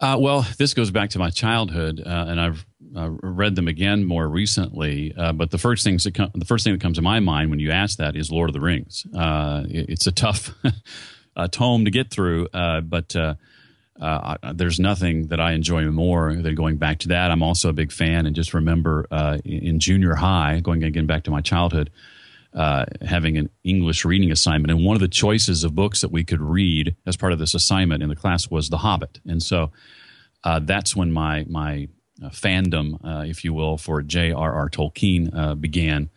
Uh, 0.00 0.16
well, 0.18 0.46
this 0.58 0.74
goes 0.74 0.90
back 0.90 1.10
to 1.10 1.18
my 1.18 1.30
childhood, 1.30 2.02
uh, 2.04 2.26
and 2.28 2.40
I've 2.40 2.66
uh, 2.96 3.10
read 3.22 3.56
them 3.56 3.68
again 3.68 4.04
more 4.04 4.28
recently. 4.28 5.14
Uh, 5.16 5.32
but 5.32 5.50
the 5.50 5.58
first 5.58 5.84
things 5.84 6.04
that 6.04 6.14
the 6.34 6.44
first 6.44 6.64
thing 6.64 6.72
that 6.72 6.80
comes 6.80 6.96
to 6.96 7.02
my 7.02 7.20
mind 7.20 7.50
when 7.50 7.58
you 7.58 7.70
ask 7.70 7.98
that 7.98 8.16
is 8.16 8.30
Lord 8.30 8.48
of 8.48 8.54
the 8.54 8.60
Rings. 8.60 9.06
Uh, 9.14 9.64
it, 9.68 9.90
it's 9.90 10.06
a 10.06 10.12
tough 10.12 10.54
tome 11.50 11.84
to 11.84 11.90
get 11.90 12.10
through, 12.10 12.48
uh, 12.54 12.80
but 12.80 13.14
there's 14.54 14.80
nothing 14.80 15.28
that 15.28 15.40
I 15.40 15.52
enjoy 15.52 15.84
more 15.90 16.34
than 16.34 16.54
going 16.54 16.76
back 16.76 16.98
to 17.00 17.08
that. 17.08 17.30
I'm 17.30 17.42
also 17.42 17.68
a 17.68 17.72
big 17.72 17.92
fan, 17.92 18.26
and 18.26 18.34
just 18.34 18.54
remember 18.54 19.06
in 19.44 19.80
junior 19.80 20.14
high, 20.14 20.60
going 20.60 20.84
again 20.84 21.06
back 21.06 21.24
to 21.24 21.30
my 21.30 21.40
childhood. 21.40 21.90
Uh, 22.54 22.84
having 23.04 23.36
an 23.36 23.50
English 23.64 24.04
reading 24.04 24.30
assignment. 24.30 24.70
And 24.70 24.84
one 24.84 24.94
of 24.94 25.00
the 25.00 25.08
choices 25.08 25.64
of 25.64 25.74
books 25.74 26.02
that 26.02 26.12
we 26.12 26.22
could 26.22 26.40
read 26.40 26.94
as 27.04 27.16
part 27.16 27.32
of 27.32 27.40
this 27.40 27.52
assignment 27.52 28.00
in 28.00 28.08
the 28.08 28.14
class 28.14 28.48
was 28.48 28.68
The 28.68 28.76
Hobbit. 28.76 29.18
And 29.26 29.42
so 29.42 29.72
uh, 30.44 30.60
that's 30.60 30.94
when 30.94 31.10
my 31.10 31.44
my 31.48 31.88
uh, 31.88 31.88
fandom, 32.22 32.98
uh, 33.04 33.24
if 33.24 33.44
you 33.44 33.52
will, 33.52 33.76
for 33.76 34.02
J.R.R. 34.02 34.70
Tolkien 34.70 35.34
uh, 35.34 35.54
began. 35.54 36.10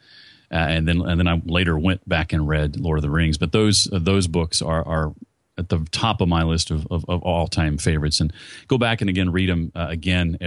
and 0.49 0.87
then 0.87 1.01
and 1.01 1.19
then 1.19 1.27
I 1.27 1.41
later 1.45 1.77
went 1.77 2.07
back 2.07 2.33
and 2.33 2.47
read 2.47 2.79
Lord 2.79 2.99
of 2.99 3.03
the 3.03 3.09
Rings. 3.09 3.37
But 3.37 3.51
those 3.51 3.87
those 3.91 4.27
books 4.27 4.61
are 4.61 4.85
are 4.87 5.13
at 5.57 5.69
the 5.69 5.79
top 5.91 6.21
of 6.21 6.27
my 6.27 6.43
list 6.43 6.69
of, 6.69 6.87
of, 6.91 7.03
of 7.09 7.23
all 7.23 7.47
time 7.47 7.77
favorites. 7.77 8.19
And 8.19 8.31
go 8.67 8.77
back 8.77 9.01
and 9.01 9.09
again 9.09 9.31
read 9.31 9.49
them 9.49 9.71
again 9.75 10.37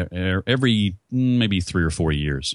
every 0.46 0.96
mm, 1.12 1.38
maybe 1.38 1.60
three 1.60 1.82
or 1.82 1.90
four 1.90 2.12
years. 2.12 2.54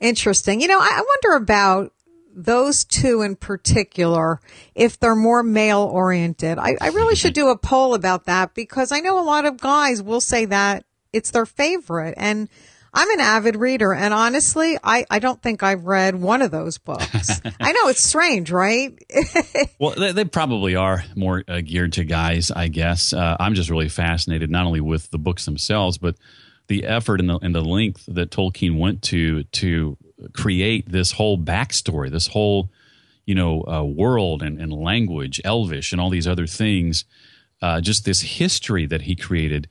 Interesting. 0.00 0.60
You 0.60 0.68
know, 0.68 0.80
I 0.80 1.04
wonder 1.06 1.36
about 1.36 1.92
those 2.34 2.84
two 2.84 3.22
in 3.22 3.36
particular, 3.36 4.40
if 4.74 4.98
they're 4.98 5.14
more 5.14 5.42
male 5.42 5.82
oriented. 5.82 6.58
I, 6.58 6.76
I 6.80 6.88
really 6.88 7.14
should 7.14 7.34
do 7.34 7.48
a 7.48 7.58
poll 7.58 7.94
about 7.94 8.24
that 8.24 8.54
because 8.54 8.90
I 8.90 9.00
know 9.00 9.20
a 9.20 9.24
lot 9.24 9.44
of 9.44 9.60
guys 9.60 10.02
will 10.02 10.20
say 10.20 10.46
that 10.46 10.84
it's 11.12 11.30
their 11.30 11.46
favorite. 11.46 12.14
And 12.16 12.48
I'm 12.94 13.10
an 13.10 13.20
avid 13.20 13.56
reader, 13.56 13.94
and 13.94 14.12
honestly, 14.12 14.76
I, 14.84 15.06
I 15.10 15.18
don't 15.18 15.40
think 15.40 15.62
I've 15.62 15.86
read 15.86 16.14
one 16.14 16.42
of 16.42 16.50
those 16.50 16.76
books. 16.76 17.40
I 17.60 17.72
know 17.72 17.88
it's 17.88 18.02
strange, 18.02 18.50
right? 18.50 18.92
well, 19.78 19.94
they, 19.96 20.12
they, 20.12 20.24
probably 20.26 20.76
are 20.76 21.02
more 21.16 21.42
uh, 21.48 21.62
geared 21.62 21.94
to 21.94 22.04
guys, 22.04 22.50
I 22.50 22.68
guess. 22.68 23.14
Uh, 23.14 23.38
I'm 23.40 23.54
just 23.54 23.70
really 23.70 23.88
fascinated 23.88 24.50
not 24.50 24.66
only 24.66 24.82
with 24.82 25.10
the 25.10 25.16
books 25.16 25.46
themselves, 25.46 25.96
but 25.96 26.16
the 26.66 26.84
effort 26.84 27.20
and 27.20 27.30
the, 27.30 27.38
and 27.38 27.54
the 27.54 27.64
length 27.64 28.04
that 28.08 28.30
Tolkien 28.30 28.78
went 28.78 29.00
to 29.04 29.44
to 29.44 29.96
create 30.34 30.90
this 30.90 31.12
whole 31.12 31.38
backstory, 31.38 32.10
this 32.10 32.26
whole 32.26 32.70
you 33.24 33.34
know 33.34 33.64
uh, 33.66 33.82
world 33.82 34.42
and, 34.42 34.60
and, 34.60 34.70
language, 34.70 35.40
Elvish, 35.44 35.92
and 35.92 36.00
all 36.00 36.10
these 36.10 36.28
other 36.28 36.46
things. 36.46 37.06
Uh, 37.62 37.80
just 37.80 38.04
this 38.04 38.20
history 38.20 38.86
that 38.86 39.02
he 39.02 39.14
created 39.14 39.68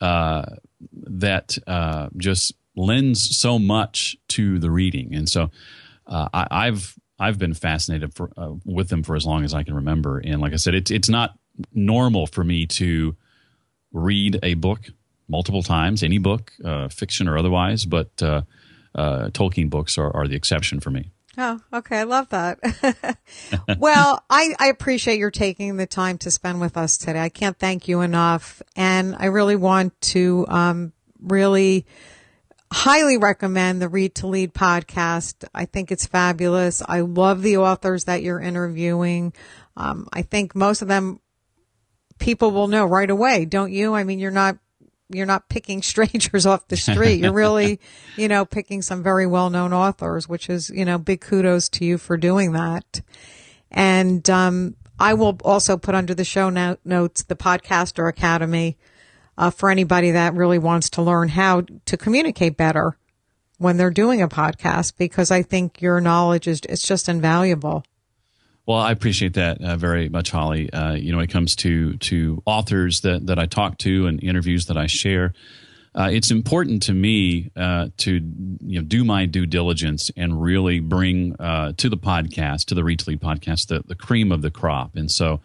uh, 0.00 0.44
that 0.92 1.58
uh, 1.66 2.08
just 2.16 2.54
lends 2.76 3.36
so 3.36 3.58
much 3.58 4.16
to 4.28 4.58
the 4.58 4.70
reading, 4.70 5.14
and 5.14 5.28
so 5.28 5.50
uh, 6.06 6.28
I, 6.32 6.66
have 6.66 6.94
I've 7.18 7.38
been 7.38 7.54
fascinated 7.54 8.14
for, 8.14 8.30
uh, 8.36 8.54
with 8.64 8.88
them 8.88 9.02
for 9.02 9.16
as 9.16 9.26
long 9.26 9.44
as 9.44 9.54
I 9.54 9.62
can 9.62 9.74
remember. 9.74 10.18
And 10.18 10.40
like 10.40 10.52
I 10.52 10.56
said, 10.56 10.74
it's 10.74 10.90
it's 10.90 11.08
not 11.08 11.38
normal 11.72 12.26
for 12.26 12.44
me 12.44 12.66
to 12.66 13.16
read 13.92 14.38
a 14.42 14.54
book 14.54 14.90
multiple 15.28 15.62
times, 15.62 16.02
any 16.02 16.18
book, 16.18 16.52
uh, 16.64 16.88
fiction 16.88 17.28
or 17.28 17.38
otherwise, 17.38 17.84
but 17.84 18.22
uh, 18.22 18.42
uh, 18.94 19.28
Tolkien 19.28 19.70
books 19.70 19.96
are, 19.98 20.14
are 20.14 20.28
the 20.28 20.36
exception 20.36 20.80
for 20.80 20.90
me. 20.90 21.10
Oh, 21.38 21.60
okay. 21.72 21.98
I 21.98 22.02
love 22.02 22.28
that. 22.28 22.58
well, 23.78 24.22
I, 24.28 24.54
I 24.58 24.66
appreciate 24.68 25.18
your 25.18 25.30
taking 25.30 25.76
the 25.76 25.86
time 25.86 26.18
to 26.18 26.30
spend 26.30 26.60
with 26.60 26.76
us 26.76 26.98
today. 26.98 27.20
I 27.20 27.30
can't 27.30 27.58
thank 27.58 27.88
you 27.88 28.02
enough. 28.02 28.60
And 28.76 29.16
I 29.18 29.26
really 29.26 29.56
want 29.56 29.98
to, 30.02 30.44
um, 30.48 30.92
really 31.22 31.86
highly 32.70 33.18
recommend 33.18 33.80
the 33.80 33.88
Read 33.88 34.14
to 34.16 34.26
Lead 34.26 34.54
podcast. 34.54 35.44
I 35.54 35.66
think 35.66 35.92
it's 35.92 36.06
fabulous. 36.06 36.82
I 36.86 37.00
love 37.00 37.42
the 37.42 37.58
authors 37.58 38.04
that 38.04 38.22
you're 38.22 38.40
interviewing. 38.40 39.32
Um, 39.76 40.08
I 40.12 40.22
think 40.22 40.54
most 40.54 40.82
of 40.82 40.88
them 40.88 41.20
people 42.18 42.50
will 42.50 42.68
know 42.68 42.84
right 42.86 43.10
away, 43.10 43.44
don't 43.44 43.72
you? 43.72 43.94
I 43.94 44.04
mean, 44.04 44.18
you're 44.18 44.30
not 44.30 44.56
you're 45.12 45.26
not 45.26 45.48
picking 45.48 45.82
strangers 45.82 46.46
off 46.46 46.68
the 46.68 46.76
street. 46.76 47.20
You're 47.20 47.32
really, 47.32 47.80
you 48.16 48.28
know, 48.28 48.44
picking 48.44 48.82
some 48.82 49.02
very 49.02 49.26
well-known 49.26 49.72
authors, 49.72 50.28
which 50.28 50.48
is, 50.50 50.70
you 50.70 50.84
know, 50.84 50.98
big 50.98 51.20
kudos 51.20 51.68
to 51.70 51.84
you 51.84 51.98
for 51.98 52.16
doing 52.16 52.52
that. 52.52 53.00
And, 53.70 54.28
um, 54.28 54.76
I 54.98 55.14
will 55.14 55.36
also 55.44 55.76
put 55.76 55.96
under 55.96 56.14
the 56.14 56.24
show 56.24 56.48
notes 56.48 57.24
the 57.24 57.34
Podcaster 57.34 58.08
Academy 58.08 58.76
uh, 59.36 59.50
for 59.50 59.68
anybody 59.68 60.12
that 60.12 60.34
really 60.34 60.58
wants 60.58 60.90
to 60.90 61.02
learn 61.02 61.30
how 61.30 61.62
to 61.86 61.96
communicate 61.96 62.56
better 62.56 62.96
when 63.58 63.76
they're 63.76 63.90
doing 63.90 64.22
a 64.22 64.28
podcast, 64.28 64.94
because 64.98 65.30
I 65.30 65.42
think 65.42 65.80
your 65.80 66.00
knowledge 66.00 66.46
is 66.46 66.60
it's 66.68 66.86
just 66.86 67.08
invaluable. 67.08 67.84
Well, 68.66 68.78
I 68.78 68.92
appreciate 68.92 69.34
that 69.34 69.60
uh, 69.60 69.76
very 69.76 70.08
much, 70.08 70.30
Holli. 70.30 70.70
Uh, 70.72 70.94
you 70.94 71.10
know, 71.10 71.18
when 71.18 71.24
it 71.24 71.32
comes 71.32 71.56
to 71.56 71.96
to 71.98 72.42
authors 72.46 73.00
that 73.00 73.26
that 73.26 73.38
I 73.38 73.46
talk 73.46 73.78
to 73.78 74.06
and 74.06 74.22
interviews 74.22 74.66
that 74.66 74.76
I 74.76 74.86
share, 74.86 75.34
uh, 75.94 76.08
it's 76.12 76.30
important 76.30 76.82
to 76.84 76.94
me 76.94 77.50
uh, 77.56 77.88
to 77.98 78.12
you 78.60 78.80
know 78.80 78.82
do 78.82 79.04
my 79.04 79.26
due 79.26 79.46
diligence 79.46 80.10
and 80.16 80.40
really 80.40 80.78
bring 80.78 81.34
uh, 81.40 81.72
to 81.76 81.88
the 81.88 81.96
podcast, 81.96 82.66
to 82.66 82.74
the 82.76 82.84
Read 82.84 83.00
to 83.00 83.10
Lead 83.10 83.20
podcast, 83.20 83.66
the 83.66 83.82
the 83.84 83.96
cream 83.96 84.30
of 84.30 84.42
the 84.42 84.50
crop. 84.50 84.94
And 84.94 85.10
so 85.10 85.40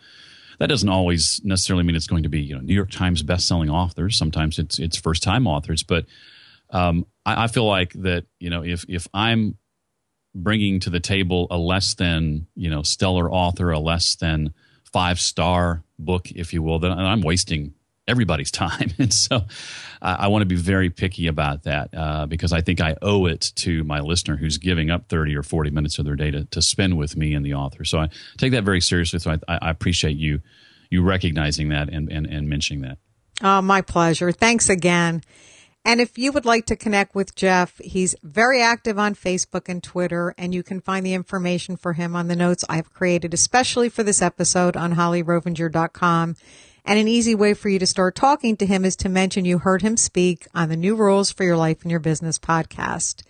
that 0.59 0.67
doesn't 0.67 0.89
always 0.89 1.41
necessarily 1.43 1.83
mean 1.83 1.95
it's 1.95 2.07
going 2.07 2.23
to 2.23 2.29
be 2.29 2.41
you 2.41 2.53
know 2.53 2.61
New 2.61 2.75
York 2.75 2.91
Times 2.91 3.23
best-selling 3.23 3.69
authors. 3.69 4.15
Sometimes 4.15 4.59
it's 4.59 4.77
it's 4.77 4.95
first-time 4.95 5.47
authors, 5.47 5.81
but 5.81 6.05
um, 6.69 7.07
I, 7.25 7.45
I 7.45 7.47
feel 7.47 7.65
like 7.67 7.93
that 7.93 8.25
you 8.39 8.51
know 8.51 8.63
if 8.63 8.85
if 8.87 9.07
I'm 9.11 9.57
bringing 10.43 10.79
to 10.81 10.89
the 10.89 10.99
table 10.99 11.47
a 11.51 11.57
less 11.57 11.93
than 11.93 12.47
you 12.55 12.69
know 12.69 12.83
stellar 12.83 13.31
author, 13.31 13.71
a 13.71 13.79
less 13.79 14.15
than 14.15 14.53
five 14.91 15.19
star 15.19 15.83
book, 15.99 16.31
if 16.31 16.53
you 16.53 16.61
will, 16.61 16.79
then 16.79 16.91
I'm 16.91 17.21
wasting 17.21 17.73
everybody's 18.07 18.51
time. 18.65 18.91
And 18.97 19.13
so 19.13 19.43
I, 20.01 20.13
I 20.13 20.27
want 20.27 20.41
to 20.43 20.45
be 20.45 20.55
very 20.55 20.89
picky 20.89 21.27
about 21.27 21.63
that 21.63 21.89
uh, 21.93 22.25
because 22.25 22.53
I 22.53 22.61
think 22.61 22.81
I 22.81 22.95
owe 23.01 23.25
it 23.25 23.51
to 23.57 23.83
my 23.83 23.99
listener 23.99 24.37
who's 24.37 24.57
giving 24.57 24.89
up 24.89 25.09
30 25.09 25.35
or 25.35 25.43
40 25.43 25.71
minutes 25.71 25.99
of 25.99 26.05
their 26.05 26.15
day 26.15 26.31
to, 26.31 26.45
to 26.45 26.61
spend 26.61 26.97
with 26.97 27.17
me 27.17 27.33
and 27.33 27.45
the 27.45 27.53
author. 27.53 27.83
So 27.83 27.99
I 27.99 28.09
take 28.37 28.53
that 28.53 28.63
very 28.63 28.81
seriously. 28.81 29.19
So 29.19 29.37
I, 29.47 29.57
I 29.61 29.69
appreciate 29.69 30.17
you 30.17 30.41
you 30.89 31.03
recognizing 31.03 31.69
that 31.69 31.89
and, 31.89 32.09
and, 32.09 32.25
and 32.25 32.47
mentioning 32.47 32.81
that. 32.83 32.97
Oh, 33.41 33.61
my 33.61 33.81
pleasure. 33.81 34.31
Thanks 34.31 34.69
again. 34.69 35.21
And 35.87 36.01
if 36.01 36.17
you 36.17 36.33
would 36.33 36.43
like 36.43 36.65
to 36.65 36.75
connect 36.75 37.15
with 37.15 37.33
Jeff, 37.33 37.77
he's 37.77 38.13
very 38.21 38.61
active 38.61 38.99
on 38.99 39.15
Facebook 39.15 39.69
and 39.69 39.81
Twitter, 39.81 40.35
and 40.37 40.53
you 40.53 40.61
can 40.61 40.81
find 40.81 41.05
the 41.05 41.13
information 41.13 41.77
for 41.77 41.93
him 41.93 42.13
on 42.13 42.27
the 42.27 42.35
notes 42.35 42.65
I've 42.67 42.93
created 42.93 43.33
especially 43.33 43.87
for 43.87 44.03
this 44.03 44.21
episode 44.21 44.75
on 44.75 44.95
hollirovenger.com. 44.95 46.35
And 46.83 46.99
an 46.99 47.07
easy 47.07 47.35
way 47.35 47.53
for 47.53 47.69
you 47.69 47.79
to 47.79 47.87
start 47.87 48.15
talking 48.15 48.57
to 48.57 48.65
him 48.65 48.83
is 48.83 48.97
to 48.97 49.07
mention 49.07 49.45
you 49.45 49.59
heard 49.59 49.81
him 49.81 49.95
speak 49.95 50.45
on 50.53 50.67
the 50.67 50.75
New 50.75 50.93
Rules 50.93 51.31
for 51.31 51.45
Your 51.45 51.55
Life 51.55 51.83
and 51.83 51.91
Your 51.91 52.01
Business 52.01 52.37
podcast. 52.37 53.23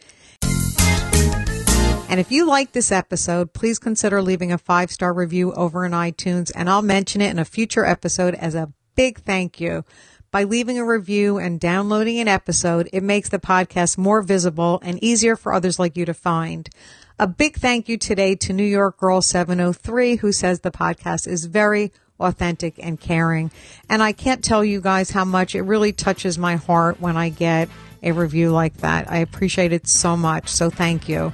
And 2.10 2.20
if 2.20 2.32
you 2.32 2.48
like 2.48 2.72
this 2.72 2.92
episode, 2.92 3.54
please 3.54 3.78
consider 3.78 4.20
leaving 4.20 4.52
a 4.52 4.58
five 4.58 4.90
star 4.90 5.14
review 5.14 5.54
over 5.54 5.86
in 5.86 5.92
iTunes, 5.92 6.52
and 6.56 6.72
I'll 6.72 6.82
mention 6.82 7.22
it 7.22 7.30
in 7.30 7.38
a 7.38 7.46
future 7.46 7.86
episode 7.86 8.34
as 8.34 8.56
a 8.56 8.74
big 8.96 9.20
thank 9.20 9.62
you. 9.62 9.86
By 10.30 10.44
leaving 10.44 10.78
a 10.78 10.86
review 10.86 11.38
and 11.38 11.58
downloading 11.58 12.20
an 12.20 12.28
episode, 12.28 12.90
it 12.92 13.02
makes 13.02 13.30
the 13.30 13.40
podcast 13.40 13.98
more 13.98 14.22
visible 14.22 14.82
and 14.84 15.02
easier 15.02 15.38
for 15.38 15.54
others 15.54 15.80
like 15.80 15.96
you 15.96 16.06
to 16.06 16.14
find. 16.14 16.70
A 17.18 17.28
big 17.28 17.56
thank 17.56 17.88
you 17.88 17.98
today 17.98 18.36
to 18.36 18.52
New 18.52 18.66
York 18.66 18.98
Girl 18.98 19.22
703 19.22 20.18
who 20.18 20.34
says 20.34 20.60
the 20.60 20.70
podcast 20.70 21.28
is 21.28 21.46
very 21.46 21.94
authentic 22.20 22.76
and 22.78 23.00
caring. 23.00 23.52
And 23.90 24.04
I 24.04 24.12
can't 24.12 24.44
tell 24.44 24.66
you 24.66 24.82
guys 24.82 25.12
how 25.12 25.24
much 25.24 25.56
it 25.56 25.62
really 25.62 25.94
touches 25.94 26.38
my 26.38 26.58
heart 26.58 27.00
when 27.00 27.16
I 27.16 27.30
get 27.30 27.70
a 28.04 28.12
review 28.12 28.52
like 28.52 28.78
that. 28.78 29.10
I 29.10 29.20
appreciate 29.20 29.72
it 29.72 29.88
so 29.88 30.18
much. 30.18 30.50
So 30.50 30.70
thank 30.70 31.08
you. 31.08 31.32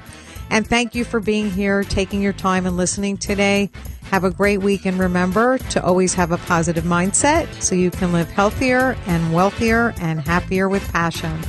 And 0.49 0.67
thank 0.67 0.93
you 0.93 1.03
for 1.03 1.19
being 1.19 1.49
here, 1.49 1.83
taking 1.83 2.21
your 2.21 2.33
time 2.33 2.65
and 2.65 2.77
listening 2.77 3.17
today. 3.17 3.69
Have 4.11 4.23
a 4.23 4.29
great 4.29 4.61
week 4.61 4.85
and 4.85 4.99
remember 4.99 5.57
to 5.57 5.83
always 5.83 6.13
have 6.13 6.31
a 6.31 6.37
positive 6.37 6.83
mindset 6.83 7.51
so 7.61 7.73
you 7.73 7.89
can 7.89 8.11
live 8.13 8.29
healthier 8.29 8.95
and 9.07 9.33
wealthier 9.33 9.93
and 9.99 10.21
happier 10.21 10.69
with 10.69 10.87
passion. 10.91 11.39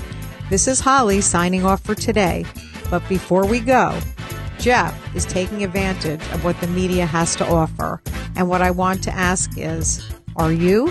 This 0.49 0.67
is 0.67 0.81
Holli 0.81 1.23
signing 1.23 1.65
off 1.67 1.83
for 1.83 1.95
today. 1.95 2.47
But 2.91 3.07
before 3.09 3.47
we 3.47 3.61
go, 3.61 3.99
Jeff 4.59 5.15
is 5.15 5.27
taking 5.27 5.65
advantage 5.65 6.21
of 6.33 6.45
what 6.45 6.59
the 6.61 6.67
media 6.69 7.07
has 7.07 7.37
to 7.37 7.47
offer. 7.47 8.01
And 8.37 8.49
what 8.49 8.63
I 8.63 8.71
want 8.71 9.03
to 9.05 9.11
ask 9.11 9.51
is, 9.59 10.11
are 10.37 10.53
you? 10.53 10.91